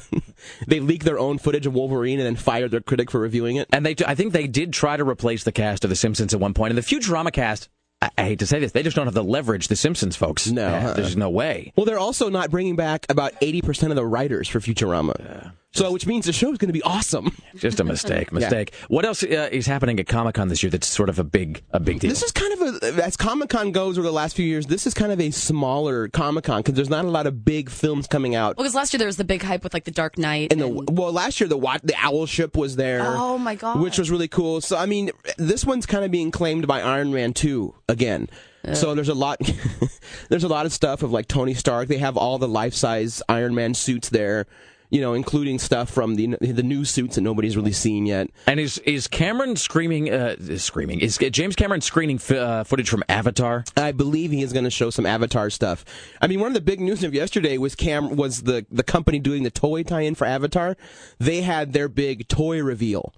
[0.67, 3.67] they leaked their own footage of Wolverine and then fired their critic for reviewing it.
[3.71, 6.39] And they I think they did try to replace the cast of The Simpsons at
[6.39, 6.71] one point.
[6.71, 7.69] And the Futurama cast,
[8.01, 10.49] I, hate to say this, they just don't have the leverage the Simpsons folks.
[10.49, 10.93] No, uh-uh.
[10.93, 11.73] there's no way.
[11.75, 15.51] Well, they're also not bringing back about 80% of the writers for Futurama.
[15.71, 17.31] So, which means the show is going to be awesome.
[17.55, 18.31] Just a mistake.
[18.39, 18.73] Mistake.
[18.87, 20.69] What else uh, is happening at Comic Con this year?
[20.69, 22.09] That's sort of a big a big deal.
[22.09, 24.87] This is kind of a, as Comic Con goes over the last few years, this
[24.87, 28.07] is kind of a smaller Comic Con because there's not a lot of big films
[28.07, 28.57] coming out.
[28.57, 30.51] Well, because last year there was the big hype with like the Dark Knight.
[30.51, 33.01] And the well, last year the Wa- the Owl Ship was there.
[33.03, 33.79] Oh, my God.
[33.79, 34.61] which was really cool.
[34.61, 38.27] So I mean, this one's kind of being claimed by Iron Man two again.
[38.73, 39.39] So there's a lot,
[40.29, 41.87] there's a lot of stuff of like Tony Stark.
[41.87, 44.45] They have all the life size Iron Man suits there,
[44.89, 48.29] you know, including stuff from the the new suits that nobody's really seen yet.
[48.47, 50.11] And is is Cameron screaming?
[50.11, 53.65] Uh, screaming is James Cameron screening f- uh, footage from Avatar?
[53.77, 55.85] I believe he is going to show some Avatar stuff.
[56.21, 59.19] I mean, one of the big news of yesterday was Cam was the the company
[59.19, 60.75] doing the toy tie-in for Avatar.
[61.19, 63.13] They had their big toy reveal,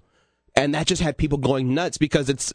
[0.54, 2.52] and that just had people going nuts because it's.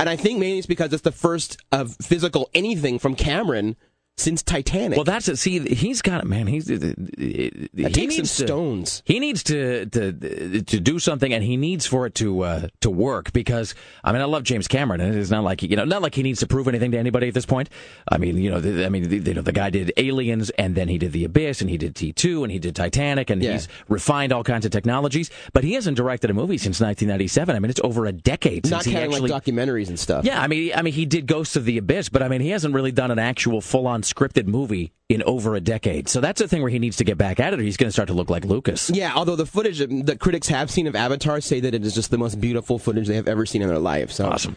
[0.00, 3.74] And I think mainly it's because it's the first of physical anything from Cameron
[4.18, 4.96] since Titanic.
[4.96, 5.36] Well, that's it.
[5.36, 6.46] See, he's got it, man.
[6.46, 7.50] He's uh, he
[7.84, 9.02] takes some needs to- stones.
[9.04, 12.90] He needs to to to do something, and he needs for it to uh, to
[12.90, 13.32] work.
[13.32, 13.74] Because
[14.04, 16.22] I mean, I love James Cameron, and it's not like you know, not like he
[16.22, 17.70] needs to prove anything to anybody at this point.
[18.10, 20.74] I mean, you know, the, I mean, the, you know, the guy did Aliens, and
[20.74, 23.42] then he did The Abyss, and he did T two, and he did Titanic, and
[23.42, 23.52] Yeah.
[23.52, 25.30] he's refined all kinds of technologies.
[25.52, 27.54] But he hasn't directed a movie since 1997.
[27.54, 30.24] I mean, it's over a decade since not he actually like documentaries and stuff.
[30.24, 32.50] yeah, I mean, I mean, he did Ghosts of the Abyss, but I mean, he
[32.50, 36.08] hasn't really done an actual full-on scripted movie in over a decade.
[36.08, 37.88] So that's a thing where he needs to get back at it, or he's going
[37.88, 38.90] to start to look like Lucas.
[38.90, 42.10] Yeah, although the footage that critics have seen of Avatar say that it is just
[42.10, 44.10] the most beautiful footage they have ever seen in their life.
[44.10, 44.56] So Awesome.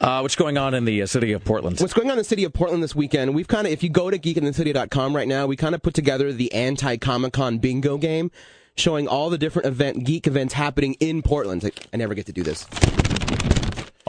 [0.00, 1.78] Uh, what's going on in the uh, city of Portland?
[1.78, 3.34] What's going on in the city of Portland this weekend?
[3.34, 6.32] We've kind of, if you go to geekinthecity.com right now, we kind of put together
[6.32, 8.30] the anti Comic Con bingo game,
[8.76, 11.62] showing all the different event geek events happening in Portland.
[11.62, 12.66] Like, I never get to do this.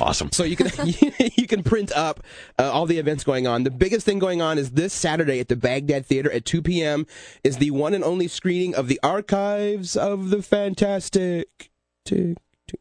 [0.02, 0.32] Awesome.
[0.32, 0.70] So you can
[1.36, 2.24] you can print up
[2.58, 3.64] uh, all the events going on.
[3.64, 7.06] The biggest thing going on is this Saturday at the Baghdad Theater at 2 p.m.
[7.44, 11.72] is the one and only screening of the Archives of the Fantastic.
[12.04, 12.38] Tick,
[12.68, 12.80] tick.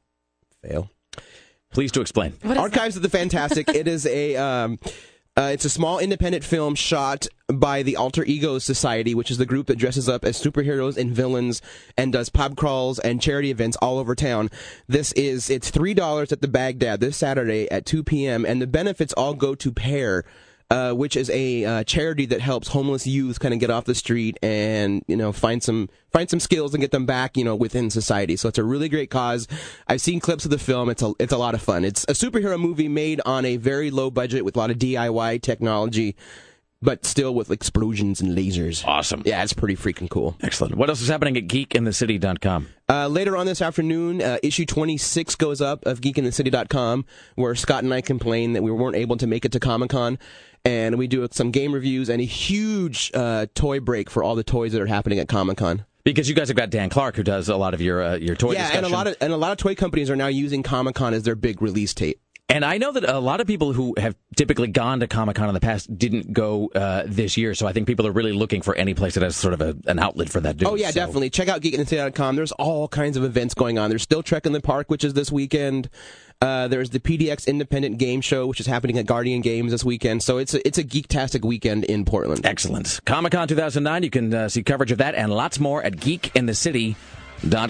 [0.62, 0.90] Fail.
[1.72, 2.34] Please to explain.
[2.42, 3.68] Archives of the Fantastic.
[3.68, 4.78] it is a um,
[5.36, 9.46] uh, it's a small independent film shot by the Alter Ego Society, which is the
[9.46, 11.62] group that dresses up as superheroes and villains
[11.96, 14.50] and does pub crawls and charity events all over town.
[14.88, 18.44] This is it's three dollars at the Baghdad this Saturday at two p.m.
[18.44, 20.24] and the benefits all go to Pair.
[20.70, 23.94] Uh, which is a uh, charity that helps homeless youth kind of get off the
[23.94, 27.56] street and you know find some find some skills and get them back you know
[27.56, 28.36] within society.
[28.36, 29.48] So it's a really great cause.
[29.88, 30.88] I've seen clips of the film.
[30.88, 31.84] It's a it's a lot of fun.
[31.84, 35.42] It's a superhero movie made on a very low budget with a lot of DIY
[35.42, 36.14] technology,
[36.82, 38.86] but still with explosions and lasers.
[38.86, 39.22] Awesome.
[39.24, 40.36] Yeah, it's pretty freaking cool.
[40.42, 40.76] Excellent.
[40.76, 42.68] What else is happening at geekinthecity.com?
[42.88, 47.04] Uh, later on this afternoon, uh, issue 26 goes up of geekinthecity.com,
[47.34, 50.18] where Scott and I complain that we weren't able to make it to Comic Con.
[50.64, 54.44] And we do some game reviews and a huge uh, toy break for all the
[54.44, 55.86] toys that are happening at Comic Con.
[56.04, 58.34] Because you guys have got Dan Clark, who does a lot of your uh, your
[58.34, 58.84] toy yeah, discussion.
[58.84, 61.12] and a lot of and a lot of toy companies are now using Comic Con
[61.12, 62.20] as their big release tape.
[62.50, 65.48] And I know that a lot of people who have typically gone to Comic Con
[65.48, 67.54] in the past didn't go uh, this year.
[67.54, 69.76] So I think people are really looking for any place that has sort of a,
[69.86, 70.56] an outlet for that.
[70.56, 70.68] Dude.
[70.68, 71.30] Oh yeah, So- definitely.
[71.30, 72.34] Check out geekinthecity.com.
[72.36, 73.88] There's all kinds of events going on.
[73.88, 75.88] There's still Trek in the Park, which is this weekend.
[76.42, 80.22] Uh, there's the PDX Independent Game Show, which is happening at Guardian Games this weekend.
[80.22, 82.44] So it's a, it's a geektastic weekend in Portland.
[82.46, 82.98] Excellent.
[83.04, 84.02] Comic Con 2009.
[84.02, 85.94] You can uh, see coverage of that and lots more at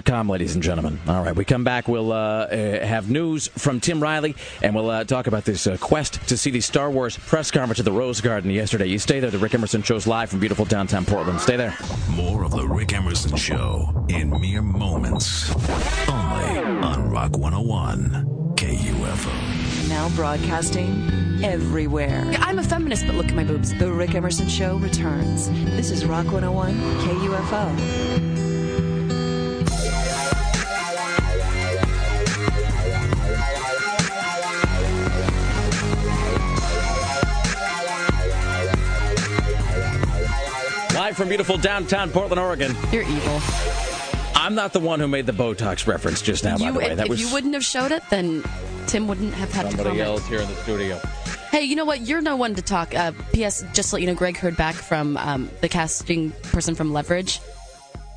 [0.05, 0.99] com, ladies and gentlemen.
[1.07, 1.87] All right, we come back.
[1.87, 5.77] We'll uh, uh, have news from Tim Riley, and we'll uh, talk about this uh,
[5.77, 8.87] quest to see the Star Wars press conference at the Rose Garden yesterday.
[8.87, 9.31] You stay there.
[9.31, 11.39] The Rick Emerson Show's live from beautiful downtown Portland.
[11.39, 11.75] Stay there.
[12.09, 15.53] More of the Rick Emerson Show in mere moments.
[16.09, 19.89] Only on Rock 101 KUFO.
[19.89, 22.31] Now broadcasting everywhere.
[22.39, 23.77] I'm a feminist, but look at my boobs.
[23.77, 25.49] The Rick Emerson Show returns.
[25.49, 28.50] This is Rock 101 KUFO.
[41.11, 42.73] Live from beautiful downtown Portland, Oregon.
[42.89, 43.41] You're evil.
[44.33, 46.85] I'm not the one who made the Botox reference just now, by the way.
[46.85, 48.45] if That if was you wouldn't have showed it, then
[48.87, 50.07] Tim wouldn't have had to somebody comment.
[50.07, 50.97] else here in the studio.
[51.49, 51.99] Hey, you know what?
[51.99, 52.95] You're no one to talk.
[52.95, 53.61] Uh, P.S.
[53.73, 57.41] Just to let you know, Greg heard back from um, the casting person from Leverage,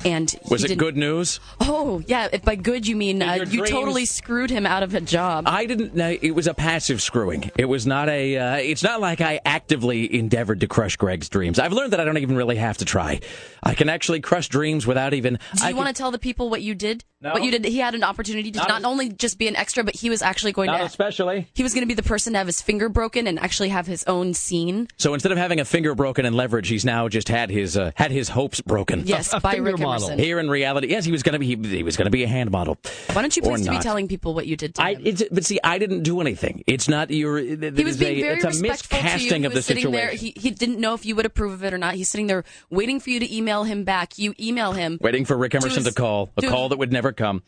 [0.03, 1.39] and Was it good news?
[1.61, 2.27] Oh, yeah.
[2.31, 5.45] If by good you mean uh, you dreams- totally screwed him out of a job.
[5.47, 7.51] I didn't know it was a passive screwing.
[7.57, 8.37] It was not a.
[8.37, 11.59] Uh, it's not like I actively endeavored to crush Greg's dreams.
[11.59, 13.19] I've learned that I don't even really have to try.
[13.63, 15.39] I can actually crush dreams without even.
[15.55, 17.03] Do I you want to tell the people what you did?
[17.25, 17.33] No.
[17.33, 17.65] What you did?
[17.65, 20.09] He had an opportunity to Not not, as- only just be an extra, but he
[20.11, 20.83] was actually going Not to.
[20.85, 21.47] especially.
[21.55, 23.87] He was going to be the person to have his finger broken and actually have
[23.87, 24.87] his own scene.
[24.97, 27.91] So instead of having a finger broken in leverage, he's now just had his uh,
[27.95, 29.03] had his hopes broken.
[29.05, 30.05] Yes, A- a by Rick model.
[30.09, 30.19] Emerson.
[30.19, 32.23] Here in reality, yes, he was going to be he, he was going to be
[32.23, 32.77] a hand model.
[33.13, 35.01] Why don't you please to be telling people what you did to I, him?
[35.05, 36.63] it's, but see, I didn't do anything.
[36.67, 37.39] It's not your.
[37.39, 39.31] It, He was being a, very it's a respectful to you.
[39.31, 39.91] miscasting of the sitting situation.
[39.91, 40.15] there.
[40.15, 41.95] He, he didn't know if you would approve of it or not.
[41.95, 44.19] He's sitting there waiting for you to email him back.
[44.19, 44.99] You email him.
[45.01, 47.43] Waiting for Rick Emerson to, his- call, a to call his- that would never come.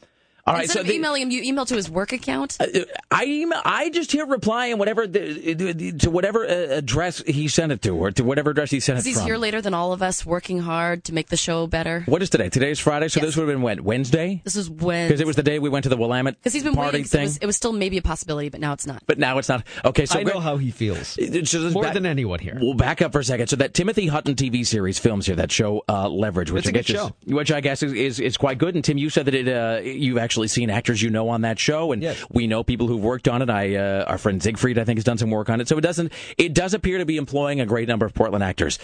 [0.47, 2.55] All right, Instead so of the- emailing him, you email to his work account.
[2.59, 2.65] Uh,
[3.11, 3.59] I email.
[3.65, 7.81] I just hit reply and whatever the, the- to whatever uh, address he sent it
[7.81, 9.25] to, or to whatever address he sent it Because he's from.
[9.25, 12.03] here later than all of us, working hard to make the show better.
[12.05, 12.47] What is today?
[12.49, 13.27] Today's Friday, so Yes.
[13.27, 15.67] this would have been when Wednesday, This was when because it was the day we
[15.69, 17.03] went to the Willamette because he's been party waiting.
[17.03, 19.03] 'cause It was, it was still maybe a possibility, but now it's not.
[19.05, 19.65] but now it's not.
[19.83, 21.17] Okay, so I know how he feels.
[21.49, 22.57] so More back- than anyone here.
[22.61, 23.47] We'll back up for a second.
[23.47, 26.69] So that Timothy Hutton TV series films here, that show uh, Leverage, which It's a
[26.69, 27.15] I good guess show.
[27.27, 28.75] is, which I guess is, is, is quite good.
[28.75, 31.57] And Tim, you said that it uh, you've actually seen actors you know on that
[31.57, 32.23] show, and Yes.
[32.31, 33.49] we know people who've worked on it.
[33.49, 35.67] I uh, our friend Siegfried, I think, has done some work on it.
[35.67, 38.77] So it doesn't it does appear to be employing a great number of Portland actors.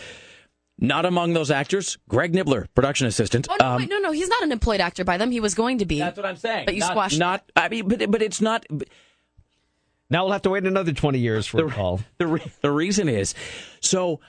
[0.79, 3.47] Not among those actors, Greg Nibler, production assistant.
[3.47, 5.29] Oh no, Um, wait, no, no, he's not an employed actor by them.
[5.29, 5.99] He was going to be.
[5.99, 6.65] That's what I'm saying.
[6.65, 7.19] But you not, squashed.
[7.19, 8.65] Not, I mean, but but it's not.
[10.09, 12.01] Now we'll have to wait another 20 years for a call.
[12.17, 13.33] The re- the reason is,
[13.81, 14.19] so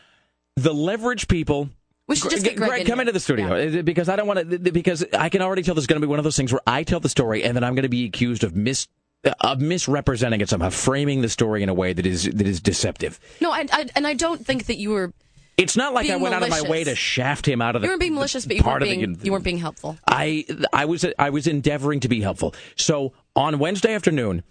[0.57, 1.71] the leverage people.
[2.07, 3.03] We should just get Greg in come here.
[3.03, 3.81] into the studio Yeah.
[3.81, 4.59] uh, because I don't want to.
[4.59, 6.61] Because I can already tell this is going to be one of those things where
[6.67, 8.89] I tell the story and then I'm going to be accused of mis
[9.25, 12.61] uh, of misrepresenting it somehow, framing the story in a way that is that is
[12.61, 13.19] deceptive.
[13.41, 15.13] No, I, I, and I don't think that you were.
[15.57, 17.81] It's not like I Being went out of my way to shaft him out of
[17.83, 17.87] the.
[17.87, 19.19] You weren't being malicious, but you weren't of the- being.
[19.23, 19.97] You weren't being helpful.
[20.07, 22.55] I I was I was endeavoring to be helpful.
[22.77, 24.43] So on Wednesday afternoon,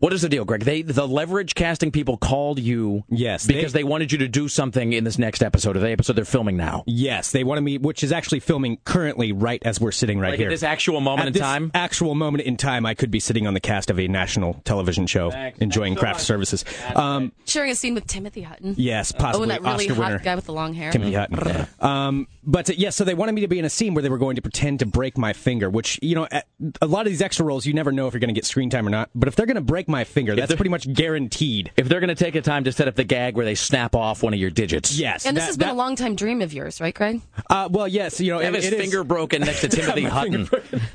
[0.00, 0.62] what is the deal, Greg?
[0.64, 4.92] They the leverage casting people called you, Yes, because they, wanted you to do something
[4.92, 6.84] in this next episode of the episode they're filming now.
[6.86, 10.34] Yes, they wanted me, which is actually filming currently, right as we're sitting right Like
[10.34, 10.50] at here.
[10.50, 11.70] this actual moment At in this time?
[11.74, 15.06] Actual moment in time, I could be sitting on the cast of a national television
[15.06, 15.58] show, Thanks.
[15.60, 16.26] enjoying Thanks so craft much.
[16.26, 16.64] services.
[16.94, 18.74] Um, Sharing a scene with Timothy Hutton.
[18.76, 20.18] yes, Oh, possibly and that really Oscar hot winner.
[20.24, 20.92] guy with the long hair.
[20.92, 21.66] Timothy Hutton.
[21.80, 24.08] Um, but uh, yes, so they wanted me to be in a scene where they
[24.10, 26.46] were going to pretend to break my finger, which, you know, at,
[26.82, 28.68] a lot of these extra roles, you never know if you're going to get screen
[28.70, 29.10] time or not.
[29.14, 31.72] But if they're going to break my finger, that's pretty much guaranteed.
[31.76, 33.94] If they're going to take a time to set up the gag where they snap
[33.94, 35.26] off one of your digits, Yes.
[35.26, 37.20] And this that- has been that- a long time dream of yours, right, Greg?
[37.50, 40.04] Uh, well, yes, you know, have it, his it is- finger broken next to Timothy
[40.04, 40.48] Hutton.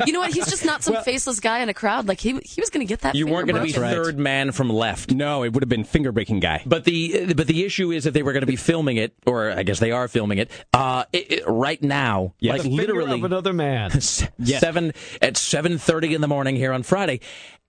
[0.05, 0.33] You know what?
[0.33, 2.07] He's just not some faceless guy in a crowd.
[2.07, 3.15] Like he he was going to get that.
[3.15, 4.03] You finger weren't going to be broken.
[4.03, 5.11] third man from left.
[5.11, 6.63] No, it would have been finger breaking guy.
[6.65, 9.51] But the but the issue is that they were going to be filming it, or
[9.51, 12.53] I guess they are filming it, uh, it, it- right now, Yes.
[12.53, 13.91] like The literally of another man.
[13.95, 17.19] s- seven at seven thirty in the morning here on Friday.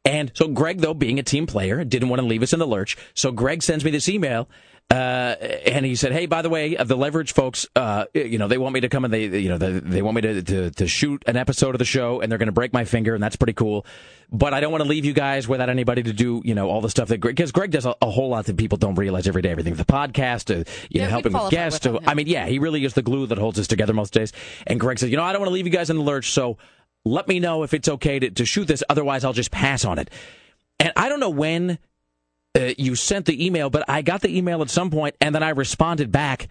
[0.05, 2.67] And so Greg, though, being a team player, didn't want to leave us in the
[2.67, 2.97] lurch.
[3.15, 4.49] So Greg sends me this email,
[4.91, 8.47] uh, and he said, "Hey, by the way, of the Leverage folks, uh, you know,
[8.47, 10.71] they want me to come and they, you know, they, they want me to, to
[10.73, 13.23] to shoot an episode of the show, and they're going to break my finger, and
[13.25, 13.87] that's pretty cool.
[14.31, 16.83] But I don't want to leave you guys without anybody to do, you know, all
[16.83, 19.27] the stuff that Greg, because Greg does a, a whole lot that people don't realize
[19.27, 19.51] every day.
[19.53, 20.59] Everything, the podcast, uh,
[20.91, 21.87] you Yeah, know, helping with guests.
[21.87, 24.13] without to- I mean, yeah, he really is the glue that holds us together most
[24.13, 24.33] days.
[24.67, 26.31] And Greg said, you know, I don't want to leave you guys in the lurch,
[26.33, 26.59] so
[27.05, 28.83] let me know if it's okay to, to shoot this.
[28.89, 30.11] Otherwise, I'll just pass on it.
[30.81, 31.79] And I don't know when
[32.57, 35.43] uh, you sent the email, but I got the email at some point, and then
[35.43, 36.49] I responded back.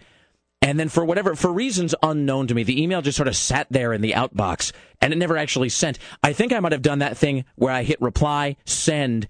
[0.62, 3.66] And then for whatever, for reasons unknown to me, the email just sort of sat
[3.70, 5.98] there in the outbox, and it never actually sent.
[6.22, 9.26] I think I might have done that thing where I hit reply, send,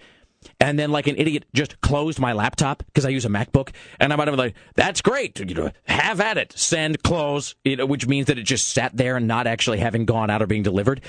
[0.60, 4.12] and then like an idiot just closed my laptop because I use a MacBook, and
[4.12, 7.76] I might have been like, "That's great, you know, have at it, send, close," you
[7.76, 10.46] know, which means that it just sat there and not actually having gone out or
[10.46, 11.00] being delivered.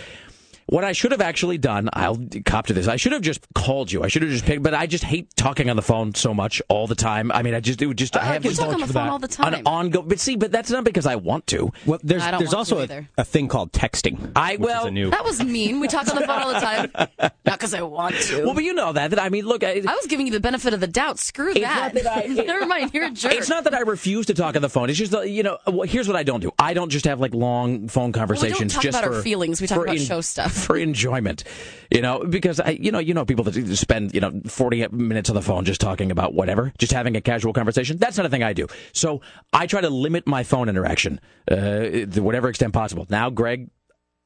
[0.67, 2.87] What I should have actually done, I'll cop to this.
[2.87, 4.01] I should have just called you.
[4.01, 6.59] I should have just picked, but I just hate talking on the phone so much
[6.69, 7.31] all the time.
[7.31, 9.07] I mean, I just, it would just, oh, I have you talk on the phone
[9.07, 9.53] all the time.
[9.53, 11.71] An ongoing, but see, but that's not because I want to.
[11.85, 14.31] Well, there's I don't there's want to also a, a thing called texting.
[14.35, 15.11] I which is well, a new.
[15.11, 15.79] That was mean.
[15.79, 16.91] We talk on the phone all the time.
[17.45, 18.43] Not because I want to.
[18.43, 19.11] well, but you know that.
[19.11, 21.19] That I mean, look, I, I was giving you the benefit of the doubt.
[21.19, 21.93] Screw that.
[21.93, 22.91] that I- Never mind.
[22.91, 23.33] You're a jerk.
[23.33, 24.89] It's not that I refuse to talk on the phone.
[24.89, 25.59] It's just that, you know.
[25.67, 26.51] Well, here's what I don't do.
[26.57, 28.73] I don't just have like long phone conversations.
[28.73, 29.61] talk just about our feelings.
[29.61, 30.54] We talk for about show stuff.
[30.55, 31.43] For enjoyment.
[31.91, 35.29] You know, because I, you know, you know, people that spend you know 40 minutes
[35.29, 37.97] on the phone just talking about whatever, just having a casual conversation.
[37.97, 38.67] That's not a thing I do.
[38.93, 39.21] So
[39.53, 41.19] I try to limit my phone interaction
[41.49, 43.05] uh, to whatever extent possible.
[43.09, 43.69] Now, Greg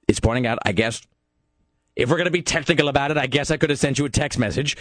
[0.07, 1.01] is pointing out, I guess.
[1.95, 4.05] If we're going to be technical about it, I guess I could have sent you
[4.05, 4.77] a text message.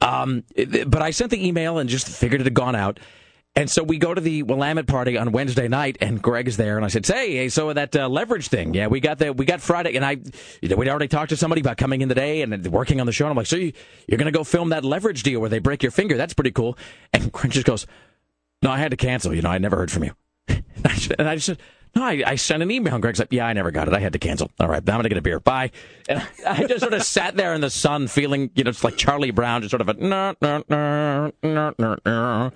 [0.00, 0.42] Um,
[0.86, 2.98] but I sent the email and just figured it had gone out.
[3.56, 6.76] And so we go to the Willamette party on Wednesday night, and Greg is there,
[6.76, 9.46] and I said, "Say, hey, so that uh, leverage thing, yeah, we got the we
[9.46, 10.18] got Friday, and I,
[10.60, 13.12] you know, we'd already talked to somebody about coming in today and working on the
[13.12, 13.24] show.
[13.24, 13.72] And I'm like, so you,
[14.06, 16.18] you're going to go film that leverage deal where they break your finger?
[16.18, 16.76] That's pretty cool."
[17.14, 17.86] And Greg just goes,
[18.60, 19.34] "No, I had to cancel.
[19.34, 20.12] You know, I never heard from you."
[20.48, 21.58] and I just, and I just said,
[21.94, 23.94] "No, I, I sent an email." And Greg's like, "Yeah, I never got it.
[23.94, 24.50] I had to cancel.
[24.60, 25.40] All right, I'm going to get a beer.
[25.40, 25.70] Bye."
[26.10, 28.98] And I just sort of sat there in the sun, feeling, you know, it's like
[28.98, 32.52] Charlie Brown, just sort of a no, no, no, no, no, no.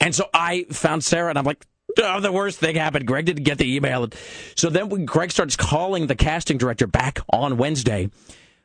[0.00, 1.64] And so I found Sarah, and I'm like,
[1.98, 3.06] oh, the worst thing happened.
[3.06, 4.08] Greg didn't get the email.
[4.56, 8.08] So then when Greg starts calling the casting director back on Wednesday,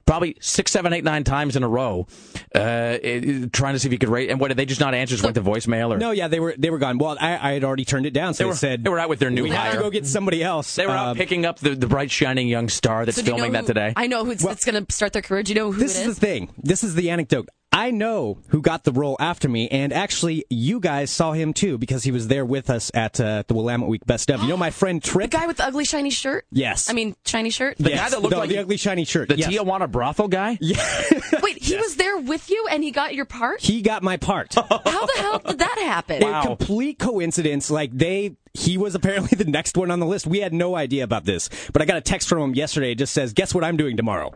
[0.06, 2.06] probably six, seven, eight, nine times in a row,
[2.54, 4.30] uh, eh, trying to see if he could rate.
[4.30, 5.14] And what did they just not answer?
[5.16, 7.00] Just went to voicemail or No, yeah, they were they were gone.
[7.00, 9.10] Well, I, I had already turned it down, so They they, said they were out
[9.10, 9.80] with their new we have to hire.
[9.82, 10.76] go get somebody else.
[10.76, 13.32] they were out Um, picking up the, the bright, shining young star that's So do
[13.32, 13.94] you know filming that today.
[13.96, 15.42] I know who's that's going to start their career.
[15.44, 16.20] Do you know who This it is is?
[16.20, 16.54] the thing.
[16.64, 17.50] This is the anecdote.
[17.76, 21.78] I know who got the role after me, and actually, you guys saw him too
[21.78, 24.42] because he was there with us at uh, the Willamette Week Best of.
[24.42, 26.46] You know my friend Trick, the guy with the ugly shiny shirt.
[26.52, 26.90] Yes.
[26.90, 27.78] I mean shiny shirt.
[27.78, 29.28] The Yes, guy that looked the, like the he- ugly shiny shirt.
[29.28, 29.50] the yes.
[29.50, 30.58] Tijuana brothel guy?
[31.42, 33.60] Wait, he was there with you and he got your part.
[33.62, 34.54] He got my part.
[34.56, 34.64] How
[35.06, 36.24] the hell did that happen?
[36.24, 37.70] A complete coincidence.
[37.70, 40.26] Like they, he was apparently the next one on the list.
[40.28, 42.92] We had no idea about this, but I got a text from him yesterday.
[42.94, 44.32] It just says, "Guess what I'm doing tomorrow."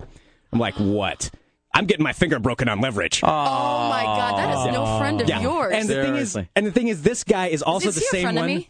[0.52, 1.30] I'm like, "What?"
[1.74, 3.22] I'm getting my finger broken on leverage.
[3.24, 5.42] Oh my god, that is no friend of Yeah.
[5.42, 5.74] yours.
[5.74, 8.06] And the thing is, and the thing is, this guy is also Is the he
[8.06, 8.48] a same friend of one.
[8.50, 8.70] me?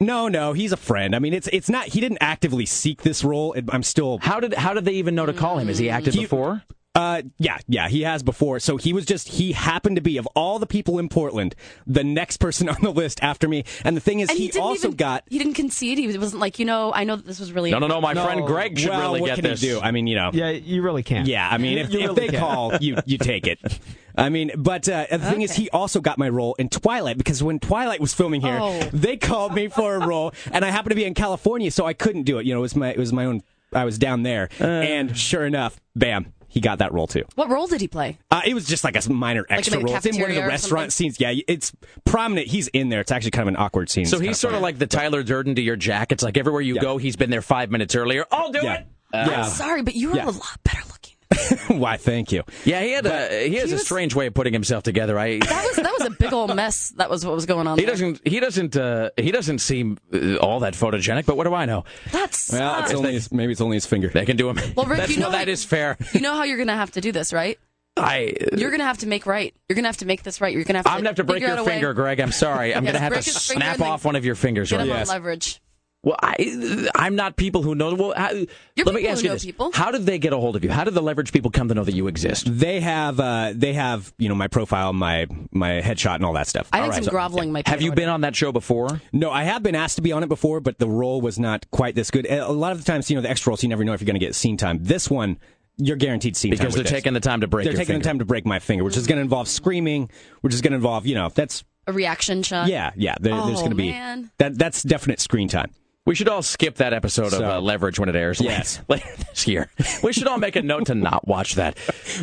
[0.00, 1.16] No, no, he's a friend.
[1.16, 1.86] I mean, it's it's not.
[1.86, 3.56] He didn't actively seek this role.
[3.70, 4.18] I'm still.
[4.22, 5.66] How did how did they even know to call him?
[5.68, 6.62] Has he acted He- before?
[6.98, 8.58] Uh, yeah, yeah, he has before.
[8.58, 11.54] So he was just he happened to be of all the people in Portland,
[11.86, 13.64] the next person on the list after me.
[13.84, 15.22] And the thing is, and he, he, also even, got.
[15.30, 15.98] He didn't concede.
[15.98, 17.70] He wasn't like, you know, I know that this was really.
[17.70, 18.00] No, no, no.
[18.00, 19.60] My friend Greg should well, really what get can this.
[19.60, 19.80] he do?
[19.80, 20.30] I mean, you know.
[20.32, 21.28] Yeah, you really can't.
[21.28, 22.40] Yeah, I mean, if, You if really they can.
[22.40, 23.60] call, you you take it.
[24.16, 27.40] I mean, but uh, the thing is, he also got my role in Twilight because
[27.44, 28.80] when Twilight was filming here, Oh.
[28.92, 31.92] they called me for a role, and I happened to be in California, so I
[31.92, 32.46] couldn't do it.
[32.46, 33.42] You know, it was my it was my own.
[33.72, 34.64] I was down there, Uh.
[34.64, 37.24] and sure enough, bam, he got that role too.
[37.34, 38.18] What role did he play?
[38.30, 39.94] Uh, it was just like a minor in extra the role.
[39.96, 41.20] It's in one of the restaurant scenes.
[41.20, 41.72] Yeah, it's
[42.04, 42.46] prominent.
[42.48, 43.00] He's in there.
[43.00, 44.06] It's actually kind of an awkward scene.
[44.06, 46.10] So It's he's kinda sort of like the Tyler Durden to your Jack.
[46.12, 46.80] It's like everywhere you Yeah.
[46.82, 48.24] go, he's been there five minutes earlier.
[48.32, 48.74] I'll do Yeah.
[48.80, 48.86] it.
[49.12, 49.42] Uh, Yeah.
[49.44, 50.24] Sorry, but you were Yeah.
[50.26, 50.97] a lot better looking.
[51.68, 51.96] Why?
[51.98, 52.42] Thank you.
[52.64, 55.18] Yeah, he had a he has he a strange way of putting himself together.
[55.18, 56.90] I That was that was a big old mess.
[56.96, 57.78] That was what was going on.
[57.78, 57.92] he there.
[57.92, 61.26] doesn't he doesn't uh, he doesn't seem uh, all that photogenic.
[61.26, 61.84] But what do I know?
[62.12, 64.08] That's Well, it's only his, maybe it's only his finger.
[64.08, 64.56] They can do him.
[64.74, 65.96] Well, Rick, That's, you know well, that what- is fair.
[66.14, 67.58] You know how you're gonna have to do this, right?
[67.96, 69.52] I You're gonna have to make right.
[69.68, 70.54] You're gonna have to make this right.
[70.54, 70.90] You're gonna have to.
[70.92, 72.20] I'm gonna have to break your a way- finger, Greg.
[72.20, 72.74] I'm sorry.
[72.74, 74.70] I'm Yes, gonna have to snap off one of your fingers.
[74.70, 75.00] Get him Right?
[75.02, 75.60] on leverage.
[76.08, 77.94] Well, I, I'm not people who know.
[77.94, 79.70] Well, how, You're let me ask who you know this: people.
[79.74, 80.70] How did they get a hold of you?
[80.70, 82.46] How did the leverage people come to know that you exist?
[82.50, 86.46] They have uh, they have you know my profile, my my headshot, and all that
[86.46, 86.68] stuff.
[86.72, 87.66] I All think right, some so- groveling might.
[87.66, 89.00] be Have you in been on that show before?
[89.12, 91.70] No, I have been asked to be on it before, but the role was not
[91.70, 92.24] quite this good.
[92.30, 94.06] A lot of the times, you know, the extra roles, you never know if you're
[94.06, 94.78] going to get scene time.
[94.82, 95.38] This one,
[95.76, 96.98] you're guaranteed scene time Because they're with this.
[97.02, 98.02] taking the time to break They're your taking finger.
[98.04, 100.10] the time to break my finger, which is going to involve screaming,
[100.40, 102.68] which is going to involve, you know, that's a reaction shot?
[102.68, 103.14] yeah, yeah.
[103.20, 104.30] There, there's Oh, going to be man.
[104.38, 104.56] that.
[104.58, 105.70] That's definite screen time.
[106.08, 108.80] We should all skip that episode of uh, Leverage when it airs Yes.
[108.88, 109.70] later, later this year.
[110.02, 111.76] We should all make a note to not watch that.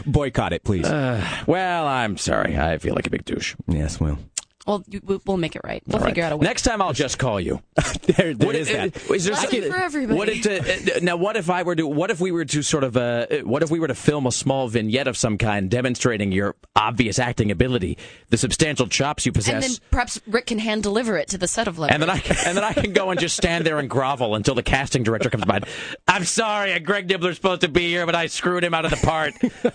[0.07, 0.89] Boycott it, please.
[0.89, 2.57] Well, I'm sorry.
[2.57, 3.55] I feel like a big douche.
[3.67, 4.17] yes, well,
[4.65, 5.83] Well, you, we- we'll make it right.
[5.85, 6.09] We'll All right.
[6.09, 6.45] figure out a way.
[6.45, 7.61] Next time, I'll just call you.
[8.17, 9.09] there, there What is it- that.
[9.11, 10.17] uh, is there something- for everybody.
[10.17, 11.85] What it, uh, uh, now, what if I were to?
[11.85, 12.97] What if we were to sort of?
[12.97, 16.55] Uh, what if we were to film a small vignette of some kind, demonstrating your
[16.75, 17.97] obvious acting ability,
[18.29, 21.47] the substantial chops you possess, and then perhaps Rick can hand deliver it to the
[21.47, 21.93] set of leverage.
[21.93, 24.33] and then I can, and then I can go and just stand there and grovel
[24.35, 25.59] until the casting director comes by.
[26.07, 28.97] I'm sorry, Greg Nibler's supposed to be here, but I screwed him out of the
[29.05, 29.33] part.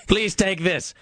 [0.09, 0.95] Please take this.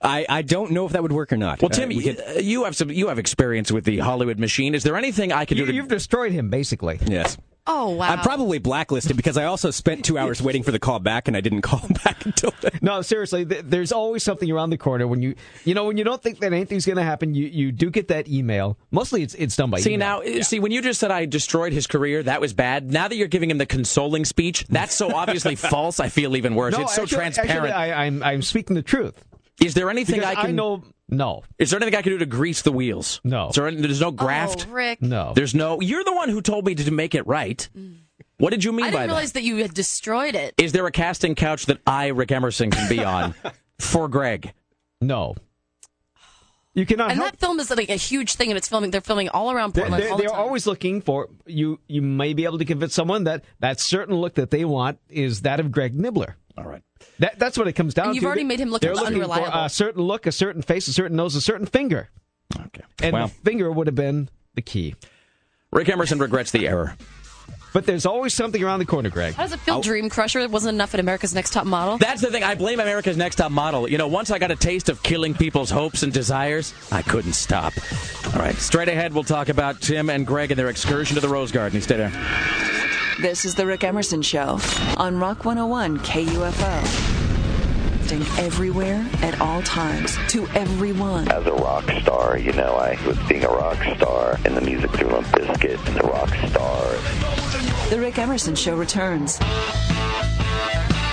[0.00, 1.60] I, I don't know if that would work or not.
[1.60, 4.74] Well, Uh, we could- you have some you have experience with the Hollywood machine.
[4.74, 6.98] Is there anything I can do You, to you've destroyed him, basically.
[7.06, 7.36] yes.
[7.64, 8.10] Oh wow!
[8.10, 11.36] I'm probably blacklisted because I also spent two hours waiting for the call back and
[11.36, 12.72] I didn't call back until then.
[12.82, 16.02] No, seriously, th- there's always something around the corner when you, you know, when you
[16.02, 18.76] don't think that anything's going to happen, you, you do get that email.
[18.90, 20.24] Mostly, it's it's done by See email.
[20.24, 22.90] now, see when you just said I destroyed his career, that was bad.
[22.90, 26.00] Now that you're giving him the consoling speech, that's so obviously false.
[26.00, 26.72] I feel even worse.
[26.76, 27.52] No, it's so actually- transparent.
[27.66, 29.24] Actually, I, I'm I'm speaking the truth.
[29.60, 30.56] Is there anything Because I can?
[30.56, 30.82] know.
[31.08, 33.20] No, Is there anything I can do to grease the wheels?
[33.22, 33.48] No.
[33.50, 34.66] Is there any- there's no oh, graft.
[34.68, 35.02] Oh, Rick.
[35.02, 35.32] no.
[35.34, 35.78] There's no.
[35.82, 37.68] You're the one who told me to make it right.
[38.38, 38.96] What did you mean by that?
[38.96, 39.12] I by didn't that?
[39.14, 40.54] realize that you had destroyed it.
[40.56, 43.34] Is there a casting couch that I, Rick Emerson, can be on
[43.78, 44.54] for Greg?
[45.02, 45.34] No.
[46.74, 47.32] You cannot And help.
[47.32, 48.90] that film is like a huge thing, and it's filming.
[48.90, 50.40] They're filming all around They're, Portland they're, all the they're time.
[50.40, 51.78] always looking for you.
[51.86, 55.42] You may be able to convince someone that that certain look that they want is
[55.42, 56.34] that of Greg Nibler.
[56.56, 56.82] All right.
[57.22, 58.26] That, that's what it comes down And you've to.
[58.26, 59.50] already made him look They're looking unreliable.
[59.50, 62.08] for a certain look, a certain face, a certain nose, a certain finger.
[62.66, 62.82] Okay.
[63.00, 63.28] And Well.
[63.28, 64.94] the finger would have been the key.
[65.70, 66.96] Rick Emerson regrets the error.
[67.72, 69.32] But there's always something around the corner, Greg.
[69.34, 69.82] How does it feel, oh.
[69.82, 70.40] Dream Crusher?
[70.40, 71.96] It wasn't enough at America's Next Top Model.
[71.96, 72.42] That's the thing.
[72.42, 73.88] I blame America's Next Top Model.
[73.88, 77.32] You know, once I got a taste of killing people's hopes and desires, I couldn't
[77.32, 77.72] stop.
[78.34, 81.28] All right, straight ahead, we'll talk about Tim and Greg and their excursion to the
[81.28, 81.76] Rose Garden.
[81.76, 82.12] You stay there.
[83.22, 84.58] This is The Rick Emerson Show
[84.98, 87.11] on Rock 101 KUFO.
[88.12, 91.28] Think everywhere at all times to everyone.
[91.28, 94.90] As a rock star, you know, I was being a rock star in the music
[94.90, 97.88] through Limp Bizkit and the rock star.
[97.88, 99.40] The Rick Emerson Show returns.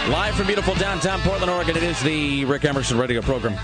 [0.09, 3.57] Live from beautiful downtown Portland, Oregon, it is the Rick Emerson radio program.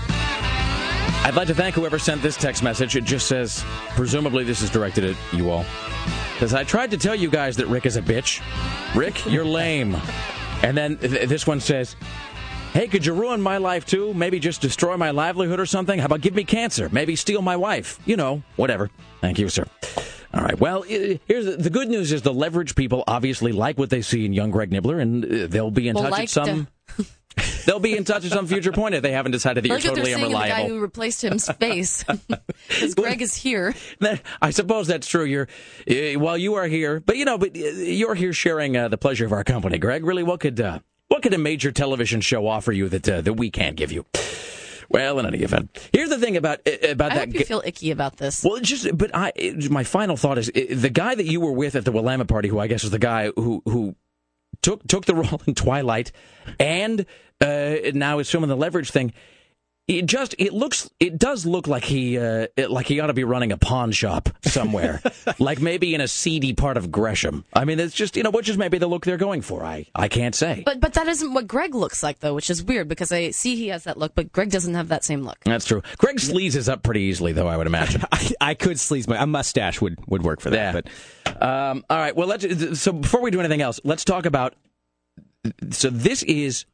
[1.22, 2.96] I'd like to thank whoever sent this text message.
[2.96, 5.66] It just says, presumably this is directed at you all.
[6.32, 8.40] Because I tried to tell you guys that Rick is a bitch.
[8.94, 9.94] Rick, you're lame.
[10.62, 11.96] And then th- this one says,
[12.76, 14.12] Hey, could you ruin my life too?
[14.12, 15.98] Maybe just destroy my livelihood or something?
[15.98, 16.90] How about give me cancer?
[16.92, 17.98] Maybe steal my wife?
[18.04, 18.90] You know, whatever.
[19.22, 19.64] Thank you, sir.
[20.34, 20.60] All right.
[20.60, 24.26] Well, here's the, the good news: is the leverage people obviously like what they see
[24.26, 26.68] in young Greg Nibler, and uh, they'll be in Well, touch like at some.
[27.64, 30.12] they'll be in touch at some future point if they haven't decided that you're totally
[30.12, 32.04] seeing the guy who replaced him's face.
[32.68, 33.74] Because Greg is here.
[34.42, 35.24] I suppose that's true.
[35.24, 35.48] You're
[35.90, 38.98] uh, while you are here, but you know, but uh, you're here sharing uh, the
[38.98, 40.04] pleasure of our company, Greg.
[40.04, 43.34] Really, what could uh, what could a major television show offer you that uh, that
[43.34, 44.04] we can't give you?
[44.88, 47.28] Well, in any event, here's the thing about uh, about I that.
[47.28, 48.44] hope you feel icky about this.
[48.44, 49.32] Well, just, but I,
[49.70, 52.48] my final thought is uh, the guy that you were with at the Willamette party,
[52.48, 53.96] who I guess was the guy who who
[54.62, 56.12] took took the role in Twilight,
[56.60, 57.04] and
[57.40, 59.12] uh, now is filming the Leverage thing.
[59.88, 63.12] It just it looks it does look like he uh, it- like he ought to
[63.14, 65.00] be running a pawn shop somewhere,
[65.38, 67.44] like maybe in a seedy part of Gresham.
[67.52, 69.64] I mean, it's just you know, which is maybe the look they're going for.
[69.64, 70.64] I I can't say.
[70.66, 73.54] But but that isn't what Greg looks like though, which is weird because I see
[73.54, 75.38] he has that look, but Greg doesn't have that same look.
[75.44, 75.82] That's true.
[75.98, 77.46] Greg sleazes up pretty easily, though.
[77.46, 78.02] I would imagine.
[78.12, 80.84] I, I could sleaze my a mustache would, would work for that.
[81.26, 82.16] But Um, all right.
[82.16, 82.80] Well, let's.
[82.80, 84.56] So before we do anything else, let's talk about.
[85.70, 86.64] So this is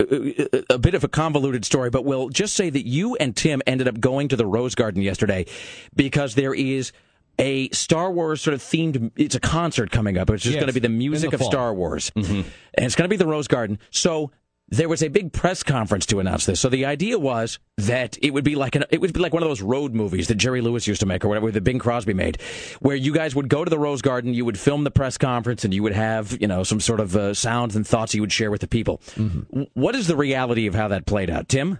[0.00, 3.88] a, bit of a convoluted story, but we'll just say that you and Tim ended
[3.88, 5.46] up going to the Rose Garden yesterday
[5.94, 6.92] because there is
[7.38, 9.10] a Star Wars sort of themed.
[9.16, 10.30] It's a concert coming up.
[10.30, 11.50] It's just Yes, going to be the music the of fall.
[11.50, 12.34] Star Wars, mm-hmm.
[12.74, 13.78] and it's going to be the Rose Garden.
[13.90, 14.30] So
[14.70, 16.60] there was a big press conference to announce this.
[16.60, 19.42] So the idea was that it would be like an, it would be like one
[19.42, 22.12] of those road movies that Jerry Lewis used to make or whatever that Bing Crosby
[22.12, 22.40] made,
[22.80, 25.64] where you guys would go to the Rose Garden, you would film the press conference,
[25.64, 28.32] and you would have you know some sort of uh, sounds and thoughts you would
[28.32, 29.00] share with the people.
[29.16, 31.78] W- What is the reality of how that played out, Tim?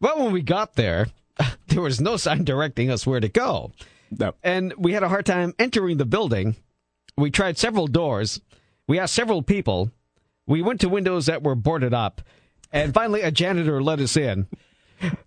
[0.00, 1.06] Well, when we got there,
[1.68, 3.72] there was no sign directing us where to go.
[4.10, 4.34] No.
[4.42, 6.56] And we had a hard time entering the building.
[7.16, 8.40] We tried several doors.
[8.86, 9.90] We asked several people.
[10.46, 12.20] We went to windows that were boarded up.
[12.72, 14.46] And finally, a janitor let us in.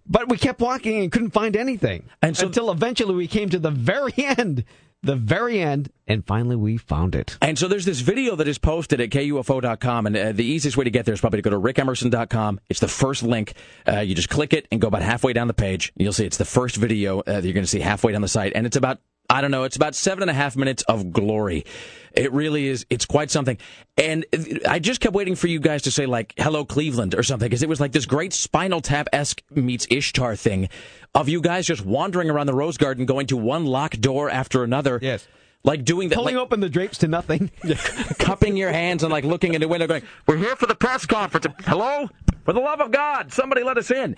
[0.06, 2.10] But we kept walking and couldn't find anything.
[2.22, 4.64] And so- until eventually we came to the very end.
[5.04, 5.92] The very end.
[6.08, 7.38] And finally we found it.
[7.42, 10.86] And so there's this video that is posted at KUFO.com, and uh, the easiest way
[10.86, 12.60] to get there is probably to go to rickemerson.com.
[12.68, 13.54] It's the first link.
[13.88, 15.94] Uh, you just click it and go about halfway down the page.
[15.96, 18.28] You'll see it's the first video uh, that you're going to see halfway down the
[18.28, 19.00] site, and it's about
[19.30, 21.66] I don't know, it's about seven and a half minutes of glory.
[22.14, 22.86] It really is.
[22.90, 23.58] It's quite something.
[23.98, 24.26] And
[24.68, 27.62] I just kept waiting for you guys to say like "Hello Cleveland" or something because
[27.62, 30.70] it was like this great Spinal Tap esque meets Ishtar thing
[31.14, 34.64] of you guys just wandering around the Rose Garden, going to one locked door after
[34.64, 35.00] another.
[35.02, 35.28] Yes.
[35.64, 37.52] Like doing that, Pulling like, open the drapes to nothing.
[38.20, 41.06] cupping your hands and like looking in the window going, We're here for the press
[41.06, 41.48] conference.
[41.66, 42.10] Hello?
[42.46, 44.16] For the love of God, somebody let us in.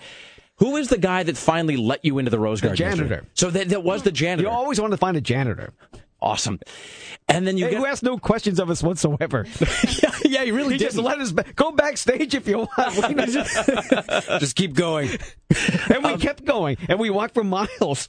[0.60, 2.74] Who is the guy that finally let you into the Rose Garden?
[2.74, 3.02] The janitor.
[3.14, 3.28] yesterday?
[3.34, 4.48] So that, that was the janitor.
[4.48, 5.72] You always wanted to find a janitor.
[6.22, 6.60] awesome.
[7.28, 9.46] And then you Hey, get who asked no questions of us whatsoever.
[10.02, 10.92] yeah, yeah, you really He did.
[10.92, 12.70] just let us go backstage if you want.
[13.30, 13.68] Just-
[14.40, 15.10] Just keep going.
[15.88, 18.08] and we um, kept going, and we walked for miles.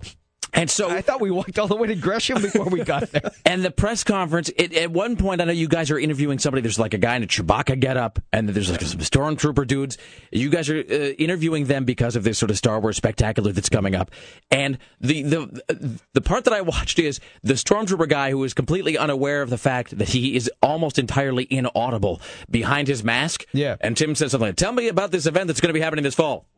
[0.54, 3.22] And so I thought we walked all the way to Gresham before we got there.
[3.46, 6.62] And the press conference, it, at one point, I know you guys are interviewing somebody.
[6.62, 9.98] There's like a guy in a Chewbacca getup, and there's like some stormtrooper dudes.
[10.32, 13.68] You guys are uh, interviewing them because of this sort of Star Wars spectacular that's
[13.70, 14.12] coming up.
[14.50, 18.98] And the the the part that I watched is the stormtrooper guy who is completely
[18.98, 23.46] unaware of the fact that he is almost entirely inaudible behind his mask.
[23.54, 23.76] Yeah.
[23.82, 24.50] And Tim says something.
[24.50, 26.46] like, Tell me about this event that's going to be happening this fall.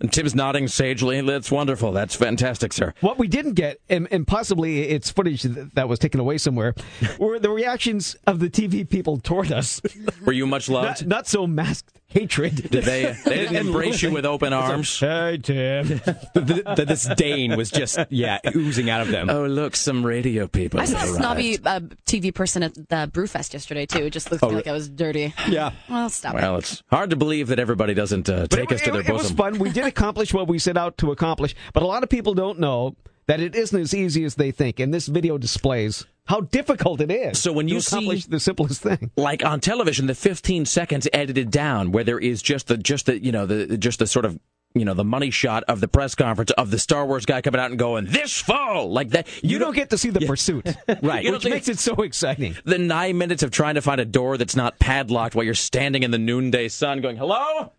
[0.00, 1.20] And Tim's nodding sagely.
[1.20, 1.92] That's wonderful.
[1.92, 2.94] That's fantastic, sir.
[3.00, 6.74] What we didn't get, and, and possibly it's footage that that was taken away somewhere,
[7.18, 9.80] were the reactions of the TV people toward us.
[10.24, 11.02] Were you much loved?
[11.02, 12.70] Not, not so masked hatred.
[12.70, 13.16] Did they?
[13.24, 14.98] They didn't embrace you with open arms.
[14.98, 15.86] Hey, Tim.
[15.88, 19.28] the, the disdain was just yeah oozing out of them.
[19.30, 20.80] Oh, look, some radio people.
[20.80, 24.04] I saw a snobby uh, TV person at the Brewfest yesterday too.
[24.06, 25.34] It just looked Oh, like I was dirty.
[25.48, 25.72] Yeah.
[25.88, 28.90] Well, stop Well, it's hard to believe that everybody doesn't uh, take it, us to
[28.90, 29.58] it- their it was fun.
[29.58, 32.58] We did accomplish what we set out to accomplish, but a lot of people don't
[32.58, 32.96] know
[33.32, 37.10] that it isn't as easy as they think, and this video displays how difficult it
[37.10, 37.40] is.
[37.40, 41.50] So when you accomplish see- the simplest thing, like on television, the 15 seconds edited
[41.50, 44.38] down, where there is just the just the you know the just the sort of
[44.74, 47.58] you know the money shot of the press conference of the Star Wars guy coming
[47.58, 49.26] out and going this fall like that.
[49.42, 50.66] you, don't get to see the pursuit,
[51.02, 51.24] Right.
[51.32, 52.54] Which makes it so exciting.
[52.66, 56.02] the nine minutes of trying to find a door that's not padlocked while you're standing
[56.02, 57.72] in the noonday sun going, hello?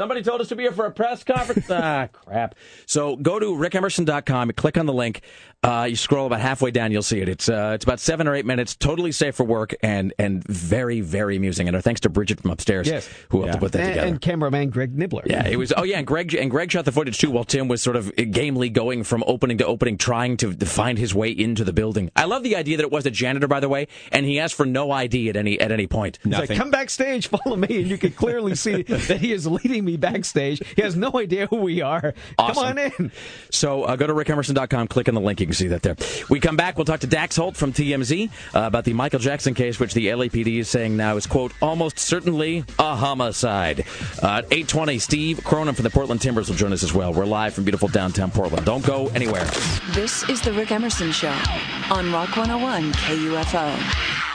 [0.00, 1.66] Somebody told us to be here for a press conference.
[1.70, 2.54] ah, crap.
[2.86, 5.20] So go to rickemerson.com, click on the link.
[5.62, 7.28] Uh, you scroll about halfway down, you'll see it.
[7.28, 11.02] It's uh, it's about seven or eight minutes, totally safe for work, and and very
[11.02, 11.68] very amusing.
[11.68, 13.06] And our thanks to Bridget from upstairs, Yes.
[13.28, 14.06] who helped to put that and, together.
[14.06, 15.26] and cameraman Greg Nibler.
[15.26, 15.70] Yeah, it was.
[15.76, 18.10] Oh, yeah, and Greg and Greg shot the footage too, while Tim was sort of
[18.16, 22.10] gamely going from opening to opening, trying to find his way into the building.
[22.16, 24.54] I love the idea that it was a janitor, by the way, and he asked
[24.54, 26.18] for no ID at any at any point.
[26.24, 29.84] He's like, come backstage, follow me, and you can clearly see that he is leading
[29.84, 30.62] me backstage.
[30.76, 32.14] He has no idea who we are.
[32.38, 33.12] Come on in.
[33.50, 35.96] So uh, go to rickemerson.com, click on the link, you can see that there.
[36.28, 39.54] We come back, we'll talk to Dax Holt from TMZ uh, about the Michael Jackson
[39.54, 43.84] case, which the LAPD is saying now is, quote, almost certainly a homicide.
[44.22, 47.12] Uh, at 820, Steve Cronin from the Portland Timbers will join us as well.
[47.12, 48.64] We're live from beautiful downtown Portland.
[48.64, 49.44] Don't go anywhere.
[49.92, 51.36] This is the Rick Emerson Show
[51.90, 54.29] on Rock 101 KUFO.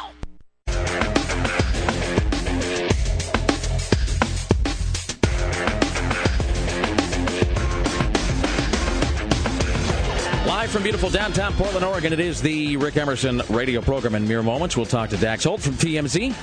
[10.66, 14.16] Live from beautiful downtown Portland, Oregon, it is the Rick Emerson radio program.
[14.16, 16.34] In mere moments, we'll talk to Dax Holt from TMZ.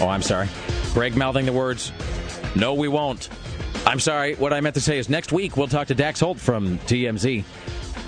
[0.00, 0.48] Oh, I'm sorry.
[0.94, 1.92] Greg mouthing the words,
[2.56, 3.28] no, we won't.
[3.84, 4.34] I'm sorry.
[4.36, 7.44] What I meant to say is next week we'll talk to Dax Holt from TMZ.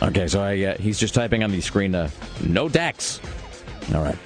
[0.04, 2.08] Okay, so I, uh, he's just typing on the screen, uh,
[2.42, 3.20] no Dax.
[3.94, 4.18] All right.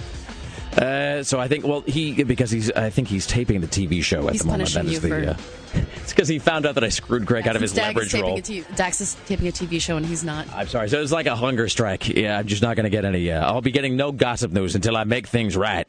[0.81, 4.29] Uh, so I think, well, he because he's, I think he's taping the TV show
[4.29, 4.73] at He's the moment.
[4.75, 5.33] That is the.
[5.33, 5.37] Uh,
[5.97, 8.41] it's because he found out that I screwed Greg out of his Dax leverage role.
[8.41, 10.47] t- Dax is taping a TV show and he's not.
[10.55, 10.89] I'm sorry.
[10.89, 12.09] So it's like a hunger strike.
[12.09, 13.31] Yeah, I'm just not going to get any.
[13.31, 15.87] Uh, I'll be getting no gossip news until I make things right.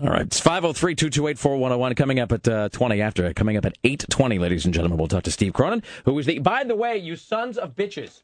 [0.00, 0.22] All right.
[0.22, 3.32] It's 503 228 4101 coming up at uh, 20 after.
[3.34, 4.98] Coming up at 820, ladies and gentlemen.
[4.98, 6.38] We'll talk to Steve Cronin, who is the.
[6.38, 8.22] By the way, you sons of bitches.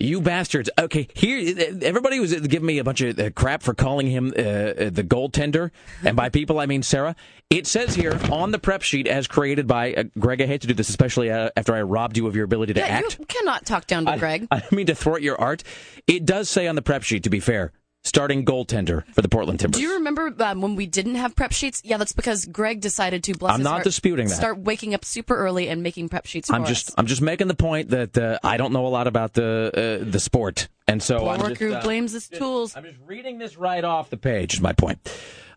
[0.00, 0.70] You bastards.
[0.78, 4.40] Okay, here, everybody was giving me a bunch of uh, crap for calling him uh,
[4.40, 5.70] uh, the goaltender.
[6.04, 7.16] And by people, I mean Sarah.
[7.50, 10.66] It says here on the prep sheet, as created by uh, Greg, I hate to
[10.66, 13.18] do this, especially uh, after I robbed you of your ability to Yeah, act.
[13.18, 14.46] you cannot talk down to Greg.
[14.50, 15.64] I mean to thwart your art.
[16.06, 17.72] It does say on the prep sheet, to be fair,
[18.04, 19.78] starting goaltender for the Portland Timbers.
[19.78, 21.82] Do you remember um, when we didn't have prep sheets?
[21.84, 24.34] Yeah, that's because Greg decided to bless I'm his not heart, disputing that.
[24.36, 26.68] Start waking up super early and making prep sheets for I'm us.
[26.68, 30.00] just I'm just making the point that uh, I don't know a lot about the
[30.02, 32.76] uh, the sport, and so I'm just, who uh, blames his tools.
[32.76, 34.54] I'm just reading this right off the page.
[34.54, 34.98] Is my point.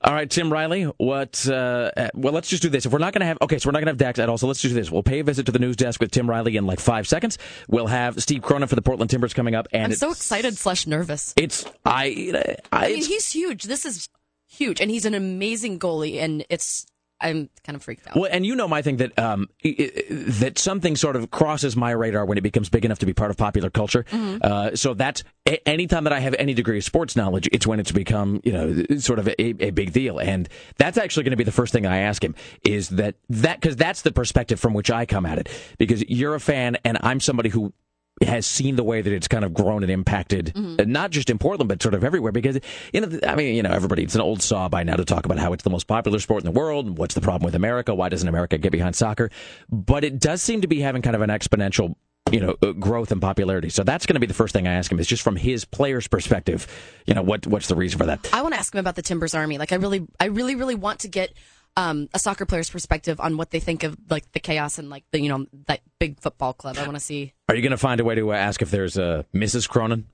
[0.03, 0.84] All right, Tim Riley.
[0.84, 1.48] What?
[1.48, 2.86] Uh, uh, well, let's just do this.
[2.88, 4.30] If we're not going to have, okay, so we're not going to have Dax at
[4.30, 4.38] all.
[4.40, 4.90] So let's just do this.
[4.90, 7.38] We'll pay a visit to the news desk with Tim Riley in like five seconds.
[7.68, 10.88] We'll have Steve Cronin for the Portland Timbers coming up, and I'm so excited slash
[10.88, 11.34] nervous.
[11.38, 13.64] it's I, I, I mean, it's- he's huge.
[13.65, 14.10] This is
[14.48, 16.19] huge, and he's an amazing goalie.
[16.19, 16.88] And it's
[17.22, 18.15] I'm kind of freaked out.
[18.15, 21.76] Well, and you know my thing that um, i- i- that something sort of crosses
[21.76, 24.03] my radar when it becomes big enough to be part of popular culture.
[24.11, 24.38] Mm-hmm.
[24.41, 27.80] Uh, so that's a- anytime that I have any degree of sports knowledge, it's when
[27.80, 31.38] it's become you know sort of a, a big deal, and that's actually going to
[31.38, 32.35] be the first thing I ask him
[32.65, 36.35] is that that because that's the perspective from which I come at it because you're
[36.35, 37.73] a fan and I'm somebody who
[38.22, 41.38] has seen the way that it's kind of grown and impacted, uh, not just in
[41.38, 42.31] Portland, but sort of everywhere.
[42.31, 42.60] Because,
[42.93, 45.26] you know, I mean, you know, everybody, it's an old saw by now to talk
[45.26, 47.56] about how it's the most popular sport in the world and what's the problem with
[47.56, 47.95] America.
[47.95, 49.30] Why doesn't America get behind soccer?
[49.69, 51.95] But it does seem to be having kind of an exponential,
[52.31, 53.69] you know, uh, growth and popularity.
[53.69, 55.65] So that's going to be the first thing I ask him is just from his
[55.65, 56.68] player's perspective,
[57.06, 58.30] you know, what what's the reason for that?
[58.31, 59.57] I want to ask him about the Timbers Army.
[59.57, 61.34] Like, I really, I really, really want to get
[61.77, 65.03] um, a soccer player's perspective on what they think of like the chaos and like
[65.11, 66.77] the you know that big football club.
[66.77, 67.34] I want to see.
[67.49, 69.68] Are you going to find a way to uh, ask if there's a Mrs.
[69.68, 70.07] Cronin?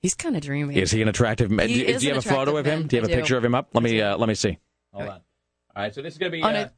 [0.00, 0.76] He's kind of dreamy.
[0.76, 1.68] Is he an attractive man?
[1.68, 2.80] Do, do you have a photo of him?
[2.80, 2.88] man.
[2.88, 3.20] Do you have I a do.
[3.20, 3.68] picture of him up?
[3.74, 4.58] Let me uh, let me see.
[4.92, 5.20] Hold on.
[5.76, 6.68] All right, so this is going to be uh, no.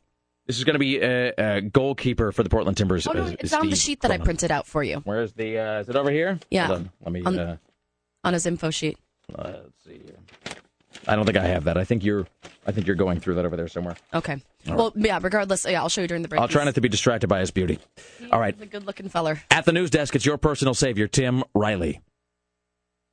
[0.46, 3.06] this is going to be a, a goalkeeper for the Portland Timbers.
[3.06, 5.00] Oh no, uh, it's on the sheet that I printed out for you.
[5.04, 5.58] Where's the?
[5.58, 6.38] Uh, is it over here?
[6.50, 6.68] Yeah.
[7.02, 7.22] Let me.
[7.24, 7.56] On- uh,
[8.22, 8.98] on his info sheet.
[9.34, 10.18] uh, let's see here.
[11.06, 11.76] I don't think I have that.
[11.76, 12.26] I think you're.
[12.66, 13.96] I think you're going through that over there somewhere.
[14.12, 14.36] Okay.
[14.68, 15.18] All well, yeah.
[15.20, 16.40] Regardless, yeah, I'll show you during the break.
[16.40, 17.78] I'll try not to be distracted by his beauty.
[18.30, 18.54] All right.
[18.54, 19.42] He's a good-looking feller.
[19.50, 22.00] At the news desk, it's your personal savior, Tim Riley.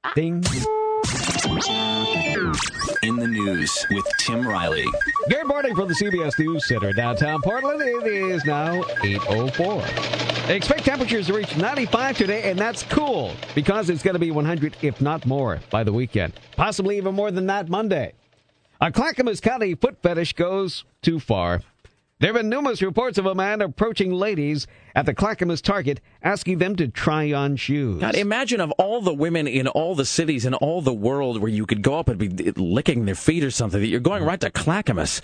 [0.04, 0.14] Ah.
[0.16, 0.44] Ding.
[3.08, 4.84] In the news with Tim Riley.
[5.30, 7.82] Good morning from the CBS News Center downtown Portland.
[7.82, 10.50] It is now 8.04.
[10.50, 14.76] Expect temperatures to reach 95 today, and that's cool because it's going to be 100,
[14.82, 16.34] if not more, by the weekend.
[16.58, 18.12] Possibly even more than that Monday.
[18.82, 21.62] A Clackamas County foot fetish goes too far.
[22.20, 24.66] There have been numerous reports of a man approaching ladies
[24.96, 28.02] at the Clackamas Target asking them to try on shoes.
[28.02, 31.52] God, imagine of all the women in all the cities in all the world where
[31.52, 34.42] you could go up and be licking their feet or something, that you're going right
[34.42, 35.22] to Clackamas.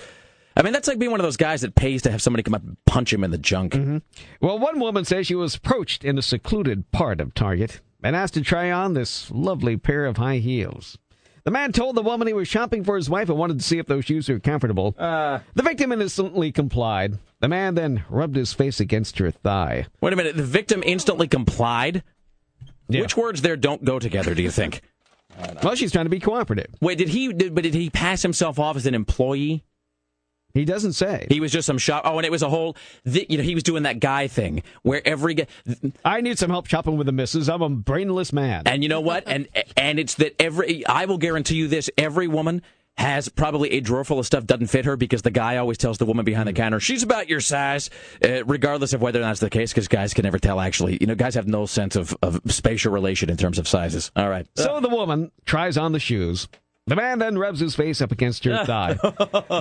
[0.56, 2.54] I mean, that's like being one of those guys that pays to have somebody come
[2.54, 3.74] up and punch him in the junk.
[3.74, 3.98] Mm-hmm.
[4.40, 8.36] Well, one woman says she was approached in a secluded part of Target and asked
[8.36, 11.00] to try on this lovely pair of high heels.
[11.46, 13.78] The man told the woman he was shopping for his wife and wanted to see
[13.78, 14.96] if those shoes were comfortable.
[14.98, 15.40] Uh.
[15.56, 17.18] the victim innocently complied.
[17.42, 19.88] The man then rubbed his face against her thigh.
[20.00, 20.38] Wait a minute.
[20.38, 22.04] The victim instantly complied?
[22.88, 24.82] Which words there don't go together, do you think?
[25.64, 26.68] Well, she's trying to be cooperative.
[26.80, 27.34] Wait, did he?
[27.34, 29.64] Did, but did he pass himself off as an employee?
[30.54, 31.26] He doesn't say.
[31.30, 32.04] He was just some shop.
[32.06, 32.78] Oh, and it was a whole.
[33.06, 35.48] The, you know, he was doing that guy thing where every guy.
[36.06, 37.50] I need some help shopping with the missus.
[37.50, 38.64] I'm a brainless man.
[38.68, 39.24] And you know what?
[39.26, 40.86] And and it's that every.
[40.86, 42.62] I will guarantee you this: every woman
[42.98, 45.98] has probably a drawer full of stuff doesn't fit her because the guy always tells
[45.98, 47.90] the woman behind the counter she's about your size,
[48.24, 49.72] uh, regardless of whether or not that's the case.
[49.72, 50.60] Because guys can never tell.
[50.60, 54.12] Actually, you know, guys have no sense of of spatial relation in terms of sizes.
[54.16, 54.46] All right.
[54.56, 56.48] So the woman tries on the shoes.
[56.86, 58.98] The man then rubs his face up against her thigh.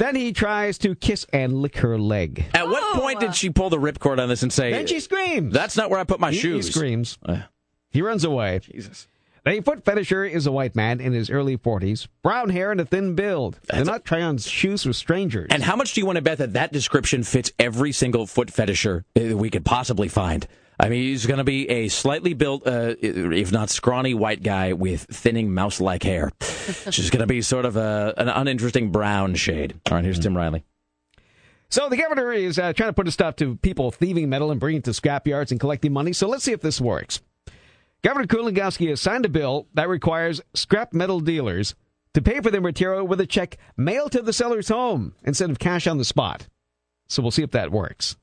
[0.01, 2.47] then he tries to kiss and lick her leg.
[2.53, 4.73] At what point did she pull the ripcord on this and say?
[4.73, 5.53] Then she screams.
[5.53, 6.67] That's not where I put my He- shoes.
[6.67, 7.19] He screams.
[7.91, 8.59] He runs away.
[8.61, 9.07] Jesus.
[9.45, 12.85] The foot fetisher is a white man in his early 40s, brown hair and a
[12.85, 13.59] thin build.
[13.69, 15.49] They're not trying on shoes for strangers.
[15.51, 18.49] And how much do you want to bet that that description fits every single foot
[18.53, 20.47] fetisher uh, we could possibly find?
[20.83, 24.73] I mean, he's going to be a slightly built, uh, if not scrawny, white guy
[24.73, 26.33] with thinning mouse-like hair.
[26.91, 29.79] She's going to be sort of a, an uninteresting brown shade.
[29.89, 30.65] All right, here's Tim Riley.
[31.71, 34.59] So the governor is uh, trying to put a stop to people thieving metal and
[34.59, 36.13] bringing it to scrapyards and collecting money.
[36.13, 37.21] So let's see if this works.
[38.03, 41.77] Governor Kulongoski has signed a bill that requires scrap metal dealers
[42.15, 45.61] to pay for their material with a check mailed to the seller's home instead of
[45.61, 46.49] cash on the spot.
[47.09, 48.17] So we'll see if that works.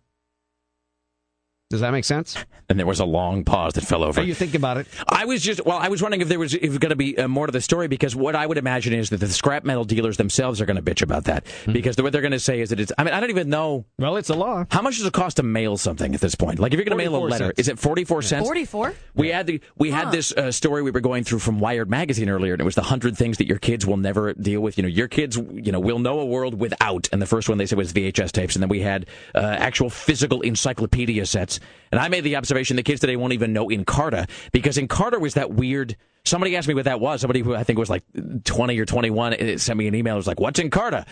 [1.69, 2.35] Does that make sense?
[2.67, 4.21] And there was a long pause that fell over.
[4.21, 4.87] Are you thinking about it?
[5.07, 7.27] I was just well, I was wondering if there was if going to be uh,
[7.27, 10.17] more to the story because what I would imagine is that the scrap metal dealers
[10.17, 12.71] themselves are going to bitch about that because the, what they're going to say is
[12.71, 12.91] that it's.
[12.97, 13.85] I mean, I don't even know.
[13.99, 14.65] Well, it's a law.
[14.71, 16.57] How much does it cost to mail something at this point?
[16.57, 17.59] Like if you're going to mail a letter, cents.
[17.59, 18.47] is it forty four cents?
[18.47, 18.95] Forty-four.
[19.13, 22.29] We had the we had this uh, story we were going through from Wired magazine
[22.29, 24.79] earlier, and it was the hundred things that your kids will never deal with.
[24.79, 27.09] You know, your kids, you know, will know a world without.
[27.11, 29.05] And the first one they said was VHS tapes, and then we had
[29.35, 31.58] uh, actual physical encyclopedia sets.
[31.91, 35.33] And I made the observation the kids today won't even know Encarta because Encarta was
[35.35, 35.95] that weird.
[36.25, 37.21] Somebody asked me what that was.
[37.21, 38.03] Somebody who I think was like
[38.43, 40.15] twenty or twenty one sent me an email.
[40.15, 41.05] It was like, "What's Encarta?"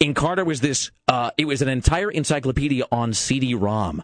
[0.00, 0.90] Encarta was this.
[1.08, 4.02] Uh, it was an entire encyclopedia on CD-ROM,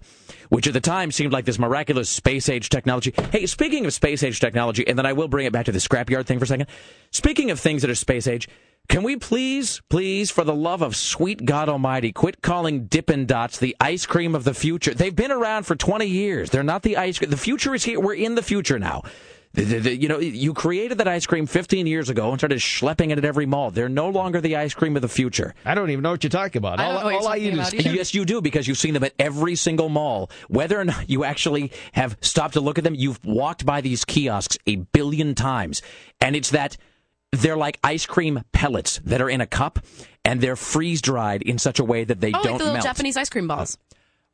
[0.49, 3.13] which at the time seemed like this miraculous space age technology.
[3.31, 5.79] Hey, speaking of space age technology, and then I will bring it back to the
[5.79, 6.69] scrapyard thing for a second.
[7.11, 8.49] Speaking of things that are space age,
[8.89, 13.59] can we please, please, for the love of sweet God Almighty, quit calling Dippin' Dots
[13.59, 14.93] the ice cream of the future?
[14.93, 16.51] They've been around for 20 years.
[16.51, 17.31] They're not the ice cream.
[17.31, 18.01] The future is here.
[18.01, 19.03] We're in the future now.
[19.55, 22.59] The- the- the- you know, you created that ice cream 15 years ago and started
[22.59, 23.71] schlepping it at every mall.
[23.71, 25.55] They're no longer the ice cream of the future.
[25.67, 26.81] I don't even know what you're talking about.
[26.81, 27.87] All I don't know what you're talking eat about is.
[27.95, 30.31] Yes, you do because you've seen them at every single mall.
[30.49, 34.07] Whether or not you actually have stopped to look at them, you've walked by these
[34.07, 35.83] kiosks a billion times,
[36.19, 36.79] and it's that
[37.33, 39.81] they're like ice cream pellets that are in a cup,
[40.25, 42.73] and they're freeze dried in such a way that they Oh, don't like the little
[42.75, 42.85] melt.
[42.85, 43.77] Japanese ice cream balls.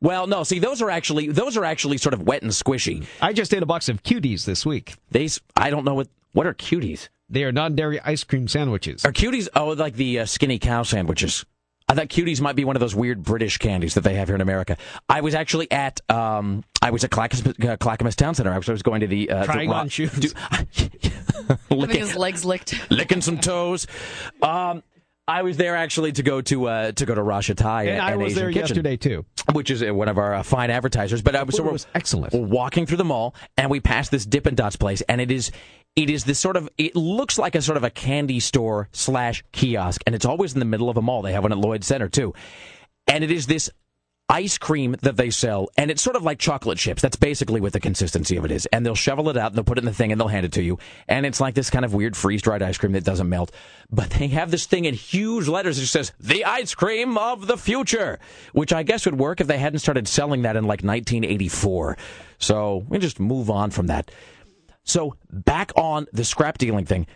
[0.01, 3.05] Well, no, see, those are actually those are actually sort of wet and squishy.
[3.21, 4.95] I just ate a box of cuties this week.
[5.11, 7.09] These I don't know what what are cuties.
[7.29, 9.03] They are non-dairy ice cream sandwiches.
[9.05, 9.47] Are cuties?
[9.55, 11.45] Oh, like the uh, skinny cow sandwiches.
[11.89, 14.35] I thought cuties might be one of those weird British candies that they have here
[14.35, 14.77] in America.
[15.09, 18.53] I was actually at um, I was at Clackamas, uh, Clackamas Town Center.
[18.53, 20.11] I was, I was going to the uh, Trying the, on shoes.
[20.11, 22.75] do- Having licking, his legs licked.
[22.91, 23.87] licking some toes.
[24.41, 24.83] Um,
[25.27, 28.21] I was there actually to go to uh, to go to Rashatai And I and
[28.21, 29.25] was Asian there Kitchen, yesterday too.
[29.53, 31.21] which is uh, one of our uh, fine advertisers.
[31.21, 32.33] But I was, so was excellent.
[32.33, 35.51] we're walking through the mall, and we passed this Dippin' Dots place, and it is
[35.95, 39.43] it is this sort of it looks like a sort of a candy store slash
[39.51, 41.21] kiosk, and it's always in the middle of a mall.
[41.21, 42.33] They have one at Lloyd Center too,
[43.07, 43.69] and it is this
[44.29, 47.01] ice cream that they sell, and it's sort of like chocolate chips.
[47.01, 48.67] That's basically what the consistency of it is.
[48.67, 50.45] And they'll shovel it out, and they'll put it in the thing, and they'll hand
[50.45, 50.77] it to you.
[51.07, 53.51] And it's like this kind of weird freeze dried ice cream that doesn't melt.
[53.89, 57.57] But they have this thing in huge letters that says, the ice cream of the
[57.57, 58.19] future,
[58.53, 61.97] which I guess would work if they hadn't started selling that in like 1984.
[62.37, 64.11] So we just move on from that.
[64.89, 67.07] So back on the scrap dealing thing.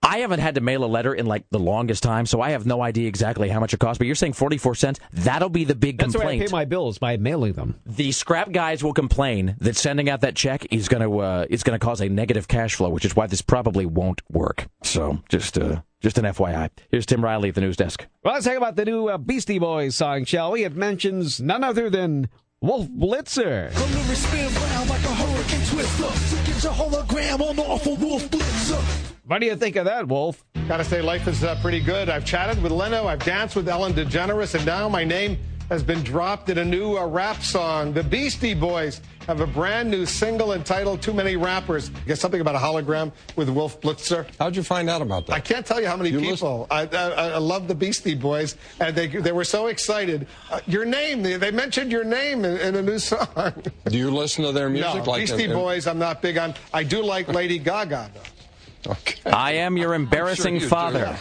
[0.00, 2.64] I haven't had to mail a letter in like the longest time, so I have
[2.64, 3.98] no idea exactly how much it costs.
[3.98, 5.00] But you're saying 44 cents?
[5.12, 7.80] That'll be the big That's complaint why I pay my bills by mailing them.
[7.84, 11.64] the scrap guys will complain that sending out that check is going to uh, is
[11.64, 14.68] going to cause a negative cash flow, which is why this probably won't work.
[14.84, 16.70] So just uh, just an FYI.
[16.90, 18.06] Here's Tim Riley at the news desk.
[18.22, 20.62] Well, let's talk about the new uh, Beastie Boys song, shall we?
[20.62, 22.28] It mentions none other than
[22.60, 23.72] Wolf Blitzer.
[23.72, 26.36] The lyrics spin round like a hurricane twister.
[26.36, 28.82] To get your hologram on the awful wolf blitzer.
[29.26, 30.44] What do you think of that, Wolf?
[30.66, 32.08] Gotta say, life is uh, pretty good.
[32.08, 36.02] I've chatted with Leno, I've danced with Ellen DeGeneres, and now my name has been
[36.02, 37.92] dropped in a new uh, rap song.
[37.92, 41.90] The Beastie Boys have a brand new single entitled Too Many Rappers.
[41.94, 44.26] I guess something about a hologram with Wolf Blitzer.
[44.38, 45.34] How'd you find out about that?
[45.34, 46.66] I can't tell you how many You people.
[46.70, 50.26] I, I, I love the Beastie Boys, and they they were so excited.
[50.50, 53.52] Uh, your name, they, they mentioned your name in, in a new song.
[53.84, 55.04] Do you listen to their music?
[55.04, 56.54] no, like Beastie uh, Boys, I'm not big on.
[56.72, 58.92] I do like Lady Gaga, though.
[58.92, 59.30] Okay.
[59.30, 61.18] I am your embarrassing you father.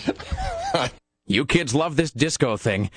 [1.26, 2.90] you kids love this disco thing.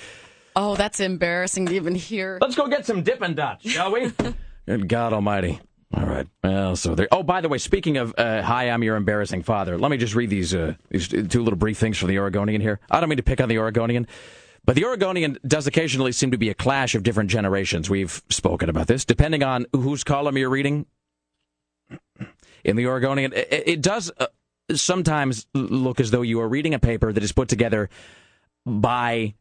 [0.57, 2.39] Oh, that's embarrassing to even hear.
[2.41, 4.13] Let's go get some Dippin' Dots, shall we?
[4.67, 5.61] Good God Almighty.
[5.93, 6.27] All right.
[6.45, 7.09] Well, so there.
[7.11, 9.77] Oh, by the way, speaking of, uh, hi, I'm your embarrassing father.
[9.77, 12.79] Let me just read these uh, these two little brief things from the Oregonian here.
[12.91, 14.07] I don't mean to pick on the Oregonian,
[14.65, 17.91] but the Oregonian does occasionally seem to be a clash of different generations.
[17.91, 20.87] We've spoken about this, depending on whose column you're reading.
[22.63, 24.27] In the Oregonian, it, it does uh,
[24.73, 27.89] sometimes look as though you are reading a paper that is put together
[28.65, 29.35] by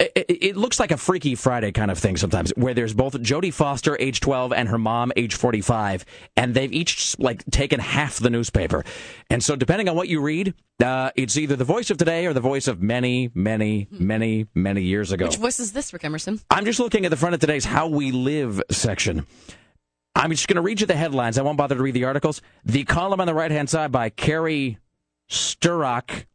[0.00, 3.52] it, it- looks like a Freaky Friday kind of thing sometimes, where there's both Jodie
[3.52, 6.04] Foster, age 12, and her mom, age 45,
[6.36, 8.84] and they've each like taken half the newspaper.
[9.30, 10.54] And so, depending on what you read,
[10.84, 14.82] uh, it's either the voice of today or the voice of many, many, many, many
[14.82, 15.26] years ago.
[15.26, 16.40] Which voice is this, Rick Emerson?
[16.50, 19.26] I'm just looking at the front of today's How We Live section.
[20.16, 21.38] I'm just going to read you the headlines.
[21.38, 22.40] I won't bother to read the articles.
[22.64, 24.78] The column on the right hand side by Carrie
[25.30, 26.26] Sturrock,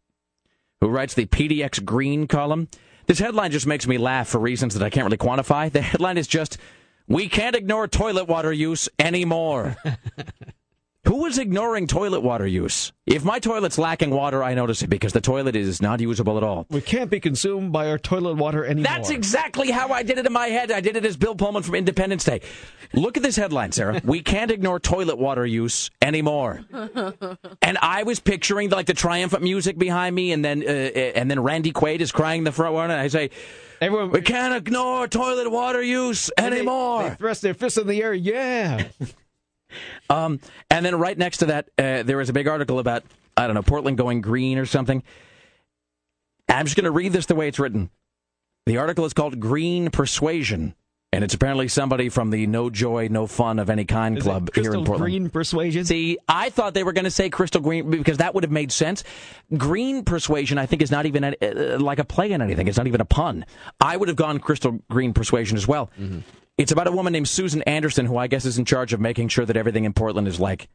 [0.82, 2.68] who writes the PDX Green column.
[3.10, 5.72] This headline just makes me laugh for reasons that I can't really quantify.
[5.72, 6.60] The headline is just,
[7.08, 9.78] We can't ignore toilet water use anymore.
[11.06, 12.92] Who is ignoring toilet water use?
[13.06, 16.44] If my toilet's lacking water, I notice it because the toilet is not usable at
[16.44, 16.68] all.
[16.70, 18.84] We can't be consumed by our toilet water anymore.
[18.84, 20.72] That's exactly how I did it in my head.
[20.72, 22.42] I did it as Bill Pullman from Independence Day.
[22.94, 24.02] Look at this headline, Sarah.
[24.04, 26.62] We can't ignore toilet water use anymore.
[27.62, 31.40] And I was picturing like the triumphant music behind me, and then uh, and then
[31.42, 33.30] Randy Quaid is crying in the front one, and I say,
[33.80, 37.86] Everyone, "We can't ignore toilet water use And they- anymore." They, thrust their fists in
[37.88, 38.14] the air.
[38.14, 38.88] Yeah.
[40.10, 40.40] Um,
[40.70, 43.04] and then right next to that, uh, there was a big article about
[43.38, 45.04] I don't know Portland going green or something.
[46.48, 47.90] I'm just going to read this the way it's written.
[48.66, 50.76] The article is called "Green Persuasion,"
[51.14, 54.50] and it's apparently somebody from the No Joy, No Fun of Any Kind Is club
[54.54, 55.02] here in Portland.
[55.02, 55.86] green persuasion?
[55.86, 58.72] See, I thought they were going to say crystal green because that would have made
[58.72, 59.04] sense.
[59.58, 62.68] Green persuasion, I think, is not even a, uh, like a play on anything.
[62.68, 63.46] It's not even a pun.
[63.80, 65.90] I would have gone crystal green persuasion as well.
[66.60, 69.30] It's about a woman named Susan Anderson, who I guess is in charge of making
[69.30, 70.68] sure that everything in Portland is like,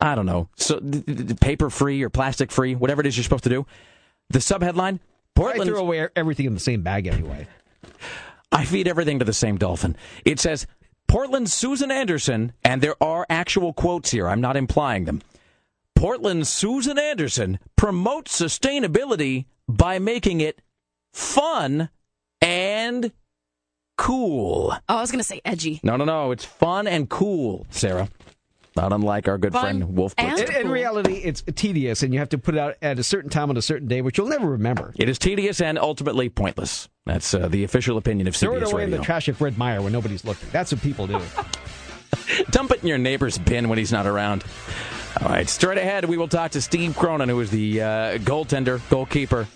[0.00, 0.80] I don't know, so
[1.42, 3.66] paper free or plastic free, whatever it is you're supposed to do.
[4.30, 5.00] The subheadline: I
[5.34, 5.70] Portland.
[5.70, 7.46] throw away everything in the same bag anyway.
[8.52, 9.96] I feed everything to the same dolphin.
[10.24, 10.66] It says
[11.08, 14.26] Portland's Susan Anderson, and there are actual quotes here.
[14.28, 15.20] I'm not implying them.
[15.94, 20.62] Portland's Susan Anderson promotes sustainability by making it
[21.12, 21.90] fun
[22.40, 23.12] and
[24.00, 24.72] cool.
[24.88, 25.80] Oh, I was going to say edgy.
[25.82, 26.30] No, no, no.
[26.30, 28.08] It's fun and cool, Sarah.
[28.76, 32.20] Not unlike our good Fun friend Wolf and In, in reality, it's tedious, and you
[32.20, 34.28] have to put it out at a certain time on a certain day, which you'll
[34.28, 34.94] never remember.
[34.96, 36.88] It is tedious and ultimately pointless.
[37.04, 39.36] That's uh, the official opinion of CBS Throw it CBS away in the trash at
[39.36, 40.48] Fred Meyer when nobody's looking.
[40.52, 41.20] That's what people do.
[42.50, 44.44] Dump it in your neighbor's bin when he's not around.
[45.20, 47.86] All right, straight ahead, we will talk to Steve Cronin, who is the uh,
[48.18, 49.48] goaltender, goalkeeper.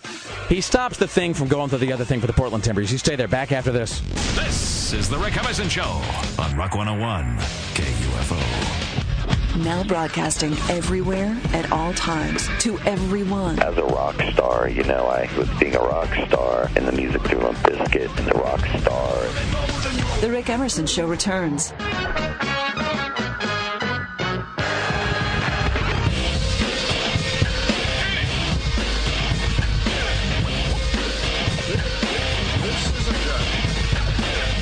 [0.48, 2.92] He stops the thing from going to the other thing for the Portland Timbers.
[2.92, 3.28] You stay there.
[3.28, 4.00] Back after this.
[4.34, 6.02] This is the Rick Emerson Show
[6.38, 7.38] on Rock 101
[7.74, 9.64] KUFO.
[9.64, 13.58] Now broadcasting everywhere at all times to everyone.
[13.60, 17.22] As a rock star, you know, I was being a rock star in the music
[17.22, 20.20] through Limp Bizkit and the rock star.
[20.20, 21.72] The Rick Emerson Show returns.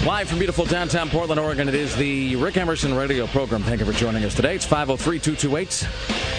[0.06, 3.62] Live from beautiful downtown Portland, Oregon, it is the Rick Emerson radio program.
[3.62, 4.56] Thank you for joining us today.
[4.56, 5.72] It's 503 228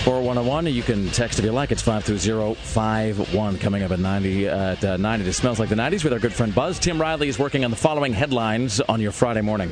[0.04, 0.68] 4101.
[0.68, 1.72] You can text if you like.
[1.72, 3.58] It's 52051.
[3.60, 5.30] Coming up at 90 at uh, 90.
[5.30, 6.78] It smells like the 90s with our good friend Buzz.
[6.78, 9.72] Tim Riley is working on the following headlines on your Friday morning.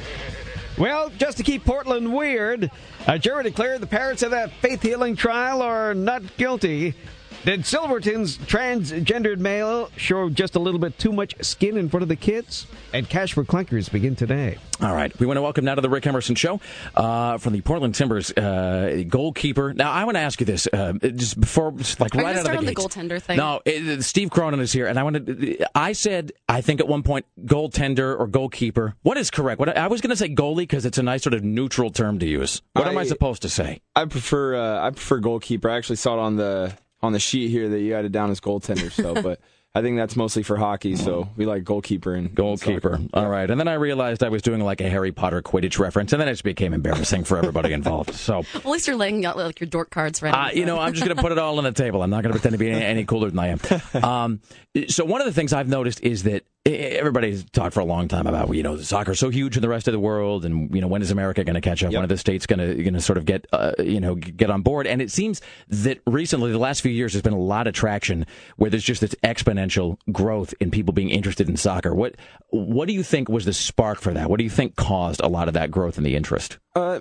[0.78, 2.72] Well, just to keep Portland weird,
[3.08, 6.96] a jury declared the parents of that faith healing trial are not guilty.
[7.45, 12.10] Did Silverton's transgendered male show just a little bit too much skin in front of
[12.10, 12.68] the kids?
[12.94, 14.58] And cash for clunkers begin today.
[14.80, 15.18] All right.
[15.20, 16.60] We want to welcome now to the Rick Emerson Show
[16.95, 19.74] uh, from the Portland Timbers uh, goalkeeper.
[19.74, 22.41] Now, I want to ask you this uh, just before, just like right out of
[22.41, 23.38] start the on the goaltender thing?
[23.38, 25.66] No, it, Steve Cronin is here, and I want to.
[25.76, 28.95] I said I think at one point goaltender or goalkeeper.
[29.02, 29.60] What is correct?
[29.60, 32.20] What I was going to say goalie because it's a nice sort of neutral term
[32.20, 32.62] to use.
[32.74, 33.82] What am I I- supposed to say?
[33.95, 35.70] I prefer uh, I prefer goalkeeper.
[35.70, 38.32] I actually saw it on the on the sheet here that you had it down
[38.32, 38.91] as goaltender.
[38.91, 39.40] So, but
[39.73, 40.98] I think that's mostly for hockey.
[40.98, 42.99] So we like goalkeeper and Goalkeeper.
[43.14, 43.49] All right.
[43.49, 46.28] And then I realized I was doing like a Harry Potter Quidditch reference, and then
[46.28, 48.14] it just became embarrassing for everybody involved.
[48.14, 48.44] So.
[48.53, 50.36] At least you're laying out like your dork cards ready.
[50.36, 52.03] Uh, you know, I'm just going to put it all on the table.
[52.03, 53.60] I'm not going to pretend to be any, any cooler than I am.
[54.03, 54.41] Um,
[54.88, 58.28] so one of the things I've noticed is that everybody's talked for a long time
[58.28, 60.88] about you know soccer's so huge in the rest of the world, and you know
[60.88, 61.92] when is America going to catch up?
[61.92, 64.50] When are the states going to going to sort of get uh, you know get
[64.50, 64.86] on board?
[64.86, 68.26] And it seems that recently, the last few years, there's been a lot of traction
[68.58, 71.96] where there's just this exponential growth in people being interested in soccer.
[71.96, 72.16] What
[72.50, 74.30] what do you think was the spark for that?
[74.30, 76.60] What do you think caused a lot of that growth in the interest?
[76.76, 77.00] Uh,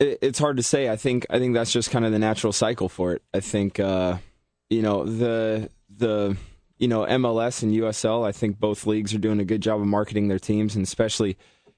[0.00, 0.88] it, it's hard to say.
[0.90, 3.22] I think I think that's just kind of the natural cycle for it.
[3.32, 4.18] I think uh,
[4.70, 6.36] you know the the
[6.78, 8.26] you know MLS and USL.
[8.26, 11.36] I think both leagues are doing a good job of marketing their teams, and especially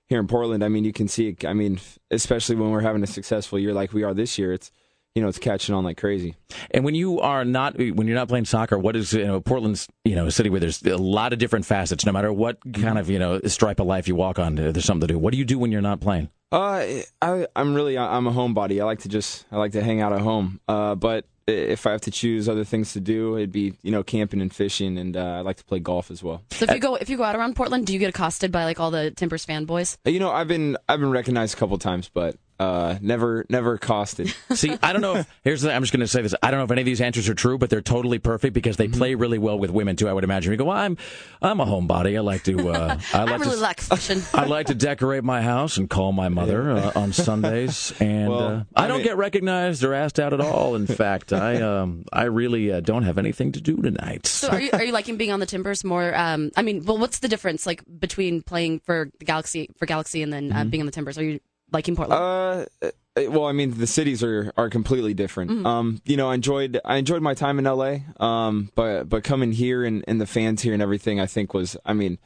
[0.09, 0.63] here in Portland.
[0.63, 1.29] I mean, you can see.
[1.29, 1.45] it.
[1.45, 4.71] I mean, especially when we're having a successful year like we are this year, it's
[5.15, 6.37] you know it's catching on like crazy.
[6.71, 9.89] And when you are not when you're not playing soccer, what is you know Portland's
[10.05, 12.05] you know a city where there's a lot of different facets.
[12.05, 15.07] No matter what kind of you know stripe of life you walk on, there's something
[15.07, 15.19] to do.
[15.19, 16.29] What do you do when you're not playing?
[16.53, 16.85] Uh,
[17.23, 18.81] I I'm really I'm a homebody.
[18.81, 20.61] I like to just I like to hang out at home.
[20.67, 24.03] Uh, but if I have to choose other things to do, it'd be you know
[24.03, 26.43] camping and fishing, and uh, I like to play golf as well.
[26.51, 28.65] So if you go if you go out around Portland, do you get accosted by
[28.65, 29.97] like all the Timbers fanboys?
[30.05, 34.33] You know, I've been I've been recognized a couple times, but uh, never never accosted.
[34.53, 35.17] See, I don't know.
[35.17, 36.35] If, here's the, I'm just going to say this.
[36.43, 38.77] I don't know if any of these answers are true, but they're totally perfect because
[38.77, 40.09] they play really well with women too.
[40.09, 40.53] I would imagine.
[40.53, 40.97] You go, well, I'm
[41.43, 42.17] I'm a homebody.
[42.17, 42.71] I like to.
[42.71, 44.23] Uh, I like I really to, like fishing.
[44.35, 48.41] I like to decorate my house and call my mother uh, on Sundays, and Well,
[48.49, 50.75] uh, I I don't mean- get recognized or asked out at all.
[50.77, 54.27] In fact, I um, I really uh, don't have anything to do tonight.
[54.27, 56.15] So are you are you liking being on the Timbers more?
[56.15, 60.23] Um, I mean, well, what's the difference like between playing for the Galaxy for Galaxy
[60.23, 60.69] and then uh, Mm-hmm.
[60.71, 61.17] being on the Timbers?
[61.17, 61.41] Are you
[61.73, 62.21] liking Portland?
[62.21, 65.51] Uh, uh, well, I mean, the cities are, are completely different.
[65.51, 65.67] Mhm.
[65.67, 67.99] Um, you know, I enjoyed I enjoyed my time in LA.
[68.19, 71.77] Um, but but coming here and, and the fans here and everything, I think was,
[71.85, 72.19] I mean,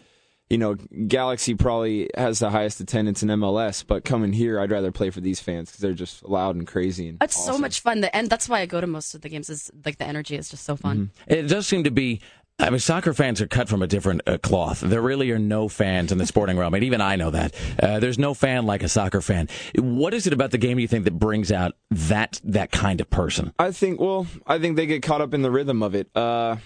[0.51, 0.75] you know,
[1.09, 5.23] Galaxy probably has the highest attendance in MLS, but coming here, I'd rather play for
[5.23, 7.09] these fans because they're just loud and crazy.
[7.09, 9.31] And It's so much fun, The- and that's why I go to most of the
[9.31, 9.49] games.
[9.49, 11.11] Is like the energy is just so fun.
[11.27, 12.21] It does seem to be.
[12.59, 14.81] I mean, soccer fans are cut from a different uh, cloth.
[14.81, 17.53] There really are no fans in the sporting realm, and even I know that.
[17.83, 19.49] Uh, there's no fan like a soccer fan.
[19.77, 23.11] What is it about the game you think that brings out that that kind of
[23.11, 23.53] person?
[23.59, 26.09] I think, well, I think they get caught up in the rhythm of it.
[26.15, 26.57] Uh,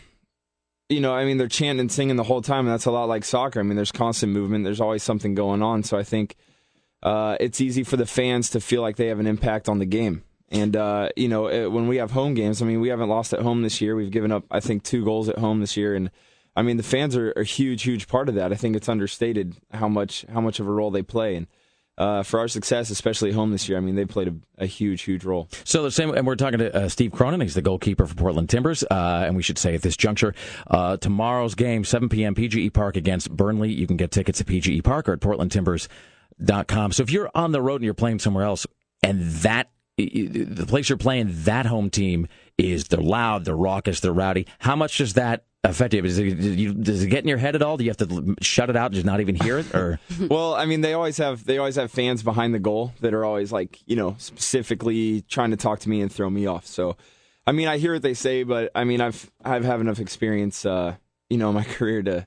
[0.91, 3.09] you know, I mean, they're chanting and singing the whole time, and that's a lot
[3.09, 3.59] like soccer.
[3.59, 5.83] I mean, there's constant movement, there's always something going on.
[5.85, 6.37] So I think
[7.03, 9.87] uh, it's easy for the fans to feel like they have an impact on the
[9.87, 10.23] game.
[10.51, 13.33] And, uh, you know, it, when we have home games, I mean, we haven't lost
[13.33, 13.95] at home this year.
[13.95, 15.95] We've given up, I think, two goals at home this year.
[15.95, 16.11] And,
[16.57, 18.53] I mean, the fans are a huge, huge part of that.
[18.53, 21.37] I think it's understated how much how much of a role they play.
[21.37, 21.47] And
[21.99, 24.67] uh, for our success, especially at home this year, I mean, they played a, a
[24.67, 25.49] huge, huge role.
[25.65, 27.41] So the same, and we're talking to uh, Steve Cronin.
[27.41, 30.33] He's the goalkeeper for Portland Timbers, uh, and we should say at this juncture,
[30.69, 32.35] uh, tomorrow's game, 7 p.m.
[32.35, 33.73] PGE Park against Burnley.
[33.73, 36.93] You can get tickets at PGE Park or at PortlandTimbers.com.
[36.93, 38.65] So if you're on the road and you're playing somewhere else,
[39.03, 39.69] and that
[40.07, 44.47] the place you're playing, that home team is they're loud, they're raucous, they're rowdy.
[44.61, 46.03] How much does that affect you?
[46.03, 47.77] Does it, you- does it get in your head at all?
[47.77, 49.99] Do you have to shut it out and just not even hear it, or?
[50.31, 53.25] well, I mean, they always have they always have fans behind the goal that are
[53.25, 56.65] always like you know specifically trying to talk to me and throw me off.
[56.67, 56.97] So,
[57.47, 60.65] I mean, I hear what they say, but I mean, I've I've had enough experience,
[60.65, 60.95] uh,
[61.29, 62.27] you know, in my career to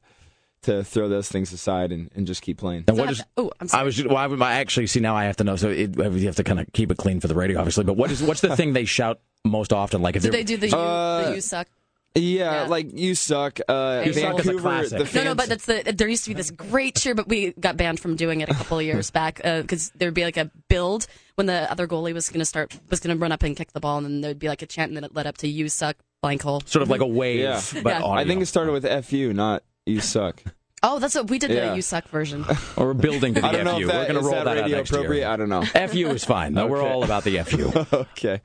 [0.64, 2.84] to throw those things aside and, and just keep playing.
[2.88, 3.24] And what is?
[3.38, 3.82] Oh, I'm sorry.
[3.82, 3.96] I was.
[3.96, 5.16] Just, well, I, would- I actually see now.
[5.16, 5.56] I have to know.
[5.56, 7.84] So it, you have to kind of keep it clean for the radio, obviously.
[7.84, 8.22] But what is?
[8.24, 10.02] What's the thing they shout most often?
[10.02, 11.68] Like if Did they're- do the you, Uh, the you suck?
[12.14, 13.62] Yeah, like you suck.
[13.70, 14.90] Uh, You suck is a Vancouver, classic.
[14.92, 15.94] the No, fans, no, but that's the.
[15.96, 18.54] There used to be this great cheer, but we got banned from doing it a
[18.54, 22.28] couple of years back because there'd be like a build when the other goalie was
[22.28, 24.40] going to start was going to run up and kick the ball, and then there'd
[24.40, 26.84] be like a chant, and then it led up to "You suck, blank hole." sort
[26.84, 27.62] of like a wave, yeah.
[27.82, 28.02] but Yeah.
[28.04, 28.12] audio.
[28.12, 30.44] I think it started with "fu," not "you suck."
[30.84, 31.70] Oh, that's what we did Yeah.
[31.70, 32.44] the "You suck" version.
[32.76, 33.82] or we're building to the I don't know FU.
[33.84, 35.20] if that, we're going is to roll that that, out radio next appropriate.
[35.20, 35.28] year.
[35.30, 35.62] I don't know.
[35.64, 36.54] FU is fine.
[36.54, 36.92] No, we're Okay.
[36.92, 37.72] all about the FU.
[37.94, 38.42] okay,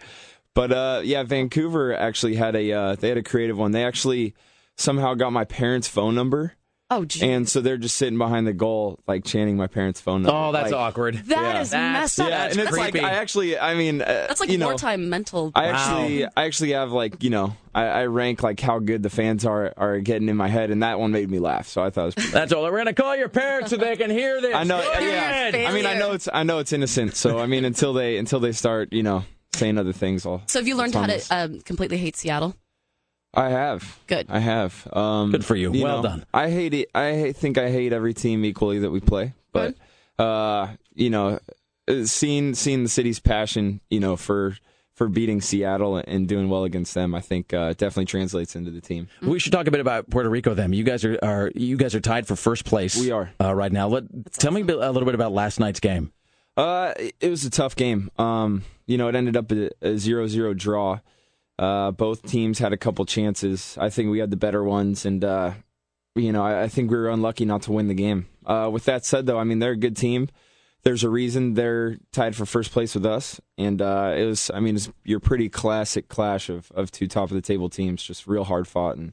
[0.55, 3.73] but uh, yeah, Vancouver actually had a uh, they had a creative one.
[3.73, 4.35] They actually
[4.77, 6.53] somehow got my parents' phone number.
[6.89, 7.29] Oh, gee.
[7.29, 10.39] And so they're just sitting behind the goal, like chanting my parents' phone number.
[10.39, 11.17] Oh, that's Like, awkward.
[11.27, 12.29] That is messed up.
[12.29, 13.01] Yeah, That's and it's creepy.
[13.01, 15.51] like I actually, I mean, uh, That's like you know, wartime mental.
[15.57, 19.11] I actually, I actually have like you know, I, I rank like how good the
[19.11, 21.67] fans are are getting in my head, and that one made me laugh.
[21.67, 22.15] So I thought it was.
[22.15, 22.63] Pretty That's all.
[22.63, 24.55] We're going to call your parents so they can hear this.
[24.55, 25.29] I know, Go yeah.
[25.29, 25.55] ahead.
[25.57, 27.17] I mean, I know it's, I know it's innocent.
[27.17, 30.43] So I mean, until they, until they start, you know, saying other things, I'll.
[30.47, 32.55] So have you learned how to um, completely hate Seattle?
[33.37, 33.99] I have.
[34.07, 34.27] Good.
[34.31, 34.89] I have.
[34.93, 35.71] Um, Good for you.
[35.71, 36.27] Well know, done.
[36.33, 36.89] I hate it.
[36.95, 39.75] I think I hate every team equally that we play, but
[40.19, 41.39] uh, you know,
[41.87, 44.57] uh, seeing seeing the city's passion, you know, for
[44.95, 48.81] for beating Seattle and doing well against them, I think uh, definitely translates into the
[48.81, 49.09] team.
[49.21, 50.55] We should talk a bit about Puerto Rico.
[50.55, 52.99] Then you guys are, are you guys are tied for first place.
[52.99, 53.89] We are uh, right now.
[53.89, 56.13] Let tell me a, bit, a little bit about last night's game.
[56.57, 58.11] Uh, it was a tough game.
[58.17, 61.01] Um, you know, it ended up a, a zero-zero draw.
[61.59, 63.79] Uh, both teams had a couple chances.
[63.81, 65.53] I think we had the better ones, and uh,
[66.15, 68.29] you know, I, I think we were unlucky not to win the game.
[68.45, 70.29] Uh, with that said, though, I mean they're a good team.
[70.83, 74.51] There's a reason they're tied for first place with us, and uh, it was.
[74.53, 78.03] I mean, it's your pretty classic clash of, of two top of the table teams,
[78.03, 79.13] just real hard fought, and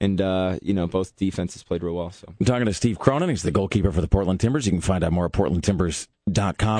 [0.00, 2.10] and uh, you know both defenses played real well.
[2.10, 3.28] So I'm talking to Steve Cronin.
[3.28, 4.66] He's the goalkeeper for the Portland Timbers.
[4.66, 6.08] You can find out more at portlandtimbers.com.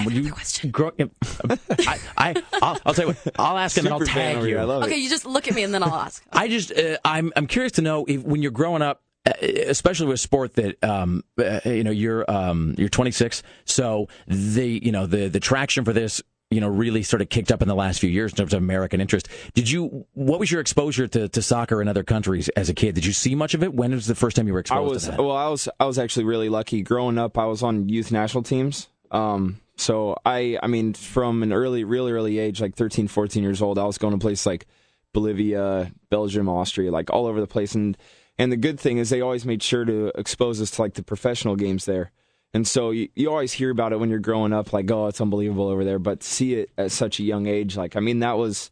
[0.05, 3.35] Would you grow, I, I, I'll, I'll tell you what.
[3.39, 4.59] I'll ask and then I'll tag you.
[4.59, 6.25] I love Okay, you just look at me and then I'll ask.
[6.33, 10.07] I just, uh, I'm, I'm curious to know if, when you're growing up, uh, especially
[10.07, 14.93] with a sport that, um, uh, you know, you're, um, you're 26, so the, you
[14.93, 16.23] know, the, the traction for this,
[16.53, 18.59] you know, really sort of kicked up in the last few years in terms of
[18.61, 19.29] American interest.
[19.55, 22.97] Did you, what was your exposure to, to soccer in other countries as a kid?
[22.97, 23.73] Did you see much of it?
[23.73, 25.21] When was the first time you were I exposed was to that?
[25.23, 25.37] well.
[25.37, 26.83] I was I was actually really lucky.
[26.83, 28.89] Growing up, I was on youth national teams.
[29.11, 33.63] Um, so I I mean, from an early, really early age, like 13, 14 years
[33.63, 34.67] old, I was going to places like
[35.13, 37.75] Bolivia, Belgium, Austria, like all over the place.
[37.75, 37.97] And
[38.39, 41.03] and the good thing is they always made sure to expose us to like the
[41.03, 42.13] professional games there.
[42.53, 45.21] And so you, you always hear about it when you're growing up, like, oh, it's
[45.21, 45.99] unbelievable over there.
[45.99, 48.71] But see it at such a young age, like, I mean, that was,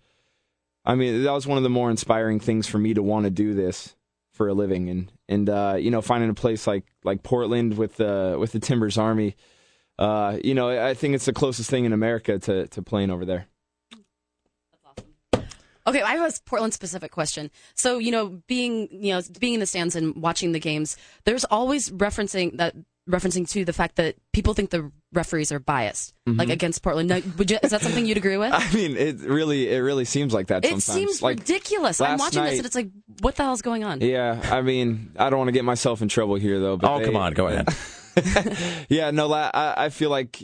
[0.84, 3.30] I mean, that was one of the more inspiring things for me to want to
[3.30, 3.94] do this
[4.32, 4.88] for a living.
[4.88, 8.60] And and uh, you know, finding a place like like Portland with the with the
[8.60, 9.36] Timbers Army,
[9.98, 13.24] uh, you know, I think it's the closest thing in America to to playing over
[13.24, 13.46] there.
[15.86, 17.50] Okay, I have a Portland specific question.
[17.74, 21.44] So, you know, being you know being in the stands and watching the games, there's
[21.44, 22.74] always referencing that
[23.08, 26.52] referencing to the fact that people think the referees are biased, like Mhm.
[26.52, 27.08] against Portland.
[27.08, 28.52] Now, would you, is that something you'd agree with?
[28.54, 30.84] I mean, it really it really seems like that It sometimes.
[30.84, 32.02] seems like, ridiculous.
[32.02, 32.90] I'm last watching this and it's like,
[33.22, 34.02] what the hell's going on?
[34.02, 36.76] Yeah, I mean, I don't want to get myself in trouble here though.
[36.76, 37.66] But Oh, they- come on, go ahead.
[38.88, 40.42] yeah, no, I, I feel like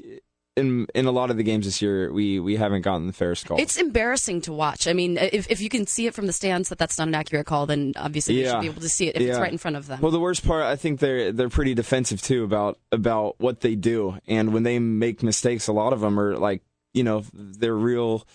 [0.56, 3.34] in in a lot of the games this year, we we haven't gotten the fair
[3.34, 3.59] call.
[3.59, 4.86] It's embarrassing to watch.
[4.86, 7.14] I mean, if if you can see it from the stands that that's not an
[7.14, 9.59] accurate call, then obviously you should be able to see it if it's right in
[9.59, 10.01] front of them.
[10.01, 13.74] Well, the worst part, I think they're they're pretty defensive too about about what they
[13.74, 17.74] do, and when they make mistakes, a lot of them are like you know they're
[17.74, 18.26] real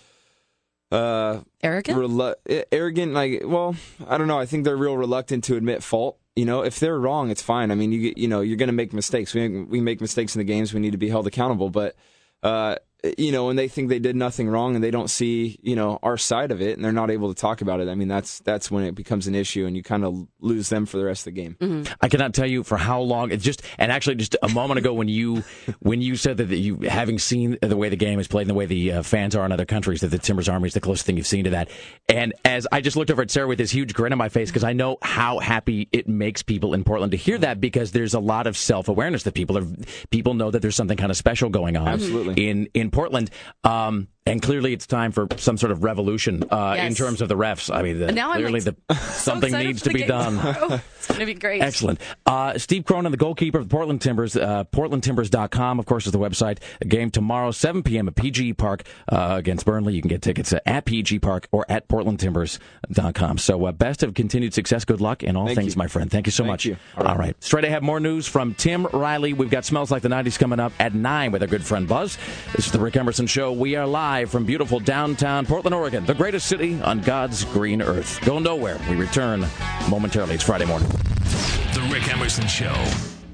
[0.91, 3.13] uh arrogant, relu- arrogant.
[3.13, 3.75] Like, well,
[4.07, 4.39] I don't know.
[4.39, 6.17] I think they're real reluctant to admit fault.
[6.39, 7.69] You know, if they're wrong, it's fine.
[7.69, 9.33] I mean, you you know, you're going to make mistakes.
[9.33, 10.73] We we make mistakes in the games.
[10.73, 11.69] We need to be held accountable.
[11.69, 11.97] But
[12.41, 12.75] uh,
[13.17, 15.99] you know, and they think they did nothing wrong and they don't see you know
[16.03, 17.87] our side of it, and they're not able to talk about it.
[17.87, 20.85] I mean, that's that's when it becomes an issue, and you kind of lose them
[20.85, 21.85] for the rest of the game.
[22.01, 23.31] I cannot tell you for how long.
[23.31, 25.43] It's just and actually just a moment ago when you
[25.79, 28.55] when you said that you having seen the way the game is played and the
[28.55, 31.05] way the uh, fans are in other countries that the Timbers Army is the closest
[31.05, 31.69] thing you've seen to that.
[32.07, 34.49] And as I just looked over at Sarah with this huge grin on my face
[34.49, 38.13] because I know how happy it makes people in Portland to hear that because there's
[38.13, 39.65] a lot of self awareness that people are
[40.09, 42.49] people know that there's something kind of special going on Absolutely.
[42.49, 43.29] in in Portland.
[43.63, 47.35] Um, And clearly, it's time for some sort of revolution uh, in terms of the
[47.35, 47.73] refs.
[47.73, 50.37] I mean, the, now clearly, like, the, something excited needs to be done.
[50.37, 50.81] tomorrow.
[50.99, 51.61] It's going to be great.
[51.61, 52.01] Excellent.
[52.25, 54.35] Uh, Steve Cronin, the goalkeeper of the Portland Timbers.
[54.35, 56.59] Uh, PortlandTimbers.com, of course, is the website.
[56.81, 58.09] A game tomorrow, 7 p.m.
[58.09, 59.93] at PG Park uh, against Burnley.
[59.93, 63.37] You can get tickets at PG Park or at PortlandTimbers.com.
[63.37, 64.83] So, uh, best of continued success.
[64.83, 65.79] Good luck in all Thank things, you.
[65.79, 66.11] my friend.
[66.11, 66.65] Thank you so Thank much.
[66.65, 66.75] you.
[66.97, 67.41] All right.
[67.41, 69.31] Straight ahead, more news from Tim Riley.
[69.31, 72.17] We've got Smells Like the 90s coming up at 9 with our good friend Buzz.
[72.55, 73.53] This is the Rick Emerson Show.
[73.53, 78.19] We are live from beautiful downtown Portland, Oregon, the greatest city on God's green earth.
[78.25, 78.79] Go nowhere.
[78.89, 79.45] We return
[79.89, 80.35] momentarily.
[80.35, 80.87] It's Friday morning.
[80.89, 82.73] The Rick Emerson Show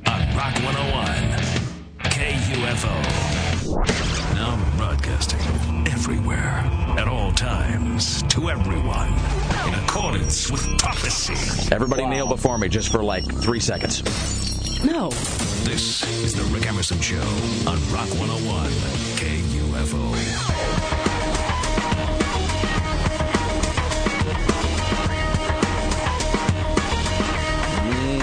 [0.06, 1.66] on Rock 101
[2.00, 3.36] KUFO.
[4.36, 5.40] Now broadcasting
[5.88, 6.62] everywhere
[7.00, 9.14] at all times to everyone
[9.68, 11.34] in accordance with prophecy.
[11.74, 14.04] Everybody kneel before me just for like three seconds.
[14.84, 15.10] No.
[15.66, 17.20] This is the Rick Emerson Show
[17.68, 18.70] on Rock 101
[19.18, 19.35] KUFO.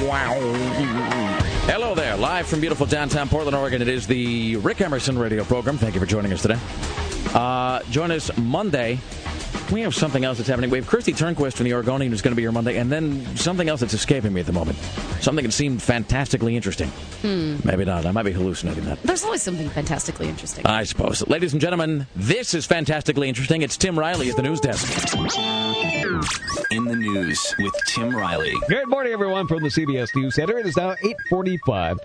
[0.08, 0.34] Wow.
[1.66, 3.82] Hello there, live from beautiful downtown Portland, Oregon.
[3.82, 5.76] It is the Rick Emerson radio program.
[5.76, 6.58] Thank you for joining us today.
[7.34, 8.98] Uh, join us Monday.
[9.70, 10.70] We have something else that's happening.
[10.70, 13.24] We have Kristi Turnquist from the Oregonian who's going to be here Monday, and then
[13.36, 14.76] something else that's escaping me at the moment.
[15.20, 16.88] Something that seemed fantastically interesting.
[17.22, 17.56] Hmm.
[17.64, 18.04] Maybe not.
[18.04, 19.02] I might be hallucinating that.
[19.02, 20.66] There's always something fantastically interesting.
[20.66, 21.26] I suppose.
[21.28, 23.62] Ladies and gentlemen, this is fantastically interesting.
[23.62, 25.16] It's Tim Riley at the news desk.
[26.70, 28.52] In the news with Tim Riley.
[28.68, 30.58] Good morning, everyone, from the CBS News Center.
[30.58, 31.98] It is now 845.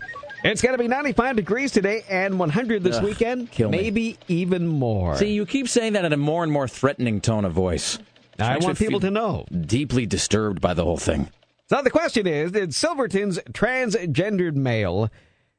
[0.43, 3.49] It's going to be 95 degrees today and 100 this Ugh, weekend.
[3.59, 5.15] maybe even more.
[5.17, 7.97] See, you keep saying that in a more and more threatening tone of voice.
[8.39, 9.45] I Makes want people to know.
[9.61, 11.29] Deeply disturbed by the whole thing.
[11.69, 15.09] So the question is, did Silverton's transgendered male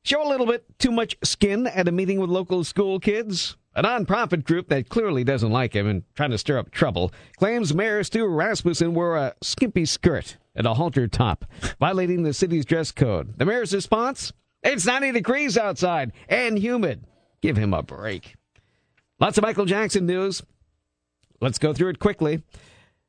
[0.04, 3.56] show a little bit too much skin at a meeting with local school kids?
[3.74, 7.74] A nonprofit group that clearly doesn't like him and trying to stir up trouble claims
[7.74, 11.44] Mayor Stu Rasmussen wore a skimpy skirt and a halter top,
[11.78, 13.38] violating the city's dress code.
[13.38, 14.32] The mayor's response?
[14.62, 17.04] It's 90 degrees outside and humid.
[17.40, 18.34] Give him a break.
[19.20, 20.42] Lots of Michael Jackson news.
[21.40, 22.42] Let's go through it quickly.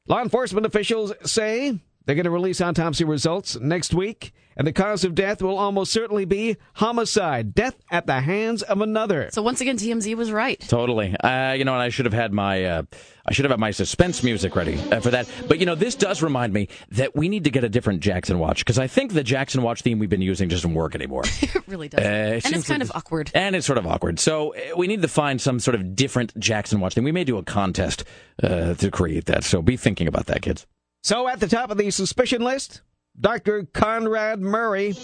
[0.08, 5.04] Law enforcement officials say they're going to release autopsy results next week, and the cause
[5.04, 9.30] of death will almost certainly be homicide, death at the hands of another.
[9.32, 10.60] So once again, TMZ was right.
[10.60, 11.16] Totally.
[11.18, 12.84] Uh, you know, and I should have had my uh,
[13.26, 15.30] I should have had my suspense music ready uh, for that.
[15.48, 18.40] But you know, this does remind me that we need to get a different Jackson
[18.40, 21.24] watch because I think the Jackson watch theme we've been using doesn't work anymore.
[21.60, 22.00] It really does.
[22.00, 22.08] Uh,
[22.38, 23.32] it and it's kind like- of awkward.
[23.36, 24.20] And it's sort of awkward.
[24.20, 27.04] So uh, we need to find some sort of different Jackson watch theme.
[27.04, 28.04] We may do a contest
[28.42, 29.44] uh, to create that.
[29.44, 30.66] So be thinking about that, kids.
[31.02, 32.82] So at the top of the suspicion list,
[33.20, 33.64] Dr.
[33.74, 34.96] Conrad Murray.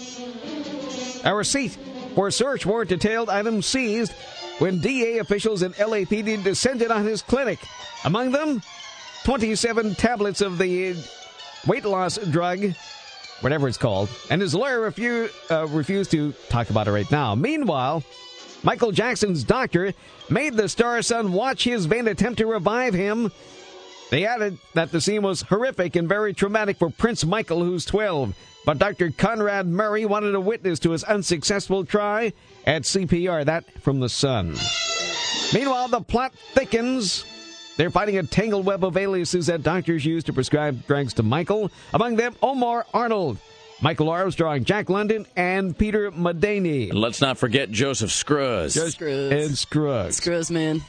[1.24, 1.76] A receipt
[2.14, 4.12] for search warrant detailed items seized
[4.58, 7.58] when DA officials and LAPD descended on his clinic.
[8.04, 8.62] Among them,
[9.24, 10.94] 27 tablets of the
[11.66, 12.72] weight loss drug,
[13.40, 17.34] whatever it's called, and his lawyer refu- uh, refused to talk about it right now.
[17.34, 18.04] Meanwhile,
[18.62, 19.92] Michael Jackson's doctor
[20.30, 23.32] made the star son watch his vain attempt to revive him.
[24.10, 28.36] They added that the scene was horrific and very traumatic for Prince Michael, who's 12.
[28.64, 29.10] But Dr.
[29.10, 32.32] Conrad Murray wanted a witness to his unsuccessful try
[32.66, 33.44] at CPR.
[33.44, 34.56] That from The Sun.
[35.54, 37.24] Meanwhile, the plot thickens.
[37.76, 41.70] They're fighting a tangled web of aliases that doctors use to prescribe drugs to Michael.
[41.92, 43.38] Among them, Omar Arnold,
[43.82, 46.88] Michael Armstrong, Jack London, and Peter Madani.
[46.90, 48.74] And let's not forget Joseph Scruggs.
[48.74, 49.30] Screws.
[49.30, 50.16] And Scruggs.
[50.16, 50.82] Screws, man.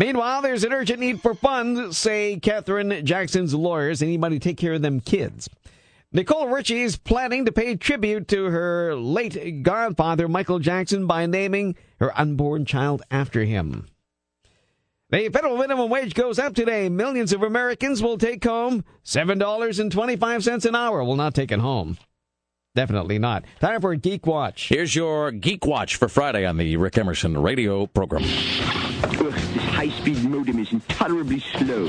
[0.00, 4.00] Meanwhile, there's an urgent need for funds, say Catherine Jackson's lawyers.
[4.00, 5.46] Anybody take care of them kids.
[6.10, 11.76] Nicole Richie is planning to pay tribute to her late godfather, Michael Jackson, by naming
[11.98, 13.88] her unborn child after him.
[15.10, 16.88] The federal minimum wage goes up today.
[16.88, 21.04] Millions of Americans will take home $7.25 an hour.
[21.04, 21.98] Will not take it home.
[22.74, 23.44] Definitely not.
[23.58, 24.68] Time for a Geek Watch.
[24.68, 28.22] Here's your Geek Watch for Friday on the Rick Emerson radio program.
[28.22, 31.86] Ugh, this high-speed modem is intolerably slow.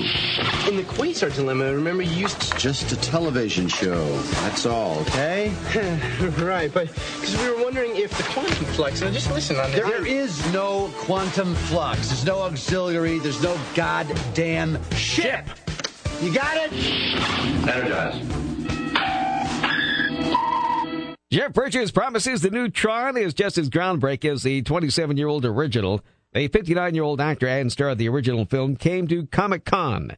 [0.68, 2.58] In the Quasar Dilemma, remember you used to...
[2.58, 4.18] Just a television show.
[4.42, 5.54] That's all, okay?
[6.40, 9.02] right, but because we were wondering if the quantum flux.
[9.02, 12.08] Now, just listen on There, there is no quantum flux.
[12.08, 13.20] There's no auxiliary.
[13.20, 15.46] There's no goddamn ship.
[16.22, 16.74] You got it?
[17.70, 18.51] Energize.
[21.32, 25.46] Jeff Bridges promises the new Tron is just as groundbreaking as the 27 year old
[25.46, 26.02] original.
[26.34, 30.18] The 59 year old actor and star of the original film came to Comic Con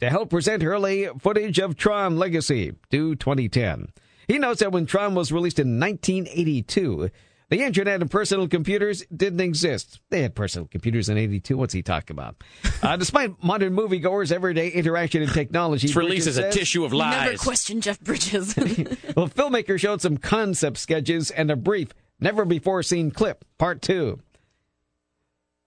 [0.00, 3.92] to help present early footage of Tron Legacy, due 2010.
[4.26, 7.08] He notes that when Tron was released in 1982,
[7.50, 10.00] The internet and personal computers didn't exist.
[10.10, 11.56] They had personal computers in 82.
[11.56, 12.36] What's he talking about?
[12.80, 16.92] Uh, despite modern moviegoers' everyday interaction and technology, Its release Bridges is a tissue of
[16.92, 17.24] lies.
[17.26, 18.54] Never question Jeff Bridges.
[19.16, 21.88] well, filmmaker showed some concept sketches and a brief,
[22.20, 24.20] never before seen clip, part two.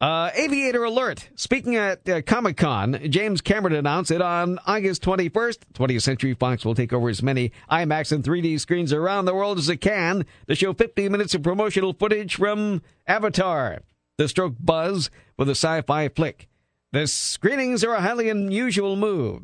[0.02, 1.30] Uh, aviator alert.
[1.36, 6.66] Speaking at uh, Comic Con, James Cameron announced that on August 21st, 20th Century Fox
[6.66, 10.26] will take over as many IMAX and 3D screens around the world as it can
[10.48, 13.82] to show 50 minutes of promotional footage from Avatar.
[14.18, 16.48] The stroke buzz for the sci fi flick.
[16.92, 19.44] The screenings are a highly unusual move.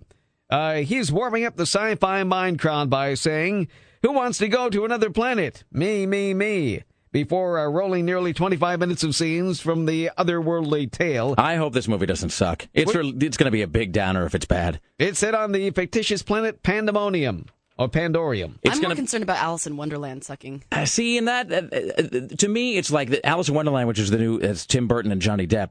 [0.49, 3.67] Uh, he's warming up the sci fi mind crowd by saying,
[4.01, 5.65] Who wants to go to another planet?
[5.71, 6.81] Me, me, me.
[7.11, 11.35] Before uh, rolling nearly 25 minutes of scenes from the otherworldly tale.
[11.37, 12.67] I hope this movie doesn't suck.
[12.73, 14.79] It's re- it's going to be a big downer if it's bad.
[14.99, 17.45] It's set on the fictitious planet Pandemonium,
[17.77, 18.59] or Pandorium.
[18.63, 20.63] It's I'm more concerned about Alice in Wonderland sucking.
[20.71, 23.99] Uh, see, in that, uh, uh, to me, it's like the Alice in Wonderland, which
[23.99, 25.69] is the new, it's Tim Burton and Johnny Depp.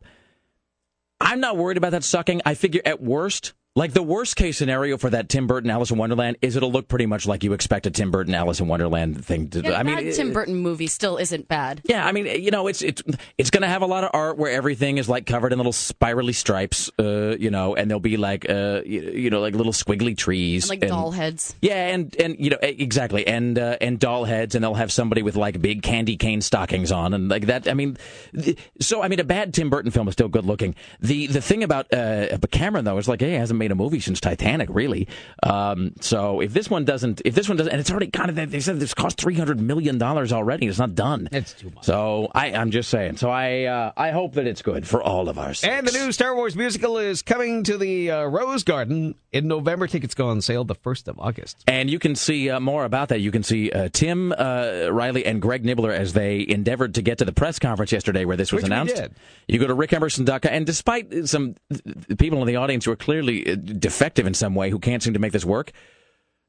[1.20, 2.42] I'm not worried about that sucking.
[2.44, 5.98] I figure at worst, like the worst case scenario for that Tim Burton Alice in
[5.98, 9.22] Wonderland is it'll look pretty much like you expect a Tim Burton Alice in Wonderland
[9.22, 9.60] thing to.
[9.60, 11.82] Yeah, I mean, that Tim Burton movie still isn't bad.
[11.84, 13.02] Yeah, I mean, you know, it's it's
[13.36, 15.74] it's going to have a lot of art where everything is like covered in little
[15.74, 19.72] spirally stripes, uh, you know, and there'll be like, uh, you, you know, like little
[19.74, 21.54] squiggly trees, And, like doll heads.
[21.60, 24.90] Yeah, and and you know e- exactly, and uh, and doll heads, and they'll have
[24.90, 27.68] somebody with like big candy cane stockings on, and like that.
[27.68, 27.98] I mean,
[28.80, 30.74] so I mean, a bad Tim Burton film is still good looking.
[31.00, 34.00] The the thing about uh, Cameron though is like, hey, he hasn't made a movie
[34.00, 35.08] since Titanic, really.
[35.42, 38.50] Um, so if this one doesn't, if this one doesn't, and it's already kind of
[38.50, 41.28] they said this cost three hundred million dollars already, it's not done.
[41.32, 41.84] It's too much.
[41.84, 43.16] So I, I'm just saying.
[43.16, 45.64] So I uh, I hope that it's good for all of us.
[45.64, 49.86] And the new Star Wars musical is coming to the uh, Rose Garden in November.
[49.86, 51.64] Tickets go on sale the 1st of August.
[51.66, 53.20] And you can see uh, more about that.
[53.20, 57.18] You can see uh, Tim uh, Riley and Greg Nibler as they endeavored to get
[57.18, 58.96] to the press conference yesterday where this was Which announced.
[58.96, 59.14] did.
[59.48, 60.50] You go to rickemerson.com.
[60.52, 61.54] And despite some
[62.18, 65.18] people in the audience who are clearly defective in some way who can't seem to
[65.18, 65.72] make this work,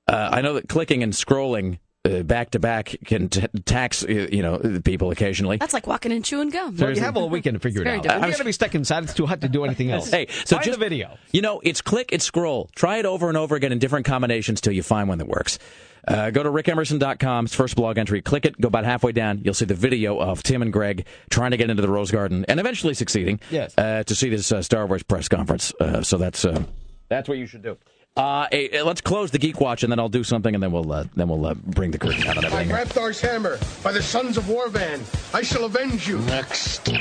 [0.07, 4.07] uh, I know that clicking and scrolling uh, back to back can t- tax uh,
[4.07, 5.57] you know people occasionally.
[5.57, 6.75] That's like walking and chewing gum.
[6.77, 8.03] Well, you have all weekend to figure it out.
[8.03, 8.21] different.
[8.21, 9.03] We're going to be stuck inside.
[9.03, 10.09] It's too hot to do anything else.
[10.09, 11.17] Hey, so Find just the video.
[11.31, 12.69] You know, it's click, it's scroll.
[12.75, 15.59] Try it over and over again in different combinations till you find one that works.
[16.07, 18.21] Uh, go to rickemerson.com's first blog entry.
[18.21, 18.59] Click it.
[18.61, 19.41] Go about halfway down.
[19.43, 22.45] You'll see the video of Tim and Greg trying to get into the Rose Garden
[22.47, 23.41] and eventually succeeding.
[23.51, 23.77] Yes.
[23.77, 25.73] Uh, to see this uh, Star Wars press conference.
[25.81, 26.63] Uh, so that's uh,
[27.09, 27.77] that's what you should do.
[28.15, 30.91] Uh, hey, let's close the Geek Watch and then I'll do something and then we'll
[30.91, 32.67] uh, then we'll uh, bring the curtain down on By everything.
[32.75, 32.77] here.
[32.85, 35.01] Grabthar's hammer, by the sons of Worvan,
[35.35, 36.17] I shall avenge you.
[36.21, 36.89] Next.
[36.89, 36.93] Oh,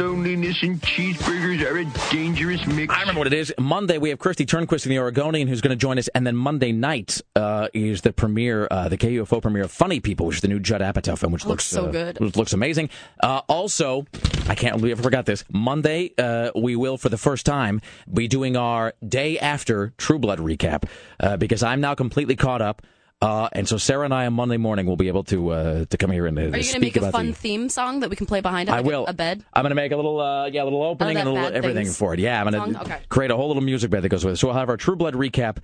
[0.00, 2.92] loneliness and cheeseburgers are a dangerous mix.
[2.92, 3.52] I remember what it is.
[3.58, 6.36] Monday we have Kristi Turnquist in the Oregonian who's going to join us, and then
[6.36, 10.42] Monday night uh, is the premiere, uh, the KUFO premiere of Funny People, which is
[10.42, 12.18] the new Judd Apatow film, which looks Looks so uh, good.
[12.18, 12.88] Which looks amazing.
[13.22, 14.06] Uh, also,
[14.48, 15.44] I can't believe I forgot this.
[15.50, 17.82] Monday uh, we will, for the first time,
[18.12, 20.84] be doing our day after True Blood recap
[21.20, 22.80] uh, because I'm now completely caught up.
[23.22, 25.96] Uh, and so Sarah and I on Monday morning will be able to uh, to
[25.98, 28.00] come here and uh, Are you going speak to make a fun the, theme song
[28.00, 28.72] that we can play behind it?
[28.72, 29.06] I like will.
[29.06, 29.44] A bed?
[29.52, 31.54] I'm going to make a little, uh, yeah, a little opening that and a little
[31.54, 32.20] everything Things for it.
[32.20, 32.98] Yeah, I'm going to Okay.
[33.10, 34.36] create a whole little music bed that goes with it.
[34.38, 35.58] So we'll have our True Blood recap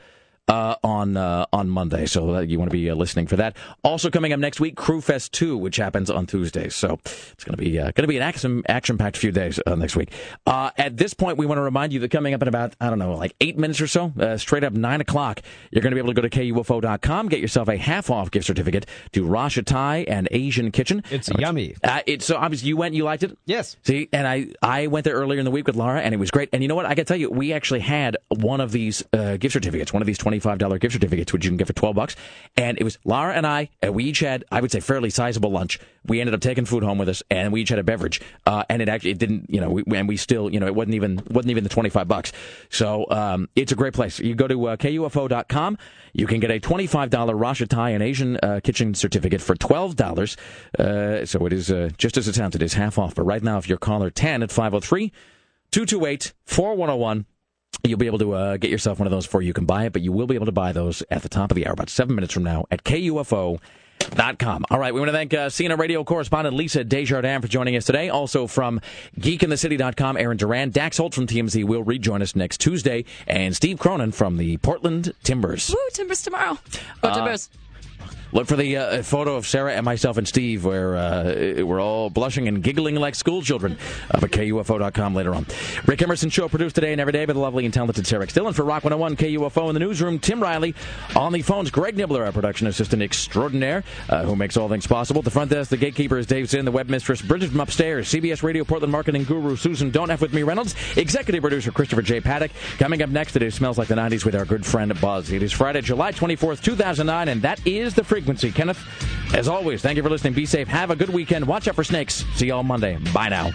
[0.49, 2.07] uh, on uh, on Monday.
[2.07, 3.57] So uh, you want to be uh, listening for that.
[3.83, 6.69] Also coming up next week, Crüe Fest 2, which happens on Tuesday.
[6.69, 9.61] So it's going to be uh, going to be an action action packed few days
[9.67, 10.13] uh, next week.
[10.47, 12.91] Uh, at this point, we want to remind you that coming up in about I
[12.91, 15.97] don't know like eight minutes or so, uh, straight up nine o'clock, you're going to
[15.97, 19.65] be able to go to KUFO.com, get yourself a half off gift certificate to Rasha
[19.65, 21.03] Thai and Asian Kitchen.
[21.11, 21.75] It's yummy.
[21.83, 23.37] Uh, it, so obviously you went, you liked it.
[23.47, 23.77] Yes.
[23.83, 26.31] See, and I I went there earlier in the week with Laura, and it was
[26.31, 26.51] great.
[26.53, 26.87] And you know what?
[26.87, 30.03] I got to tell you, we actually had one of these uh, gift certificates, one
[30.03, 32.17] of these twenty five dollar gift certificates, which you can get for twelve bucks.
[32.57, 33.71] And it was Laura and I.
[33.83, 35.79] And we each had, I would say, fairly sizable lunch.
[36.05, 38.21] We ended up taking food home with us, and we each had a beverage.
[38.47, 40.75] Uh, and it actually it didn't, you know, we, and we still, you know, it
[40.75, 42.33] wasn't even wasn't even the twenty five bucks.
[42.71, 44.19] So um, it's a great place.
[44.19, 45.79] You go to uh, KUFO.com.
[46.13, 50.37] You can get a $25 Rasha Thai and Asian uh, kitchen certificate for $12.
[50.79, 53.15] Uh, so it is uh, just as it sounds, it is half off.
[53.15, 55.13] But right now, if you're caller 10 at 503
[55.73, 57.27] 228 4101,
[57.85, 59.93] You'll be able to uh, get yourself one of those before you can buy it,
[59.93, 61.89] but you will be able to buy those at the top of the hour, about
[61.91, 64.65] seven minutes from now, at KUFO.com.
[64.71, 67.85] All right, we want to thank uh, CNN radio correspondent Lisa Desjardins for joining us
[67.85, 68.09] today.
[68.09, 68.81] Also from
[69.21, 70.71] geekinthecity.com, Aaron Duran.
[70.71, 75.13] Dax Holt from TMZ will rejoin us next Tuesday, and Steve Cronin from the Portland
[75.23, 75.71] Timbers.
[75.71, 76.59] Woo, Timbers tomorrow.
[77.03, 77.51] Go Uh, Timbers.
[78.37, 82.11] Look for the uh, photo of Sarah and myself and Steve where uh, we're all
[82.11, 83.79] blushing and giggling like school children
[84.11, 85.47] up at KUFO.com later on.
[85.87, 88.47] Rick Emerson Show produced today and every day by the lovely and talented Sarah Still.
[88.47, 90.75] And for Rock 101 KUFO in the newsroom, Tim Riley.
[91.15, 95.23] On the phones, Greg Nibler, our production assistant extraordinaire, uh, who makes all things possible.
[95.23, 98.43] The front desk, the gatekeeper is Dave Zinn, the web mistress, Bridget from upstairs, CBS
[98.43, 102.21] Radio Portland marketing guru Susan Don't F With Me Reynolds, executive producer Christopher J.
[102.21, 102.51] Paddock.
[102.79, 105.33] Coming up next, it smells like the 90s with our good friend Buzz.
[105.33, 108.26] It is Friday, July 24th, 2009, and that is the frequency.
[108.35, 108.85] Kenneth,
[109.35, 110.33] as always, thank you for listening.
[110.33, 110.69] Be safe.
[110.69, 111.47] Have a good weekend.
[111.47, 112.25] Watch out for snakes.
[112.35, 112.99] See you all Monday.
[113.13, 113.53] Bye now.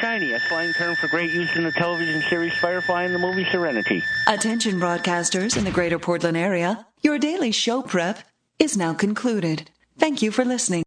[0.00, 3.46] Shiny, a slang term for great use in the television series Firefly and the movie
[3.50, 4.02] Serenity.
[4.26, 6.86] Attention broadcasters in the greater Portland area.
[7.02, 8.18] Your daily show prep
[8.58, 9.70] is now concluded.
[9.98, 10.84] Thank you for listening.